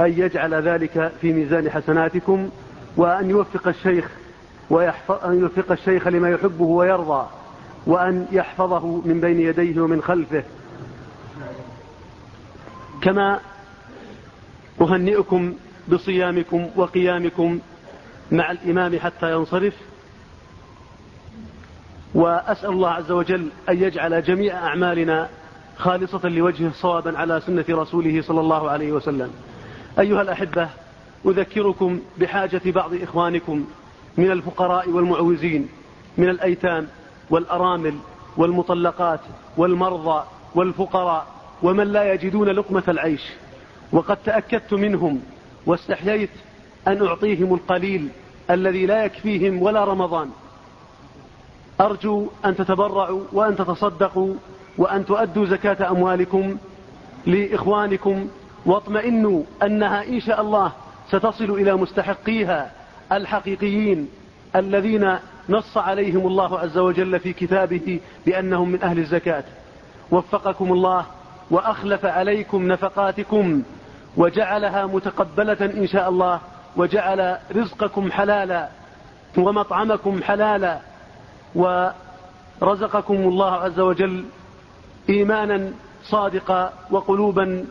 أن 0.02 0.14
يجعل 0.20 0.54
ذلك 0.54 1.12
في 1.22 1.34
ميزان 1.34 1.70
حسناتكم 1.70 2.50
وأن 2.98 3.30
يوفق 3.30 3.68
الشيخ 3.68 4.12
وأن 4.70 5.40
يوفق 5.40 5.72
الشيخ 5.72 6.08
لما 6.08 6.30
يحبه 6.30 6.66
ويرضى 6.66 7.28
وأن 7.88 8.28
يحفظه 8.32 9.02
من 9.06 9.22
بين 9.22 9.40
يديه 9.40 9.82
ومن 9.82 10.02
خلفه. 10.02 10.44
كما 13.02 13.40
أهنئكم 14.82 15.54
بصيامكم 15.88 16.70
وقيامكم 16.76 17.60
مع 18.32 18.52
الإمام 18.52 19.00
حتى 19.00 19.32
ينصرف. 19.32 19.74
وأسأل 22.16 22.70
الله 22.70 22.90
عز 22.90 23.12
وجل 23.12 23.50
أن 23.70 23.84
يجعل 23.84 24.24
جميع 24.24 24.68
أعمالنا 24.68 25.30
خالصة 25.78 26.30
لوجهه 26.30 26.72
صوابا 26.72 27.18
على 27.18 27.42
سنة 27.42 27.66
رسوله 27.70 28.22
صلى 28.22 28.40
الله 28.40 28.70
عليه 28.70 28.92
وسلم. 28.92 29.32
أيها 30.00 30.22
الأحبة 30.22 30.70
أذكركم 31.26 32.00
بحاجة 32.18 32.62
بعض 32.66 32.94
إخوانكم 32.94 33.66
من 34.18 34.32
الفقراء 34.32 34.90
والمعوزين 34.90 35.70
من 36.18 36.30
الأيتام 36.30 36.88
والأرامل 37.30 37.96
والمطلقات 38.38 39.20
والمرضى 39.58 40.24
والفقراء 40.56 41.28
ومن 41.64 41.88
لا 41.88 42.14
يجدون 42.14 42.50
لقمة 42.50 42.84
العيش. 42.88 43.22
وقد 43.92 44.18
تأكدت 44.18 44.74
منهم 44.74 45.22
واستحييت 45.66 46.30
أن 46.88 47.06
أعطيهم 47.06 47.54
القليل 47.54 48.10
الذي 48.50 48.86
لا 48.86 49.06
يكفيهم 49.06 49.62
ولا 49.62 49.84
رمضان. 49.84 50.30
أرجو 51.82 52.28
أن 52.46 52.56
تتبرعوا 52.56 53.22
وأن 53.32 53.56
تتصدقوا 53.56 54.34
وأن 54.78 55.06
تؤدوا 55.06 55.46
زكاة 55.46 55.92
أموالكم 55.92 56.58
لإخوانكم 57.26 58.28
واطمئنوا 58.66 59.44
أنها 59.64 60.04
إن 60.08 60.20
شاء 60.20 60.42
الله 60.42 60.72
ستصل 61.12 61.52
إلى 61.52 61.76
مستحقيها 61.76 62.72
الحقيقيين 63.12 64.10
الذين 64.56 65.16
نص 65.50 65.78
عليهم 65.78 66.28
الله 66.28 66.60
عز 66.60 66.78
وجل 66.78 67.20
في 67.20 67.34
كتابه 67.34 68.00
بأنهم 68.26 68.70
من 68.70 68.84
أهل 68.84 69.00
الزكاة. 69.00 69.44
وفقكم 70.12 70.74
الله 70.74 71.06
وأخلف 71.52 72.06
عليكم 72.06 72.68
نفقاتكم 72.68 73.64
وجعلها 74.18 74.86
متقبلة 74.86 75.58
إن 75.62 75.88
شاء 75.88 76.10
الله 76.10 76.40
وجعل 76.78 77.38
رزقكم 77.56 78.12
حلالا 78.12 78.70
ومطعمكم 79.38 80.24
حلالا 80.24 80.80
ورزقكم 81.56 83.16
الله 83.16 83.52
عز 83.52 83.80
وجل 83.80 84.26
إيمانا 85.10 85.72
صادقا 86.04 86.74
وقلوبا 86.92 87.66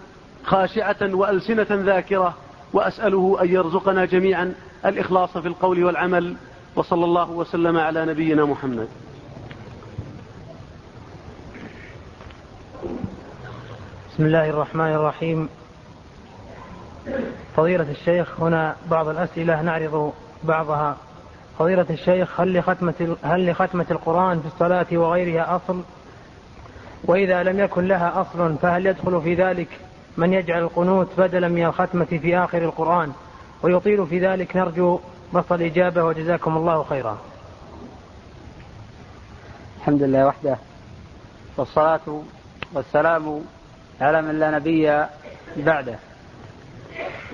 خاشعة 0.44 1.14
وألسنة 1.14 1.66
ذاكرة 1.70 2.34
وأسأله 2.72 3.38
أن 3.42 3.48
يرزقنا 3.48 4.04
جميعا 4.04 4.54
الإخلاص 4.84 5.38
في 5.38 5.48
القول 5.48 5.84
والعمل 5.84 6.36
وصلى 6.76 7.04
الله 7.04 7.30
وسلم 7.30 7.76
على 7.76 8.06
نبينا 8.06 8.44
محمد. 8.44 8.88
بسم 14.12 14.24
الله 14.24 14.50
الرحمن 14.50 14.92
الرحيم. 14.92 15.48
فضيلة 17.56 17.90
الشيخ 17.90 18.40
هنا 18.40 18.76
بعض 18.90 19.08
الأسئلة 19.08 19.62
نعرض 19.62 20.12
بعضها. 20.44 20.96
فضيلة 21.58 21.86
الشيخ 21.90 22.40
هل 22.40 22.58
لختمة 22.58 23.16
هل 23.22 23.50
لختمة 23.50 23.86
القرآن 23.90 24.40
في 24.40 24.46
الصلاة 24.46 24.86
وغيرها 24.92 25.56
أصل؟ 25.56 25.82
وإذا 27.04 27.42
لم 27.42 27.60
يكن 27.60 27.84
لها 27.88 28.20
أصل 28.20 28.56
فهل 28.62 28.86
يدخل 28.86 29.22
في 29.22 29.34
ذلك 29.34 29.68
من 30.16 30.32
يجعل 30.32 30.62
القنوت 30.62 31.08
بدلا 31.18 31.48
من 31.48 31.66
الختمة 31.66 32.04
في 32.04 32.38
آخر 32.38 32.58
القرآن 32.58 33.12
ويطيل 33.62 34.06
في 34.06 34.26
ذلك 34.26 34.56
نرجو 34.56 35.00
بسط 35.32 35.52
الإجابة 35.52 36.04
وجزاكم 36.04 36.56
الله 36.56 36.84
خيرا. 36.84 37.18
الحمد 39.78 40.02
لله 40.02 40.26
وحده 40.26 40.56
والصلاة 41.56 42.22
والسلام 42.72 43.42
على 44.00 44.22
من 44.22 44.38
لا 44.38 44.50
نبي 44.50 45.06
بعده. 45.56 45.98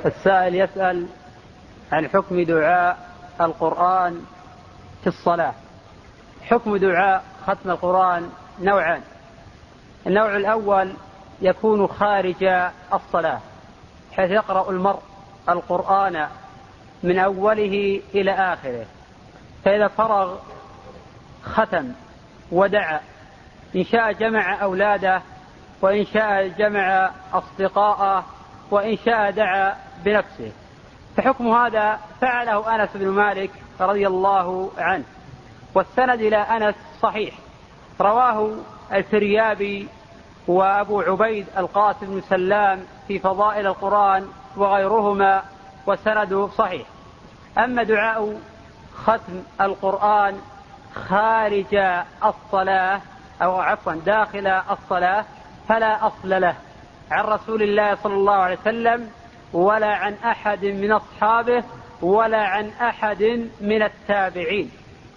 السائل 0.07 0.55
يسأل 0.55 1.07
عن 1.93 2.09
حكم 2.09 2.43
دعاء 2.43 3.11
القرآن 3.41 4.21
في 5.01 5.07
الصلاة. 5.07 5.55
حكم 6.43 6.77
دعاء 6.77 7.25
ختم 7.47 7.71
القرآن 7.71 8.31
نوعان. 8.61 9.01
النوع 10.07 10.37
الأول 10.37 10.93
يكون 11.41 11.87
خارج 11.87 12.45
الصلاة 12.95 13.41
حيث 14.13 14.31
يقرأ 14.31 14.71
المرء 14.71 15.01
القرآن 15.49 16.29
من 17.03 17.19
أوله 17.19 18.03
إلى 18.15 18.31
آخره. 18.31 18.87
فإذا 19.65 19.89
فرغ 19.89 20.37
ختم 21.45 21.93
ودعا 22.53 23.01
إن 23.77 23.85
شاء 23.85 24.13
جمع 24.13 24.63
أولاده 24.63 25.23
وإن 25.83 26.07
شاء 26.07 26.49
جمع 26.49 27.11
أصدقاءه 27.33 28.25
وإن 28.71 28.97
شاء 28.97 29.31
دعا 29.31 29.77
بنفسه. 30.05 30.53
فحكم 31.17 31.49
هذا 31.49 31.99
فعله 32.21 32.75
أنس 32.75 32.91
بن 32.95 33.09
مالك 33.09 33.51
رضي 33.81 34.07
الله 34.07 34.71
عنه. 34.79 35.05
والسند 35.75 36.21
إلى 36.21 36.37
أنس 36.37 36.75
صحيح. 37.03 37.35
رواه 38.01 38.51
الفريابي 38.93 39.89
وأبو 40.51 41.01
عبيد 41.01 41.47
القاسم 41.57 42.07
بن 42.07 42.21
سلام 42.21 42.83
في 43.09 43.19
فضائل 43.19 43.67
القرآن 43.67 44.29
وغيرهما 44.57 45.43
وسنده 45.87 46.49
صحيح. 46.49 46.87
أما 47.59 47.83
دعاء 47.83 48.41
ختم 48.95 49.43
القرآن 49.61 50.41
خارج 50.95 51.75
الصلاة 52.25 53.01
أو 53.43 53.61
عفوا 53.61 53.93
داخل 53.93 54.47
الصلاة 54.47 55.25
فلا 55.69 56.07
أصل 56.07 56.41
له. 56.41 56.55
عن 57.11 57.25
رسول 57.25 57.63
الله 57.63 57.95
صلى 57.95 58.15
الله 58.15 58.35
عليه 58.35 58.59
وسلم 58.61 59.11
ولا 59.53 59.95
عن 59.95 60.15
أحد 60.25 60.65
من 60.65 60.93
أصحابه 60.93 61.65
ولا 62.03 62.45
عن 62.45 62.71
أحد 62.81 63.49
من 63.61 63.83
التابعين. 63.83 64.71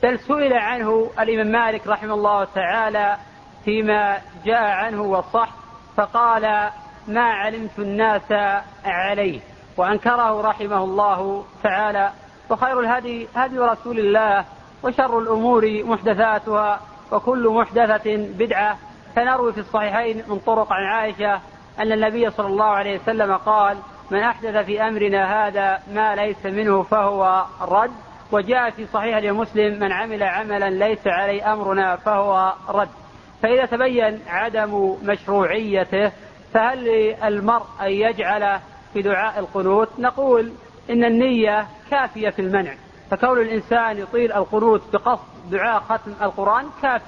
بل 0.04 0.20
سئل 0.20 0.54
عنه 0.54 1.12
الإمام 1.20 1.48
مالك 1.48 1.88
رحمه 1.88 2.14
الله 2.14 2.44
تعالى 2.44 3.18
فيما 3.66 4.18
جاء 4.46 4.64
عنه 4.64 5.02
وصح 5.02 5.50
فقال 5.98 6.70
ما 7.08 7.24
علمت 7.24 7.80
الناس 7.80 8.32
عليه. 8.86 9.40
وأنكره 9.78 10.42
رحمه 10.42 10.84
الله 10.84 11.46
تعالى. 11.64 12.12
وخير 12.50 12.80
الهدي 12.80 13.28
هدي 13.36 13.60
رسول 13.60 14.00
الله 14.00 14.46
وشر 14.84 15.20
الأمور 15.20 15.84
محدثاتها 15.84 16.80
وكل 17.12 17.50
محدثة 17.50 18.16
بدعة. 18.16 18.78
فنروي 19.16 19.54
في 19.54 19.60
الصحيحين 19.60 20.24
من 20.28 20.40
طرق 20.40 20.74
عن 20.74 20.84
عائشة 20.84 21.42
أن 21.80 21.92
النبي 21.92 22.32
صلى 22.32 22.48
الله 22.48 22.66
عليه 22.66 23.00
وسلم 23.00 23.38
قال 23.38 23.78
من 24.12 24.20
أحدث 24.20 24.66
في 24.66 24.88
أمرنا 24.88 25.48
هذا 25.48 25.80
ما 25.94 26.16
ليس 26.16 26.46
منه 26.46 26.84
فهو 26.84 27.46
رد 27.62 27.92
وجاء 28.32 28.70
في 28.70 28.88
صحيح 28.88 29.18
لمسلم 29.18 29.80
من 29.80 29.92
عمل 29.92 30.24
عملا 30.24 30.70
ليس 30.70 31.08
عليه 31.08 31.54
أمرنا 31.54 31.96
فهو 31.96 32.54
رد. 32.70 32.90
فإذا 33.44 33.66
تبين 33.66 34.20
عدم 34.28 34.96
مشروعيته 35.04 36.12
فهل 36.54 36.84
للمرء 36.84 37.66
أن 37.82 37.92
يجعل 37.92 38.60
في 38.94 39.02
دعاء 39.02 39.40
القنوت؟ 39.40 39.90
نقول 40.00 40.52
إن 40.90 41.04
النية 41.04 41.68
كافية 41.92 42.30
في 42.30 42.42
المنع. 42.42 42.74
فكون 43.12 43.42
الإنسان 43.42 43.98
يطيل 43.98 44.34
القنوت 44.34 44.82
بقصد 44.94 45.50
دعاء 45.52 45.80
ختم 45.80 46.14
القرآن 46.22 46.66
كاف 46.82 47.04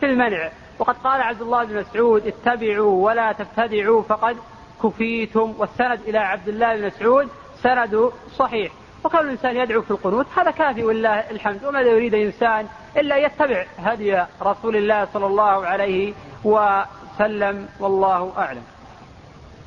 في 0.00 0.06
المنع. 0.06 0.50
وقد 0.78 0.94
قال 1.04 1.20
عبد 1.22 1.42
الله 1.42 1.64
بن 1.64 1.80
مسعود 1.80 2.26
اتبعوا 2.26 3.06
ولا 3.06 3.32
تبتدعوا 3.32 4.02
فقد 4.02 4.36
كفيتم. 4.82 5.54
والسند 5.58 6.00
إلى 6.06 6.18
عبد 6.18 6.48
الله 6.48 6.76
بن 6.76 6.86
مسعود 6.86 7.28
سند 7.62 8.10
صحيح. 8.36 8.72
وكون 9.06 9.20
الإنسان 9.20 9.56
يدعو 9.56 9.82
في 9.82 9.90
القنوت 9.90 10.26
هذا 10.36 10.50
كافي 10.50 10.84
ولله 10.84 11.30
الحمد؟ 11.30 11.64
وماذا 11.64 11.88
يريد 11.88 12.14
الإنسان 12.14 12.66
إلا 12.96 13.16
يتبع 13.16 13.64
هدي 13.78 14.22
رسول 14.42 14.76
الله 14.76 15.08
صلى 15.14 15.26
الله 15.26 15.66
عليه 15.66 16.14
وسلم؟ 16.44 17.68
والله 17.80 18.32
أعلم. 18.38 18.62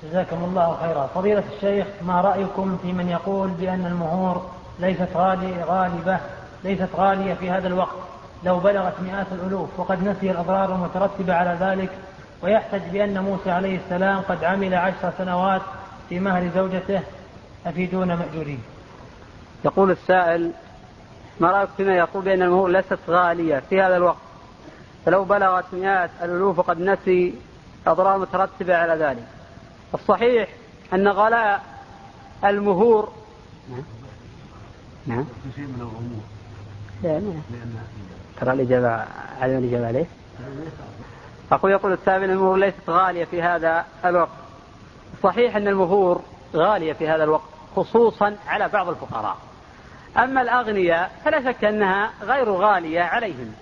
جزاكم 0.04 0.44
الله 0.44 0.78
خيرا. 0.82 1.08
فضيلة 1.16 1.44
الشيخ 1.56 1.88
ما 2.02 2.22
رأيكم 2.22 2.78
في 2.82 2.94
من 2.94 3.10
يقول 3.10 3.48
بأن 3.48 3.86
المهور 3.86 4.50
ليست 4.80 5.10
غالية 5.16 5.64
غالبة 5.64 6.20
ليست 6.64 6.90
غالية 6.96 7.34
في 7.34 7.50
هذا 7.50 7.68
الوقت 7.68 7.98
لو 8.44 8.60
بلغت 8.60 9.00
مئات 9.00 9.28
الألوف 9.32 9.80
وقد 9.80 10.04
نسي 10.04 10.32
الأضرار 10.32 10.76
المترتبة 10.76 11.34
على 11.34 11.58
ذلك 11.60 11.90
ويحتج 12.44 12.82
بأن 12.92 13.20
موسى 13.20 13.52
عليه 13.52 13.78
السلام 13.78 14.22
قد 14.22 14.44
عمل 14.44 14.76
عشر 14.76 15.14
سنوات 15.18 15.62
في 16.10 16.20
مهر 16.20 16.50
زوجته 16.56 17.02
أفيدون 17.66 18.08
مأجورين. 18.14 18.60
يقول 19.66 19.92
السائل 19.92 20.52
ما 21.40 21.52
رأيك 21.52 21.70
فيما 21.78 21.98
يقول 21.98 22.24
بأن 22.24 22.42
المهور 22.42 22.70
ليست 22.70 23.00
غالية 23.10 23.64
في 23.70 23.82
هذا 23.82 23.98
الوقت؟ 23.98 24.18
فلو 25.06 25.24
بلغت 25.24 25.66
مئات 25.74 26.10
الألوف 26.24 26.60
وقد 26.60 26.80
نسي 26.80 27.34
أضرار 27.88 28.18
مترتبة 28.18 28.76
على 28.76 29.06
ذلك. 29.06 29.24
الصحيح 29.94 30.50
أن 30.94 31.08
غلاء 31.08 31.64
المهور 32.44 33.12
نعم. 33.70 33.84
نعم. 35.08 35.26
شيء 35.56 35.64
من 35.64 35.82
الغموض 35.82 36.22
لا 37.04 37.22
ترى 38.42 38.54
الإجابة 38.54 39.06
على 39.42 39.58
الإجابة 39.58 39.88
عليه؟ 39.88 40.06
أقول 41.52 41.72
يقول 41.72 41.94
السابق 41.94 42.24
المهور 42.24 42.58
ليست 42.58 42.90
غالية 42.90 43.26
في 43.26 43.42
هذا 43.42 43.86
الوقت. 44.06 44.30
صحيح 45.24 45.56
أن 45.56 45.68
المهور 45.68 46.22
غالية 46.56 46.94
في 46.94 47.10
هذا 47.10 47.24
الوقت 47.24 47.50
خصوصا 47.76 48.36
على 48.48 48.68
بعض 48.68 48.90
الفقراء. 48.90 49.38
أما 50.18 50.42
الأغنياء 50.42 51.12
فلا 51.26 51.52
شك 51.52 51.64
أنها 51.66 52.12
غير 52.22 52.52
غالية 52.52 53.02
عليهم. 53.02 53.54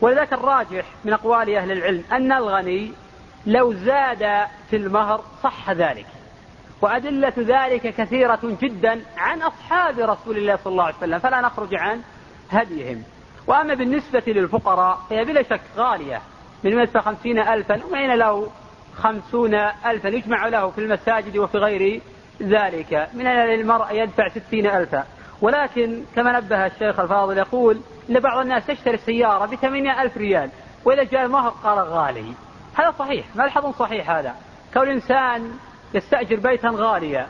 ولذلك 0.00 0.32
الراجح 0.32 0.84
من 1.04 1.12
أقوال 1.12 1.56
أهل 1.56 1.72
العلم 1.72 2.04
أن 2.12 2.32
الغني 2.32 2.92
لو 3.46 3.74
زاد 3.74 4.46
في 4.70 4.76
المهر 4.76 5.24
صح 5.42 5.70
ذلك. 5.70 6.06
وأدلة 6.82 7.32
ذلك 7.38 7.94
كثيرة 7.94 8.40
جدا 8.42 9.00
عن 9.16 9.42
أصحاب 9.42 9.98
رسول 9.98 10.36
الله 10.36 10.56
صلى 10.56 10.70
الله 10.70 10.84
عليه 10.84 10.96
وسلم 10.96 11.18
فلا 11.18 11.40
نخرج 11.40 11.74
عن 11.74 12.00
هديهم. 12.50 13.02
وأما 13.46 13.74
بالنسبة 13.74 14.22
للفقراء 14.26 14.98
فهي 15.10 15.24
بلا 15.24 15.42
شك 15.42 15.60
غالية 15.76 16.20
من 16.64 16.76
مثل 16.76 17.00
خمسين 17.00 17.38
ألفا 17.38 17.80
ومن 17.84 18.14
له 18.14 18.50
خمسون 18.96 19.54
ألفا 19.86 20.08
يجمع 20.08 20.48
له 20.48 20.70
في 20.70 20.78
المساجد 20.78 21.36
وفي 21.36 21.58
غير 21.58 22.00
ذلك. 22.42 23.08
من 23.14 23.26
أن 23.26 23.48
للمرء 23.48 23.94
يدفع 23.94 24.28
ستين 24.28 24.66
ألفا. 24.66 25.04
ولكن 25.40 26.02
كما 26.16 26.40
نبه 26.40 26.66
الشيخ 26.66 27.00
الفاضل 27.00 27.38
يقول 27.38 27.80
أن 28.10 28.20
بعض 28.20 28.38
الناس 28.38 28.68
يشتري 28.68 28.94
السيارة 28.94 29.46
بثمانية 29.46 30.02
ألف 30.02 30.16
ريال 30.16 30.50
وإذا 30.84 31.02
جاء 31.02 31.24
المهر 31.24 31.50
قال 31.50 31.78
غالي. 31.78 32.32
هذا 32.74 32.94
صحيح 32.98 33.26
ملحظ 33.34 33.74
صحيح 33.78 34.10
هذا. 34.10 34.34
كون 34.74 34.82
الإنسان 34.82 35.52
يستأجر 35.94 36.36
بيتا 36.36 36.72
غاليا 36.74 37.26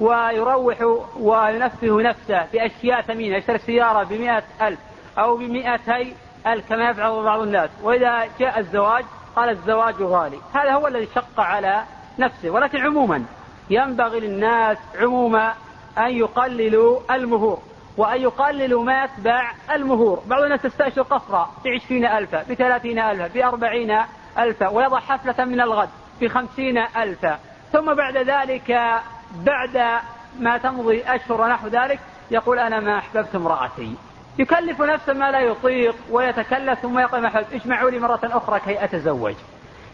ويروح 0.00 0.82
وينفه 1.16 2.02
نفسه 2.02 2.46
بأشياء 2.52 3.00
ثمينة 3.00 3.36
يشتري 3.36 3.56
السيارة 3.56 4.02
بمئة 4.02 4.42
ألف 4.62 4.78
أو 5.18 5.36
بمئتي 5.36 6.14
ألف 6.46 6.68
كما 6.68 6.90
يفعل 6.90 7.22
بعض 7.22 7.40
الناس 7.40 7.70
وإذا 7.82 8.28
جاء 8.40 8.58
الزواج 8.58 9.04
قال 9.36 9.48
الزواج 9.48 10.02
غالي. 10.02 10.38
هذا 10.54 10.72
هو 10.72 10.86
الذي 10.86 11.08
شق 11.14 11.40
على 11.40 11.82
نفسه 12.18 12.50
ولكن 12.50 12.78
عموما 12.78 13.24
ينبغي 13.70 14.20
للناس 14.20 14.78
عموما 15.00 15.54
أن 15.98 16.10
يقللوا 16.10 17.00
المهور 17.10 17.58
وأن 17.96 18.20
يقللوا 18.20 18.84
ما 18.84 19.04
يتبع 19.04 19.52
المهور. 19.72 20.22
بعض 20.26 20.42
الناس 20.42 20.64
يستأجر 20.64 21.02
قصرا 21.02 21.50
بعشرين 21.64 22.06
ألفا 22.06 22.44
بثلاثين 22.50 22.98
ألفا 22.98 23.26
بأربعين 23.26 23.98
ألفا 24.38 24.68
ويضع 24.68 25.00
حفلة 25.00 25.44
من 25.44 25.60
الغد 25.60 25.88
بخمسين 26.20 26.78
ألفا. 26.78 27.38
ثم 27.72 27.94
بعد 27.94 28.16
ذلك 28.16 29.00
بعد 29.36 30.00
ما 30.40 30.58
تمضي 30.58 31.02
أشهر 31.02 31.40
ونحو 31.40 31.68
ذلك 31.68 32.00
يقول 32.30 32.58
أنا 32.58 32.80
ما 32.80 32.98
أحببت 32.98 33.34
امرأتي. 33.34 33.94
يكلف 34.38 34.82
نفسه 34.82 35.12
ما 35.12 35.30
لا 35.30 35.40
يطيق 35.40 35.94
ويتكلف 36.10 36.78
ثم 36.78 36.98
يقول 36.98 37.20
ما 37.20 37.28
أحببت. 37.28 37.52
اجمعوا 37.52 37.90
لي 37.90 37.98
مرة 37.98 38.20
أخرى 38.22 38.60
كي 38.60 38.84
أتزوج. 38.84 39.34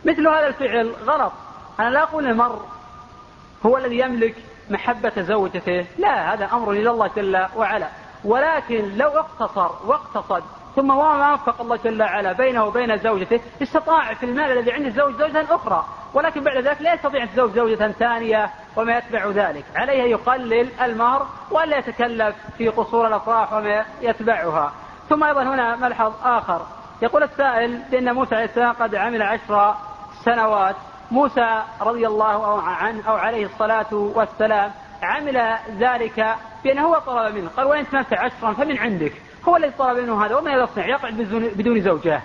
مثل 0.05 0.29
هذا 0.29 0.47
الفعل 0.47 0.93
غلط. 1.07 1.33
أنا 1.81 1.89
لا 1.89 2.03
أقول 2.03 2.27
المرء 2.27 2.63
هو 3.67 3.77
الذي 3.77 3.99
يملك 3.99 4.35
محبة 4.71 5.13
زوجته. 5.17 5.87
لا 5.99 6.35
هذا 6.35 6.49
أمر 6.53 6.71
إلى 6.71 6.91
الله 6.91 7.11
جل 7.17 7.47
وعلا. 7.57 7.89
ولكن 8.25 8.97
لو 8.97 9.09
اقتصر 9.09 9.71
واقتصد 9.87 10.43
ثم 10.77 10.87
ما 10.87 11.35
وفق 11.35 11.61
الله 11.61 11.77
جل 11.77 12.03
وعلا 12.03 12.33
بينه 12.33 12.65
وبين 12.65 12.99
زوجته 12.99 13.41
استطاع 13.63 14.15
في 14.15 14.27
المال 14.27 14.59
الذي 14.59 14.73
عند 14.73 14.87
الزوج 14.87 15.15
زوجة 15.15 15.55
أخرى. 15.55 15.85
ولكن 16.15 16.45
بعد 16.45 16.57
ذلك 16.57 16.83
لا 16.83 16.95
يستطيع 16.95 17.23
الزوج 17.23 17.51
زوجة 17.51 17.93
ثانية 17.93 18.51
وما 18.77 18.99
يتبع 18.99 19.27
ذلك. 19.27 19.65
عليه 19.77 20.03
يقلل 20.03 20.69
المهر 20.83 21.27
ولا 21.51 21.79
يتكلف 21.79 22.37
في 22.59 22.69
قصور 22.69 23.07
الأفراح 23.07 23.53
وما 23.53 23.85
يتبعها. 24.01 24.73
ثم 25.09 25.25
أيضا 25.25 25.43
هنا 25.43 25.77
ملحظ 25.77 26.13
آخر. 26.25 26.67
يقول 27.03 27.23
السائل 27.23 27.83
بأن 27.91 28.15
موسى 28.15 28.35
عليه 28.35 28.45
السلام 28.45 28.73
قد 28.73 28.95
عمل 28.95 29.23
عشر 29.23 29.75
سنوات. 30.25 30.77
موسى 31.11 31.63
رضي 31.81 32.07
الله 32.07 32.63
عنه 32.63 33.03
أو 33.09 33.15
عليه 33.15 33.47
الصلاة 33.47 33.95
والسلام 33.95 34.71
عمل 35.03 35.57
ذلك 35.79 36.37
بأنه 36.65 36.83
هو 36.83 36.99
طلب 36.99 37.35
منه. 37.35 37.51
قال 37.57 37.67
وإن 37.67 37.91
تمتع 37.91 38.25
عشرا 38.25 38.53
فمن 38.53 38.79
عندك. 38.79 39.13
هو 39.49 39.57
الذي 39.57 39.73
طلب 39.79 39.99
منه 39.99 40.25
هذا 40.25 40.37
وما 40.37 40.53
يصنع 40.53 40.87
يقعد 40.87 41.15
بدون 41.57 41.81
زوجة. 41.81 42.23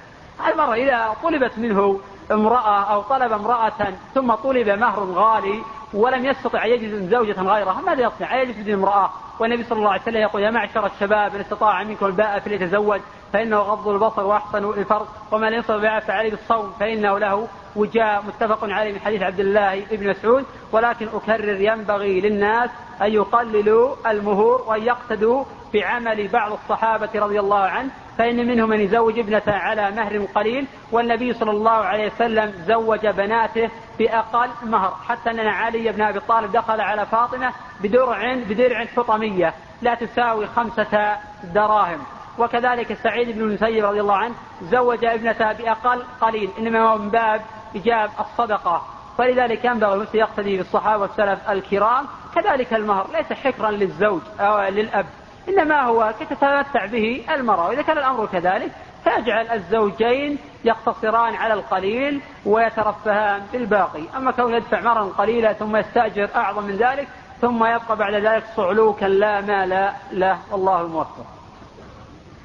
المرة 0.48 0.74
إذا 0.74 1.16
طلبت 1.24 1.58
منه 1.58 2.00
امرأة 2.32 2.94
أو 2.94 3.02
طلب 3.02 3.32
امرأة 3.32 3.94
ثم 4.14 4.34
طلب 4.34 4.70
مهر 4.70 5.04
غالي 5.04 5.64
ولم 5.94 6.26
يستطع 6.26 6.66
يجد 6.66 7.10
زوجة 7.10 7.42
غيرها 7.42 7.82
ماذا 7.82 8.04
يصنع؟ 8.04 8.42
يجد 8.42 8.70
امرأة 8.70 9.10
والنبي 9.40 9.64
صلى 9.64 9.78
الله 9.80 9.92
عليه 9.92 10.02
وسلم 10.02 10.22
يقول 10.22 10.42
يا 10.42 10.52
معشر 10.52 10.86
الشباب 10.86 11.34
من 11.34 11.40
استطاع 11.40 11.84
منكم 11.84 12.06
الباء 12.06 12.40
فليتزوج 12.40 13.02
فإنه 13.34 13.58
غض 13.58 13.88
البصر 13.88 14.26
وأحسن 14.26 14.70
الفرد 14.70 15.06
وما 15.32 15.50
لا 15.50 15.58
يستطع 15.58 16.00
فعليه 16.00 16.32
بالصوم 16.32 16.74
فإنه 16.80 17.20
له 17.20 17.48
وجاء 17.76 18.24
متفق 18.28 18.64
عليه 18.64 18.94
من 18.94 19.00
حديث 19.00 19.22
عبد 19.22 19.40
الله 19.40 19.86
بن 19.92 20.10
مسعود 20.10 20.46
ولكن 20.72 21.08
أكرر 21.14 21.62
ينبغي 21.62 22.22
للناس 22.22 22.70
أن 23.02 23.14
يقللوا 23.14 23.96
المهور 24.08 24.62
وأن 24.68 24.84
يقتدوا 24.84 25.44
بعمل 25.74 26.28
بعض 26.28 26.52
الصحابة 26.52 27.10
رضي 27.16 27.40
الله 27.40 27.60
عنه 27.60 27.90
فإن 28.18 28.48
منهم 28.48 28.70
من 28.70 28.80
يزوج 28.80 29.20
ابنته 29.20 29.52
على 29.52 29.92
مهر 29.92 30.26
قليل 30.36 30.68
والنبي 30.92 31.34
صلى 31.34 31.52
الله 31.52 31.72
عليه 31.72 32.12
وسلم 32.12 32.54
زوج 32.68 33.08
بناته 33.08 33.70
بأقل 34.00 34.50
مهر. 34.64 34.94
حتى 35.08 35.32
أن 35.32 35.40
علي 35.40 35.92
بن 35.92 36.02
أبي 36.02 36.20
طالب 36.20 36.52
دخل 36.52 36.82
على 36.82 37.06
فاطمة 37.06 37.52
بدرع 37.82 38.34
بدرع 38.34 38.86
حطمية 38.86 39.54
لا 39.82 39.96
تساوي 39.96 40.48
خمسة 40.48 41.18
دراهم. 41.44 42.00
وكذلك 42.38 42.94
سعيد 42.94 43.36
بن 43.36 43.42
المسيب 43.42 43.86
رضي 43.86 44.02
الله 44.02 44.16
عنه 44.16 44.34
زوج 44.62 45.06
ابنته 45.06 45.54
بأقل 45.54 46.04
قليل 46.22 46.50
إنما 46.60 46.80
هو 46.80 46.98
من 46.98 47.10
باب 47.10 47.42
إجاب 47.76 48.10
الصدقة. 48.20 48.82
فلذلك 49.18 49.66
ينبغي 49.66 49.94
المسلم 49.94 50.20
يقتدي 50.20 50.58
بالصحابة 50.58 51.02
والسلف 51.02 51.50
الكرام. 51.50 52.06
كذلك 52.36 52.74
المهر 52.74 53.08
ليس 53.14 53.34
حكرا 53.34 53.72
للزوج 53.72 54.22
أو 54.40 54.70
للأب 54.70 55.06
إنما 55.50 55.82
هو 55.82 56.14
كتتمتع 56.20 56.86
به 56.86 57.26
المرأة. 57.30 57.68
وإذا 57.68 57.82
كان 57.82 57.98
الأمر 57.98 58.26
كذلك 58.26 58.72
فيجعل 59.06 59.48
الزوجين 59.48 60.38
يقتصران 60.66 61.36
على 61.36 61.54
القليل 61.54 62.22
ويترفهان 62.46 63.42
بالباقي. 63.54 64.04
أما 64.18 64.32
كون 64.32 64.54
يدفع 64.54 64.82
مرا 64.82 65.04
قليلا 65.04 65.54
ثم 65.54 65.76
يستأجر 65.76 66.30
أعظم 66.36 66.64
من 66.64 66.76
ذلك 66.76 67.08
ثم 67.42 67.66
يبقى 67.66 67.96
بعد 67.96 68.14
ذلك 68.14 68.44
صعلوكا 68.56 69.06
لا 69.06 69.42
مال 69.42 69.92
له. 70.12 70.38
والله 70.52 70.82
الموفق. 70.82 71.26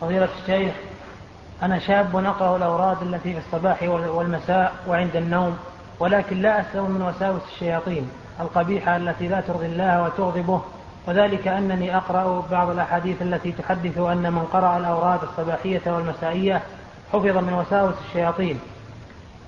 فضيلة 0.01 0.29
الشيخ 0.43 0.75
أنا 1.63 1.79
شاب 1.79 2.17
أقرأ 2.17 2.57
الأوراد 2.57 3.03
التي 3.03 3.33
في 3.33 3.39
الصباح 3.39 3.83
والمساء 3.83 4.75
وعند 4.89 5.17
النوم 5.17 5.59
ولكن 6.01 6.43
لا 6.43 6.61
أسلم 6.61 6.91
من 6.91 7.03
وساوس 7.03 7.43
الشياطين 7.55 8.11
القبيحة 8.41 8.97
التي 8.97 9.29
لا 9.29 9.41
ترضي 9.41 9.67
الله 9.67 10.03
وتغضبه 10.05 10.63
وذلك 11.09 11.49
أنني 11.49 11.97
أقرأ 11.97 12.47
بعض 12.51 12.71
الأحاديث 12.71 13.23
التي 13.23 13.53
تحدث 13.53 13.99
أن 13.99 14.33
من 14.33 14.45
قرأ 14.53 14.77
الأوراد 14.77 15.21
الصباحية 15.23 15.83
والمسائية 15.87 16.63
حفظ 17.13 17.37
من 17.37 17.53
وساوس 17.53 17.95
الشياطين. 18.09 18.61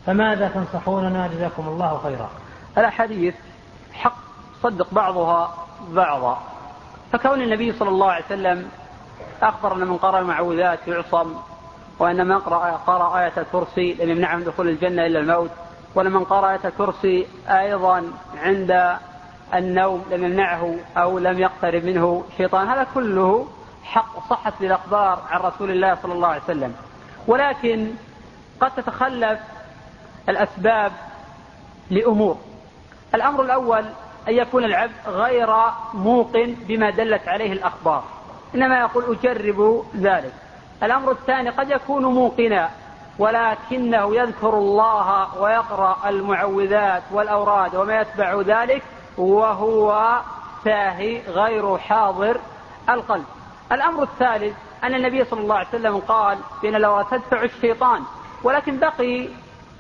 فماذا 0.06 0.48
تنصحوننا 0.48 1.28
جزاكم 1.28 1.68
الله 1.68 2.00
خيرا؟ 2.02 2.30
الأحاديث 2.78 3.34
حق 3.92 4.16
صدق 4.62 4.86
بعضها 4.92 5.54
بعضا. 5.88 6.38
فكون 7.12 7.42
النبي 7.42 7.72
صلى 7.72 7.88
الله 7.88 8.12
عليه 8.12 8.24
وسلم 8.24 8.68
أخبر 9.42 9.72
أن 9.72 9.78
من 9.78 9.96
قرأ 9.96 10.18
المعوذات 10.18 10.88
يعصم 10.88 11.34
وأن 11.98 12.26
من 12.26 12.38
قرأ, 12.38 12.70
قرأ 12.86 13.18
آية 13.18 13.32
الكرسي 13.36 13.94
لم 13.94 14.10
يمنعه 14.10 14.36
من 14.36 14.44
دخول 14.44 14.68
الجنة 14.68 15.06
إلا 15.06 15.18
الموت 15.18 15.50
وأن 15.94 16.12
من 16.12 16.24
قرأ 16.24 16.50
آية 16.50 16.60
الكرسي 16.64 17.26
أيضا 17.48 18.12
عند 18.36 18.96
النوم 19.54 20.04
لم 20.10 20.24
يمنعه 20.24 20.74
أو 20.96 21.18
لم 21.18 21.38
يقترب 21.38 21.84
منه 21.84 22.24
شيطان 22.36 22.68
هذا 22.68 22.86
كله 22.94 23.46
حق 23.84 24.28
صحت 24.30 24.52
بالأخبار 24.60 25.22
عن 25.30 25.40
رسول 25.40 25.70
الله 25.70 25.98
صلى 26.02 26.12
الله 26.12 26.28
عليه 26.28 26.42
وسلم. 26.42 26.74
ولكن 27.26 27.90
قد 28.60 28.70
تتخلف 28.76 29.40
الأسباب 30.28 30.92
لأمور. 31.90 32.36
الأمر 33.14 33.42
الأول 33.42 33.84
أن 34.28 34.34
يكون 34.34 34.64
العبد 34.64 34.92
غير 35.06 35.54
موقن 35.94 36.56
بما 36.68 36.90
دلت 36.90 37.28
عليه 37.28 37.52
الأخبار. 37.52 38.04
إنما 38.54 38.80
يقول 38.80 39.16
أجرب 39.16 39.84
ذلك. 39.96 40.32
الأمر 40.82 41.12
الثاني 41.12 41.50
قد 41.50 41.70
يكون 41.70 42.04
موقنا 42.04 42.70
ولكنه 43.18 44.16
يذكر 44.16 44.54
الله 44.54 45.38
ويقرأ 45.38 46.08
المعوذات 46.08 47.02
والأوراد 47.12 47.76
وما 47.76 48.00
يتبع 48.00 48.40
ذلك 48.40 48.82
وهو 49.18 50.20
ساهي 50.64 51.22
غير 51.28 51.78
حاضر 51.78 52.40
القلب. 52.88 53.24
الأمر 53.72 54.02
الثالث 54.02 54.56
أن 54.84 54.94
النبي 54.94 55.24
صلى 55.24 55.40
الله 55.40 55.54
عليه 55.54 55.68
وسلم 55.68 55.98
قال 55.98 56.38
بأن 56.62 56.72
لو 56.72 57.02
تدفع 57.02 57.42
الشيطان 57.42 58.02
ولكن 58.42 58.78
بقي 58.78 59.28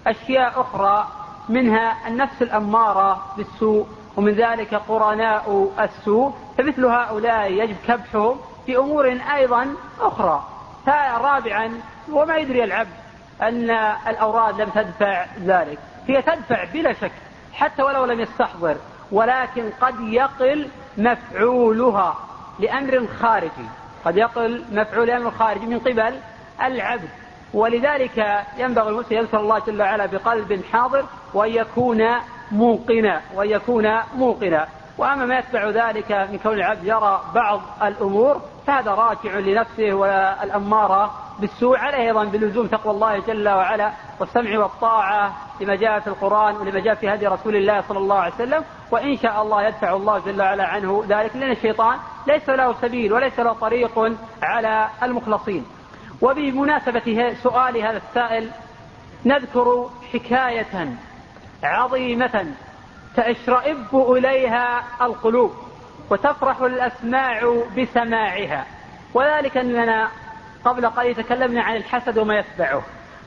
أشياء 0.06 0.60
أخرى 0.60 1.08
منها 1.48 2.08
النفس 2.08 2.42
الأمارة 2.42 3.26
بالسوء 3.36 3.86
ومن 4.16 4.32
ذلك 4.32 4.74
قرناء 4.74 5.72
السوء. 5.80 6.32
فمثل 6.58 6.84
هؤلاء 6.84 7.52
يجب 7.52 7.76
كبحهم 7.86 8.36
في 8.66 8.76
أمور 8.76 9.18
أيضا 9.34 9.74
أخرى. 10.00 10.42
رابعا 11.20 11.80
وما 12.12 12.36
يدري 12.36 12.64
العبد 12.64 12.96
أن 13.42 13.70
الأوراد 14.06 14.60
لم 14.60 14.70
تدفع 14.70 15.26
ذلك. 15.40 15.78
هي 16.08 16.22
تدفع 16.22 16.64
بلا 16.64 16.92
شك 16.92 17.12
حتى 17.52 17.82
ولو 17.82 18.04
لم 18.04 18.20
يستحضر. 18.20 18.76
ولكن 19.12 19.70
قد 19.80 20.00
يقل 20.00 20.68
مفعولها 20.98 22.16
لأمر 22.58 23.06
خارجي. 23.20 23.68
قد 24.04 24.16
يقل 24.16 24.64
مفعول 24.72 25.10
أمر 25.10 25.30
خارجي 25.30 25.66
من 25.66 25.78
قبل 25.78 26.14
العبد. 26.62 27.08
ولذلك 27.54 28.44
ينبغي 28.58 28.88
المسلم 28.88 29.18
يذكر 29.18 29.40
الله 29.40 29.58
جل 29.58 29.82
وعلا 29.82 30.06
بقلب 30.06 30.62
حاضر 30.72 31.04
وأن 31.34 31.50
يكون 31.50 32.04
موقنا 32.52 33.20
وأن 33.34 33.50
يكون 33.50 33.98
موقنا. 34.16 34.66
وأما 35.02 35.26
ما 35.26 35.38
يتبع 35.38 35.68
ذلك 35.68 36.12
من 36.12 36.38
كون 36.42 36.52
العبد 36.52 36.84
يرى 36.84 37.20
بعض 37.34 37.60
الأمور 37.82 38.40
فهذا 38.66 38.90
راجع 38.90 39.38
لنفسه 39.38 39.92
والأمارة 39.92 41.10
بالسوء 41.38 41.78
عليه 41.78 41.98
أيضا 41.98 42.24
بلزوم 42.24 42.66
تقوى 42.66 42.94
الله 42.94 43.18
جل 43.18 43.48
وعلا 43.48 43.92
والسمع 44.20 44.58
والطاعة 44.58 45.32
لما 45.60 45.74
جاء 45.74 46.00
في 46.00 46.06
القرآن 46.06 46.56
ولما 46.56 46.80
جاء 46.80 46.94
في 46.94 47.14
هدي 47.14 47.26
رسول 47.26 47.56
الله 47.56 47.80
صلى 47.88 47.98
الله 47.98 48.16
عليه 48.16 48.34
وسلم 48.34 48.64
وإن 48.90 49.16
شاء 49.16 49.42
الله 49.42 49.62
يدفع 49.62 49.92
الله 49.92 50.18
جل 50.18 50.42
وعلا 50.42 50.66
عنه 50.66 51.04
ذلك 51.08 51.36
لأن 51.36 51.50
الشيطان 51.50 51.98
ليس 52.26 52.48
له 52.48 52.74
سبيل 52.80 53.12
وليس 53.12 53.38
له 53.38 53.52
طريق 53.52 54.12
على 54.42 54.88
المخلصين. 55.02 55.66
وبمناسبة 56.20 57.34
سؤال 57.42 57.76
هذا 57.76 57.96
السائل 58.08 58.50
نذكر 59.24 59.90
حكاية 60.12 60.96
عظيمة 61.62 62.46
تشرئب 63.16 64.12
إليها 64.16 64.84
القلوب 65.02 65.54
وتفرح 66.10 66.60
الأسماع 66.60 67.62
بسماعها. 67.78 68.66
وذلك 69.14 69.56
أننا 69.56 70.08
قبل 70.64 70.86
قليل 70.86 71.14
تكلمنا 71.14 71.62
عن 71.62 71.76
الحسد 71.76 72.18
وما 72.18 72.38
يتبعه. 72.38 72.82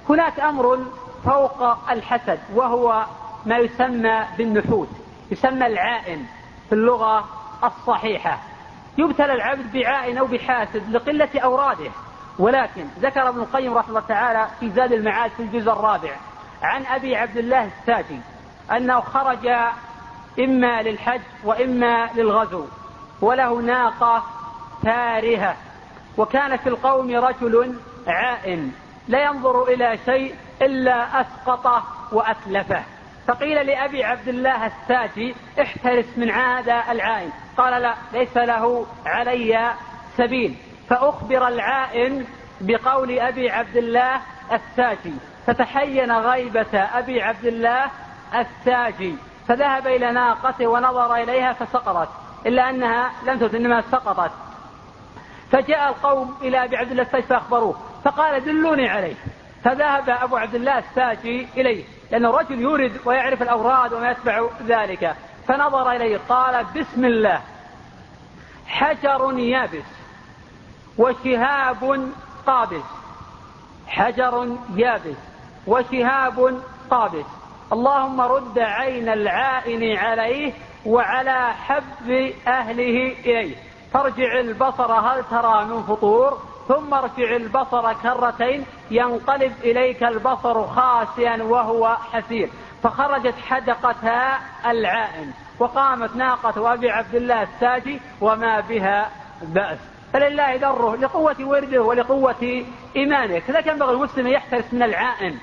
هناك 0.09 0.39
أمر 0.39 0.85
فوق 1.25 1.89
الحسد 1.91 2.39
وهو 2.53 3.05
ما 3.45 3.57
يسمى 3.57 4.25
بالنحوت 4.37 4.89
يسمى 5.31 5.67
العائن 5.67 6.25
في 6.69 6.75
اللغة 6.75 7.25
الصحيحة. 7.63 8.39
يبتلى 8.97 9.33
العبد 9.33 9.71
بعائن 9.73 10.17
أو 10.17 10.25
بحاسد 10.25 10.89
لقلة 10.89 11.29
أوراده. 11.35 11.91
ولكن 12.39 12.85
ذكر 12.99 13.29
ابن 13.29 13.39
القيم 13.39 13.77
رحمه 13.77 13.89
الله 13.89 14.07
تعالى 14.07 14.47
في 14.59 14.69
زاد 14.69 14.91
المعاد 14.91 15.31
في 15.31 15.43
الجزء 15.43 15.71
الرابع 15.71 16.11
عن 16.61 16.85
أبي 16.85 17.15
عبد 17.15 17.37
الله 17.37 17.69
الساجي 17.81 18.19
أنه 18.71 18.99
خرج 18.99 19.47
إما 20.39 20.81
للحج 20.81 21.21
وإما 21.43 22.09
للغزو 22.15 22.65
وله 23.21 23.61
ناقة 23.61 24.23
تارهة. 24.83 25.55
وكان 26.17 26.57
في 26.57 26.69
القوم 26.69 27.15
رجل 27.15 27.75
عائن 28.07 28.71
لا 29.07 29.25
ينظر 29.25 29.63
إلى 29.63 29.97
شيء 30.05 30.35
إلا 30.61 31.21
أسقطه 31.21 31.83
وأتلفه. 32.11 32.83
فقيل 33.27 33.67
لأبي 33.67 34.03
عبد 34.03 34.27
الله 34.27 34.65
الساجي 34.65 35.35
احترس 35.61 36.05
من 36.17 36.31
هذا 36.31 36.83
العائن. 36.89 37.31
قال 37.57 37.81
لا 37.81 37.95
ليس 38.13 38.37
له 38.37 38.85
علي 39.05 39.73
سبيل. 40.17 40.55
فأخبر 40.89 41.47
العائن 41.47 42.25
بقول 42.61 43.19
أبي 43.19 43.49
عبد 43.49 43.77
الله 43.77 44.21
الساجي. 44.51 45.13
فتحين 45.47 46.11
غيبة 46.11 46.79
أبي 46.79 47.21
عبد 47.21 47.45
الله 47.45 47.89
الساجي 48.35 49.15
فذهب 49.47 49.87
إلى 49.87 50.11
ناقته 50.11 50.67
ونظر 50.67 51.15
إليها 51.15 51.53
فسقطت 51.53 52.09
إلا 52.45 52.69
أنها 52.69 53.11
لم 53.25 53.39
تت 53.39 53.55
إنما 53.55 53.81
سقطت. 53.81 54.31
فجاء 55.51 55.89
القوم 55.89 56.37
إلى 56.41 56.63
أبي 56.63 56.77
عبد 56.77 56.91
الله 56.91 57.03
الساجي 57.03 57.27
فأخبروه 57.27 57.75
فقال 58.03 58.45
دلوني 58.45 58.89
عليه. 58.89 59.15
فذهب 59.63 60.09
أبو 60.09 60.37
عبد 60.37 60.55
الله 60.55 60.77
الساجي 60.77 61.47
إليه 61.57 61.83
لأنه 62.11 62.31
رجل 62.31 62.61
يورد 62.61 62.99
ويعرف 63.05 63.41
الأوراد 63.41 63.93
وما 63.93 64.11
يتبع 64.11 64.47
ذلك. 64.67 65.15
فنظر 65.47 65.91
إليه 65.91 66.19
قال 66.29 66.65
بسم 66.65 67.05
الله. 67.05 67.41
حجر 68.67 69.39
يابس 69.39 69.85
وشهاب 70.97 72.11
قابس. 72.47 72.85
حجر 73.87 74.57
يابس 74.75 75.17
وشهاب 75.67 76.61
قابس. 76.89 77.25
اللهم 77.75 78.21
رد 78.21 78.59
عين 78.59 79.09
العائن 79.09 79.97
عليه 79.97 80.53
وعلى 80.85 81.53
حب 81.53 82.33
أهله 82.47 83.15
إليه. 83.25 83.55
فارجع 83.93 84.39
البصر 84.39 84.91
هل 84.91 85.23
ترى 85.31 85.65
من 85.65 85.83
فطور؟ 85.83 86.39
ثم 86.67 86.93
ارجع 86.93 87.35
البصر 87.35 87.93
كرتين. 87.93 88.65
ينقلب 88.91 89.53
إليك 89.63 90.03
البصر 90.03 90.67
خاسئا 90.67 91.43
وهو 91.43 91.97
حسير. 92.11 92.49
فخرجت 92.83 93.35
حدقتا 93.47 94.39
العائن 94.65 95.31
وقامت 95.59 96.15
ناقة 96.15 96.73
أبي 96.73 96.89
عبد 96.89 97.15
الله 97.15 97.43
الساجي 97.43 97.99
وما 98.21 98.59
بها 98.59 99.09
بأس. 99.41 99.77
فلله 100.13 100.55
دره 100.55 100.95
لقوة 100.95 101.35
ورده 101.39 101.81
ولقوة 101.81 102.65
إيمانه. 102.95 103.39
كذلك 103.39 103.67
ينبغي 103.67 103.91
المسلم 103.91 104.27
يحترس 104.27 104.73
من 104.73 104.83
العائن. 104.83 105.39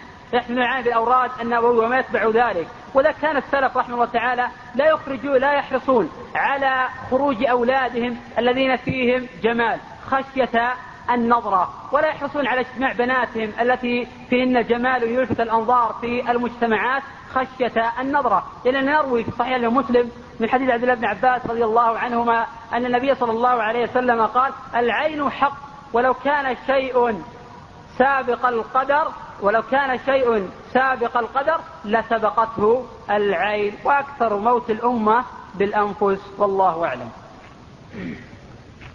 من 0.48 0.58
العائن 0.58 0.84
بالأوراد 0.84 1.30
النبوية 1.40 1.86
وما 1.86 1.98
يتبع 1.98 2.28
ذلك. 2.28 2.66
وذا 2.94 3.12
كان 3.12 3.36
السلف 3.36 3.76
رحمه 3.76 3.94
الله 3.94 4.06
تعالى 4.06 4.48
لا 4.74 4.86
يخرجون 4.86 5.36
لا 5.36 5.52
يحرصون 5.52 6.10
على 6.34 6.88
خروج 7.10 7.44
أولادهم 7.44 8.16
الذين 8.38 8.76
فيهم 8.76 9.26
جمال 9.42 9.78
خشية 10.06 10.72
النظرة. 11.10 11.74
ولا 11.92 12.08
يحرصون 12.08 12.46
على 12.46 12.60
اجتماع 12.60 12.92
بناتهم 12.92 13.52
التي 13.60 14.08
فيهن 14.30 14.66
جمال 14.66 15.02
يلفت 15.02 15.40
الأنظار 15.40 15.94
في 16.00 16.30
المجتمعات 16.30 17.02
خشية 17.34 17.92
النظرة. 18.00 18.46
لأننا 18.64 18.92
نروي 18.92 19.24
في 19.24 19.30
صحيح 19.30 19.58
مسلم 19.58 20.10
من 20.40 20.50
حديث 20.50 20.70
عبد 20.70 20.82
الله 20.82 20.94
بن 20.94 21.04
عباس 21.04 21.46
رضي 21.46 21.64
الله 21.64 21.98
عنهما 21.98 22.46
أن 22.72 22.86
النبي 22.86 23.14
صلى 23.14 23.30
الله 23.30 23.62
عليه 23.62 23.82
وسلم 23.82 24.26
قال 24.26 24.52
العين 24.74 25.30
حق 25.30 25.56
ولو 25.92 26.14
كان 26.14 26.56
شيء 26.66 27.22
سابق 27.98 28.46
القدر 28.46 29.08
ولو 29.42 29.62
كان 29.70 29.98
شيء 30.06 30.48
سابق 30.72 31.16
القدر 31.16 31.60
لسبقته 31.84 32.84
العين 33.10 33.74
وأكثر 33.84 34.36
موت 34.36 34.70
الأمة 34.70 35.24
بالأنفس 35.54 36.20
والله 36.38 36.84
أعلم. 36.84 37.10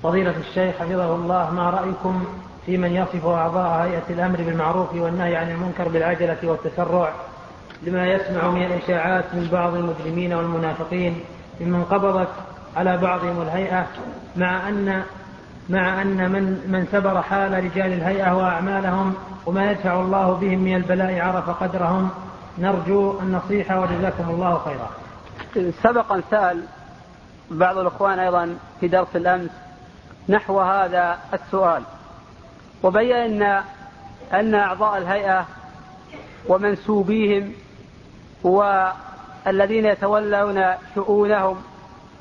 فضيلة 0.04 0.38
الشيخ 0.38 0.76
حفظه 0.76 1.16
الله 1.16 1.52
ما 1.52 1.70
رأيكم 1.70 2.26
في 2.66 2.78
من 2.78 2.96
يصف 2.96 3.26
أعضاء 3.26 3.88
هيئة 3.88 4.04
الأمر 4.10 4.38
بالمعروف 4.38 4.94
والنهي 4.94 5.36
عن 5.36 5.52
المنكر 5.52 5.88
بالعجلة 5.88 6.38
والتسرع؟ 6.44 7.14
لما 7.84 8.08
يسمع 8.08 8.48
من 8.50 8.64
الإشاعات 8.64 9.26
من 9.34 9.50
بعض 9.52 9.74
المجرمين 9.76 10.34
والمنافقين 10.34 11.24
ممن 11.62 11.84
قبضت 11.84 12.30
على 12.76 12.98
بعضهم 12.98 13.42
الهيئة 13.42 13.88
مع 14.36 14.70
أن 14.70 15.04
مع 15.70 16.02
أن 16.02 16.32
من 16.32 16.44
من 16.68 16.88
سبر 16.92 17.22
حال 17.22 17.64
رجال 17.64 17.94
الهيئة 17.94 18.38
وأعمالهم 18.38 19.16
وما 19.46 19.72
يدفع 19.72 20.00
الله 20.00 20.34
بهم 20.34 20.60
من 20.60 20.76
البلاء 20.76 21.20
عرف 21.20 21.50
قدرهم 21.50 22.10
نرجو 22.58 23.20
النصيحة 23.20 23.82
وجزاكم 23.82 24.30
الله 24.30 24.62
خيرا. 24.66 24.90
سبق 25.84 26.20
سأل 26.32 26.64
بعض 27.52 27.78
الإخوان 27.78 28.20
أيضا 28.20 28.58
في 28.80 28.88
درس 28.88 29.16
الأمس 29.16 29.50
نحو 30.30 30.60
هذا 30.60 31.18
السؤال 31.34 31.84
وبينا 32.84 33.64
أن 34.34 34.56
أعضاء 34.56 34.98
الهيئة 34.98 35.46
ومنسوبيهم 36.48 37.54
والذين 38.44 39.86
يتولون 39.86 40.64
شؤونهم 40.96 41.62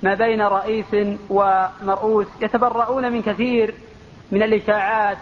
ما 0.03 0.15
بين 0.15 0.43
رئيس 0.43 1.17
ومرؤوس 1.31 2.27
يتبرؤون 2.41 3.13
من 3.13 3.23
كثير 3.23 3.75
من 4.33 4.43
الإشاعات 4.43 5.19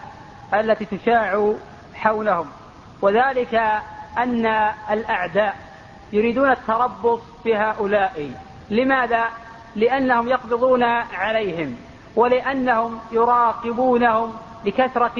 التي 0.53 0.85
تشاع 0.85 1.53
حولهم. 1.93 2.47
وذلك 3.01 3.55
أن 4.17 4.45
الأعداء 4.91 5.55
يريدون 6.13 6.51
التربص 6.51 7.21
بهؤلاء. 7.45 8.31
لماذا؟ 8.69 9.23
لأنهم 9.75 10.27
يقبضون 10.27 10.83
عليهم 11.13 11.75
ولأنهم 12.15 12.99
يراقبونهم 13.11 14.33
لكثرة 14.65 15.13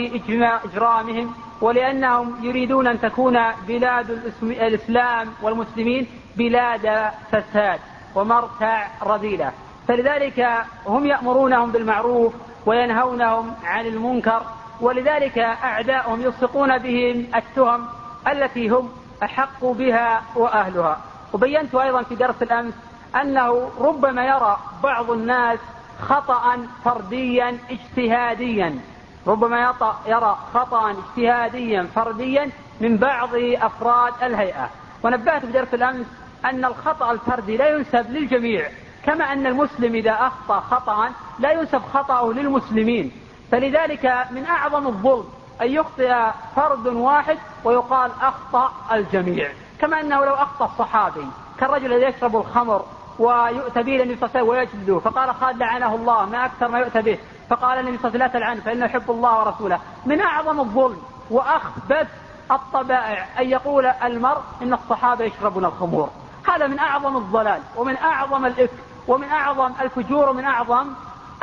إجرامهم 0.66 1.36
ولأنهم 1.62 2.46
يريدون 2.46 2.88
أن 2.88 3.02
تكون 3.02 3.38
بلاد 3.68 4.10
الإسلام 4.44 5.34
والمسلمين 5.42 6.08
بلاد 6.36 7.12
فساد. 7.32 7.80
ومرتع 8.16 8.88
رذيلة. 9.04 9.52
فلذلك 9.88 10.48
هم 10.88 11.06
يأمرونهم 11.06 11.72
بالمعروف 11.72 12.34
وينهونهم 12.66 13.54
عن 13.64 13.86
المنكر 13.86 14.42
ولذلك 14.82 15.38
أعداؤهم 15.38 16.22
يلصقون 16.22 16.78
بهم 16.78 17.28
التهم 17.36 17.86
التي 18.28 18.70
هم 18.70 18.90
أحق 19.24 19.66
بها 19.66 20.22
وأهلها. 20.36 20.98
وبينت 21.34 21.76
أيضا 21.76 22.04
في 22.04 22.16
درس 22.16 22.36
الأمس 22.42 22.74
أنه 23.22 23.70
ربما 23.80 24.26
يرى 24.26 24.58
بعض 24.84 25.12
الناس 25.12 25.60
خطأ 26.02 26.68
فرديا 26.86 27.58
اجتهاديا. 27.70 28.80
ربما 29.28 29.74
يرى 30.08 30.38
خطأ 30.54 30.92
اجتهاديا 30.92 31.88
فرديا 31.96 32.50
من 32.82 32.98
بعض 32.98 33.30
أفراد 33.62 34.14
الهيئة. 34.24 34.70
ونبهت 35.04 35.46
في 35.46 35.52
درس 35.52 35.74
الأمس 35.74 36.06
أن 36.50 36.66
الخطأ 36.66 37.12
الفردي 37.12 37.58
لا 37.58 37.70
ينسب 37.70 38.12
للجميع 38.12 38.70
كما 39.06 39.34
أن 39.34 39.48
المسلم 39.48 39.96
إذا 39.96 40.12
أخطأ 40.12 40.60
خطأ 40.60 41.10
لا 41.40 41.52
ينسب 41.52 41.82
خطأه 41.94 42.34
للمسلمين. 42.34 43.12
فلذلك 43.52 44.28
من 44.32 44.46
أعظم 44.46 44.88
الظلم 44.88 45.26
أن 45.62 45.68
يخطئ 45.68 46.16
فرد 46.56 46.88
واحد 46.88 47.38
ويقال 47.64 48.12
أخطأ 48.22 48.72
الجميع. 48.92 49.50
كما 49.82 50.02
أنه 50.02 50.26
لو 50.26 50.34
أخطأ 50.34 50.66
الصحابي 50.66 51.28
كالرجل 51.60 51.94
الذي 51.94 52.06
يشرب 52.06 52.36
الخمر 52.36 52.86
ويؤتى 53.20 53.84
به 53.84 54.04
النبي 54.04 54.16
صلى 54.16 54.30
الله 54.30 54.30
عليه 54.36 54.42
وسلم 54.42 54.50
ويجلده 54.50 55.00
فقال 55.00 55.36
خالد 55.36 55.58
لعنه 55.58 55.96
الله 55.96 56.26
ما 56.26 56.46
أكثر 56.46 56.68
ما 56.68 56.80
يؤتى 56.80 57.02
به. 57.02 57.18
فقال 57.50 57.80
النبي 57.80 57.98
صلى 57.98 58.16
الله 58.16 58.24
عليه 58.24 58.30
وسلم 58.30 58.40
لا 58.40 58.40
تلعنه 58.40 58.62
فإنه 58.62 58.86
يحب 58.86 59.12
الله 59.12 59.40
ورسوله. 59.40 59.80
من 60.06 60.22
أعظم 60.22 60.60
الظلم 60.60 60.98
وأخبث 61.30 62.08
الطبائع 62.52 63.28
أن 63.40 63.50
يقول 63.50 63.86
المرء 63.86 64.42
إن 64.62 64.74
الصحابة 64.74 65.26
يشربون 65.26 65.66
الخمور. 65.66 66.10
هذا 66.48 66.68
من 66.68 66.80
أعظم 66.80 67.18
الضلال 67.18 67.62
ومن 67.76 67.98
أعظم 67.98 68.46
الإفك 68.46 68.78
ومن 69.08 69.28
أعظم 69.28 69.72
الفجور 69.82 70.30
ومن 70.30 70.46
أعظم 70.46 70.88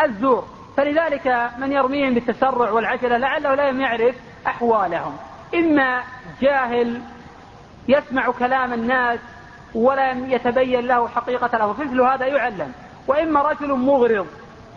الزور. 0.00 0.44
فلذلك 0.76 1.50
من 1.59 1.72
يرميهم 1.72 2.14
بالتسرع 2.14 2.70
والعجلة 2.70 3.16
لعله 3.16 3.55
لا 3.55 3.70
يعرف 3.70 4.14
أحوالهم. 4.46 5.16
إما 5.55 6.03
جاهل 6.40 7.03
يسمع 7.88 8.30
كلام 8.30 8.72
الناس 8.72 9.20
ولم 9.74 10.30
يتبين 10.30 10.86
له 10.86 11.09
حقيقة 11.09 11.50
الأمر 11.57 11.76
مثل 11.78 12.00
هذا 12.00 12.26
يعلم. 12.26 12.72
وإما 13.09 13.42
رجل 13.42 13.72
مغرض 13.72 14.26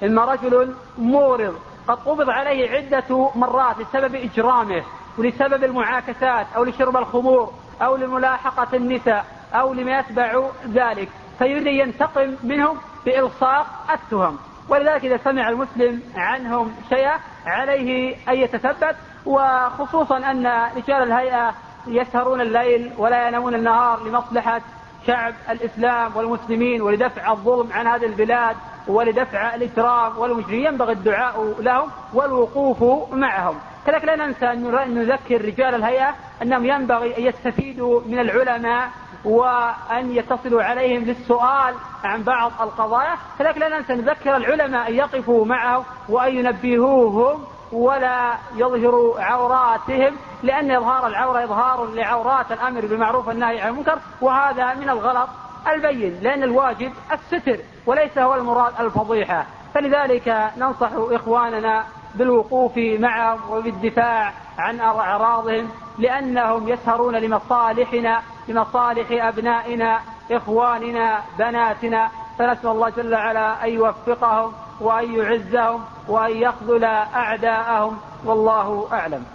إما 0.03 0.25
رجل 0.25 0.75
مغرض 0.97 1.55
قد 1.87 1.97
قبض 1.97 2.29
عليه 2.29 2.71
عدة 2.71 3.29
مرات 3.35 3.75
لسبب 3.79 4.15
إجرامه 4.15 4.83
ولسبب 5.17 5.63
المعاكسات 5.63 6.47
أو 6.55 6.63
لشرب 6.63 6.97
الخمور 6.97 7.53
أو 7.81 7.95
لملاحقة 7.95 8.67
النساء. 8.77 9.25
أو 9.53 9.73
لما 9.73 9.99
يتبع 9.99 10.49
ذلك 10.73 11.09
فيريد 11.39 11.67
أن 11.67 11.73
ينتقم 11.73 12.35
منهم 12.43 12.77
بإلصاق 13.05 13.67
التهم. 13.93 14.37
ولذلك 14.69 15.05
إذا 15.05 15.17
سمع 15.17 15.49
المسلم 15.49 16.01
عنهم 16.15 16.75
شيئا 16.89 17.19
عليه 17.45 18.15
أن 18.29 18.33
يتثبت 18.33 18.95
وخصوصا 19.25 20.17
أن 20.17 20.47
رجال 20.75 21.03
الهيئة 21.03 21.53
يسهرون 21.87 22.41
الليل 22.41 22.91
ولا 22.97 23.27
ينامون 23.27 23.55
النهار 23.55 24.03
لمصلحة 24.03 24.61
شعب 25.07 25.33
الإسلام 25.49 26.11
والمسلمين 26.15 26.81
ولدفع 26.81 27.31
الظلم 27.31 27.73
عن 27.73 27.87
هذه 27.87 28.05
البلاد 28.05 28.55
ولدفع 28.87 29.55
الإجرام 29.55 30.17
والمجرمين. 30.17 30.65
ينبغي 30.65 30.91
الدعاء 30.91 31.55
لهم 31.59 31.89
والوقوف 32.13 33.13
معهم. 33.13 33.59
كذلك 33.85 34.05
لا 34.05 34.15
ننسى 34.15 34.51
أن 34.51 34.95
نذكر 34.95 35.45
رجال 35.45 35.75
الهيئة 35.75 36.15
أنهم 36.41 36.65
ينبغي 36.65 37.17
أن 37.17 37.23
يستفيدوا 37.23 38.01
من 38.05 38.19
العلماء 38.19 38.89
وأن 39.25 40.11
يتصلوا 40.11 40.63
عليهم 40.63 41.03
للسؤال 41.03 41.75
عن 42.03 42.23
بعض 42.23 42.51
القضايا. 42.61 43.15
كذلك 43.39 43.57
لا 43.57 43.77
ننسى 43.77 43.93
نذكر 43.93 44.35
العلماء 44.35 44.89
أن 44.89 44.95
يقفوا 44.95 45.45
معه 45.45 45.85
وأن 46.09 46.35
ينبهوهم 46.35 47.43
ولا 47.71 48.33
يظهروا 48.55 49.21
عوراتهم 49.21 50.15
لأن 50.43 50.71
إظهار 50.71 51.07
العورة 51.07 51.43
إظهار 51.43 51.85
لعورات 51.85 52.51
الأمر 52.51 52.81
بالمعروف 52.81 53.27
والنهي 53.27 53.61
عن 53.61 53.69
المنكر 53.69 53.99
وهذا 54.21 54.73
من 54.73 54.89
الغلط 54.89 55.29
البين 55.67 56.19
لأن 56.21 56.43
الواجب 56.43 56.93
الستر 57.11 57.59
وليس 57.85 58.17
هو 58.17 58.35
المراد 58.35 58.73
الفضيحة. 58.79 59.45
فلذلك 59.73 60.51
ننصح 60.57 60.89
إخواننا 60.93 61.85
بالوقوف 62.15 62.77
معهم 62.77 63.39
وبالدفاع 63.51 64.33
عن 64.57 64.79
أعراضهم 64.79 65.69
لأنهم 65.97 66.69
يسهرون 66.69 67.15
لمصالحنا 67.15 68.21
لمصالح 68.47 69.25
أبنائنا 69.25 69.99
إخواننا 70.31 71.19
بناتنا. 71.39 72.09
فنسأل 72.39 72.69
الله 72.69 72.89
جل 72.89 73.13
وعلا 73.13 73.65
أن 73.65 73.69
يوفقهم 73.69 74.51
وأن 74.81 75.13
يعزهم 75.13 75.81
وأن 76.07 76.31
يخذل 76.37 76.83
أعداءهم. 76.83 77.97
والله 78.25 78.87
أعلم. 78.91 79.25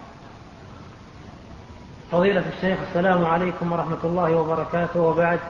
فضيلة 2.12 2.44
الشيخ 2.56 2.78
السلام 2.88 3.24
عليكم 3.24 3.72
ورحمة 3.72 3.98
الله 4.04 4.36
وبركاته. 4.36 5.00
وبعد 5.00 5.40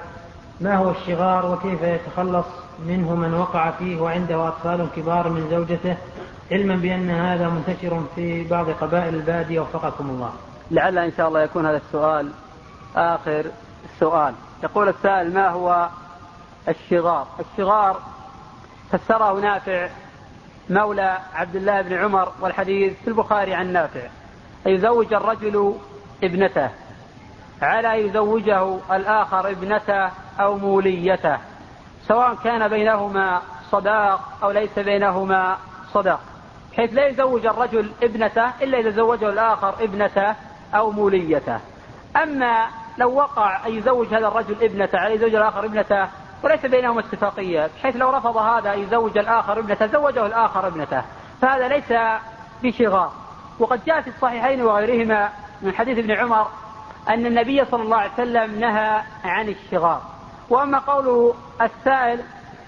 ما 0.60 0.76
هو 0.76 0.90
الشغار 0.90 1.52
وكيف 1.52 1.82
يتخلص 1.82 2.46
منه 2.86 3.14
من 3.14 3.34
وقع 3.34 3.70
فيه 3.70 4.00
وعنده 4.00 4.48
أطفال 4.48 4.86
كبار 4.96 5.28
من 5.28 5.48
زوجته؟ 5.50 5.96
علما 6.50 6.76
بأن 6.76 7.10
هذا 7.10 7.48
منتشر 7.48 8.02
في 8.16 8.48
بعض 8.48 8.70
قبائل 8.70 9.14
البادية. 9.14 9.60
وفقكم 9.60 10.10
الله. 10.10 10.32
لعل 10.70 10.98
إن 10.98 11.12
شاء 11.16 11.28
الله 11.28 11.42
يكون 11.42 11.66
هذا 11.66 11.76
السؤال 11.76 12.30
آخر 12.96 13.46
السؤال 13.84 14.34
يقول 14.62 14.88
السائل 14.88 15.34
ما 15.34 15.48
هو 15.48 15.88
الشغار؟ 16.68 17.26
الشغار 17.40 18.00
فسره 18.92 19.40
نافع 19.40 19.88
مولى 20.70 21.18
عبد 21.34 21.56
الله 21.56 21.82
بن 21.82 21.94
عمر 21.94 22.32
والحديث 22.40 22.92
في 23.02 23.08
البخاري 23.08 23.54
عن 23.54 23.72
نافع. 23.72 24.08
يزوج 24.66 25.14
الرجل 25.14 25.74
ابنته 26.24 26.70
على 27.62 28.06
يزوجه 28.06 28.78
الآخر 28.90 29.50
ابنته 29.50 30.10
أو 30.40 30.58
موليته 30.58 31.38
سواء 32.08 32.34
كان 32.44 32.68
بينهما 32.68 33.42
صداق 33.70 34.20
أو 34.42 34.50
ليس 34.50 34.78
بينهما 34.78 35.56
صداق 35.92 36.20
بحيث 36.72 36.94
لا 36.94 37.06
يزوج 37.06 37.46
الرجل 37.46 37.92
ابنته 38.02 38.50
إلا 38.62 38.78
إذا 38.78 38.90
زوجه 38.90 39.28
الآخر 39.28 39.74
ابنته 39.84 40.34
أو 40.74 40.90
موليته. 40.90 41.60
أما 42.16 42.66
لو 42.98 43.14
وقع 43.14 43.66
أن 43.66 43.72
يزوج 43.72 44.14
هذا 44.14 44.28
الرجل 44.28 44.56
ابنته 44.62 44.98
على 44.98 45.14
يزوج 45.14 45.34
الآخر 45.34 45.64
ابنته 45.64 46.08
وليس 46.42 46.66
بينهما 46.66 47.00
اتفاقية 47.00 47.70
بحيث 47.76 47.96
لو 47.96 48.10
رفض 48.10 48.36
هذا 48.36 48.74
أن 48.74 48.78
يزوج 48.78 49.18
الآخر 49.18 49.58
ابنته 49.58 49.86
زوجه 49.86 50.26
الآخر 50.26 50.66
ابنته. 50.66 51.02
فهذا 51.42 51.68
ليس 51.68 51.92
بشغار. 52.62 53.12
وقد 53.58 53.84
جاء 53.84 54.00
في 54.00 54.10
الصحيحين 54.10 54.62
وغيرهما 54.62 55.28
من 55.62 55.74
حديث 55.74 55.98
ابن 55.98 56.10
عمر 56.10 56.46
أن 57.08 57.26
النبي 57.26 57.64
صلى 57.64 57.82
الله 57.82 57.96
عليه 57.96 58.12
وسلم 58.12 58.60
نهى 58.60 59.02
عن 59.24 59.48
الشغار. 59.48 60.02
وأما 60.50 60.78
قوله 60.78 61.34
السائل 61.62 62.20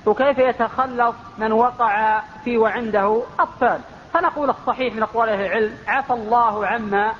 وكيف 0.07 0.39
يتخلص 0.39 1.15
من 1.39 1.53
وقع 1.53 2.23
فيه 2.45 2.59
وعنده 2.59 3.23
أطفال؟ 3.41 3.81
فنقول 4.15 4.51
الصحيح 4.51 4.95
من 4.95 5.03
أقوال 5.03 5.29
أهل 5.29 5.47
العلم 5.47 5.79
عفى 5.89 6.13
الله 6.13 6.67
عما 6.67 7.13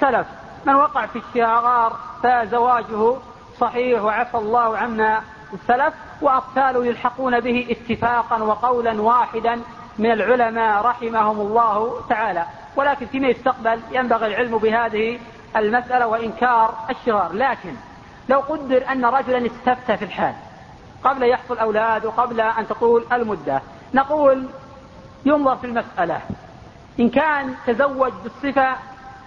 سلف. 0.00 0.26
من 0.66 0.74
وقع 0.74 1.06
في 1.06 1.18
الشغار 1.18 1.96
فزواجه 2.22 3.14
صحيح 3.60 4.02
وعفى 4.02 4.36
الله 4.36 4.78
عما 4.78 5.20
سلف 5.68 5.94
وأطفاله 6.22 6.86
يلحقون 6.86 7.40
به 7.40 7.66
اتفاقا 7.70 8.42
وقولا 8.42 9.02
واحدا 9.02 9.60
من 9.98 10.10
العلماء 10.10 10.82
رحمهم 10.82 11.40
الله 11.40 12.00
تعالى. 12.08 12.46
ولكن 12.76 13.06
فيما 13.06 13.28
يستقبل 13.28 13.80
ينبغي 13.90 14.26
العلم 14.26 14.58
بهذه 14.58 15.18
المسألة 15.56 16.06
وإنكار 16.06 16.74
الشغار. 16.90 17.32
لكن 17.32 17.74
لو 18.28 18.40
قدر 18.40 18.92
أن 18.92 19.04
رجلا 19.04 19.46
استفتى 19.46 19.96
في 19.96 20.04
الحال 20.04 20.34
قبل 21.04 21.28
يحصل 21.28 21.58
أولاد 21.58 22.06
وقبل 22.06 22.40
أن 22.40 22.68
تطول 22.68 23.04
المدة 23.12 23.62
نقول 23.94 24.48
ينظر 25.24 25.56
في 25.56 25.66
المسألة. 25.66 26.20
إن 27.00 27.10
كان 27.10 27.54
تزوج 27.66 28.12
بالصفة 28.22 28.76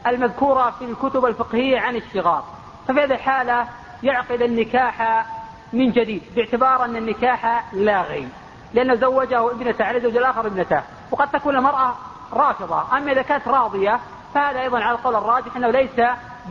المذكورة 0.07 0.69
في 0.79 0.85
الكتب 0.85 1.25
الفقهية 1.25 1.79
عن 1.79 1.95
الشغار 1.95 2.43
ففي 2.87 2.99
هذه 2.99 3.13
الحالة 3.13 3.67
يعقد 4.03 4.41
النكاح 4.41 5.25
من 5.73 5.91
جديد 5.91 6.21
باعتبار 6.35 6.85
أن 6.85 6.95
النكاح 6.95 7.73
لاغي 7.73 8.27
لأنه 8.73 8.95
زوجه 8.95 9.51
ابنته 9.51 9.85
على 9.85 9.99
زوج 9.99 10.17
الآخر 10.17 10.47
ابنته. 10.47 10.81
وقد 11.11 11.31
تكون 11.31 11.55
المرأة 11.55 11.95
رافضة. 12.33 12.97
أما 12.97 13.11
إذا 13.11 13.21
كانت 13.21 13.47
راضية 13.47 13.99
فهذا 14.33 14.61
أيضا 14.61 14.79
على 14.79 14.97
القول 14.97 15.15
الراجح 15.15 15.55
أنه 15.55 15.71
ليس 15.71 16.01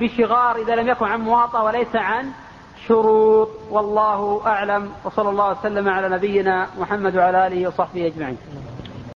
بشغار 0.00 0.56
إذا 0.56 0.74
لم 0.74 0.88
يكن 0.88 1.06
عن 1.06 1.20
مواطأة 1.20 1.64
وليس 1.64 1.96
عن 1.96 2.32
شروط. 2.88 3.48
والله 3.70 4.42
أعلم. 4.46 4.92
وصلى 5.04 5.30
الله 5.30 5.50
وسلم 5.50 5.88
على 5.88 6.08
نبينا 6.08 6.68
محمد 6.78 7.16
وعلى 7.16 7.46
آله 7.46 7.68
وصحبه 7.68 8.06
أجمعين. 8.06 8.38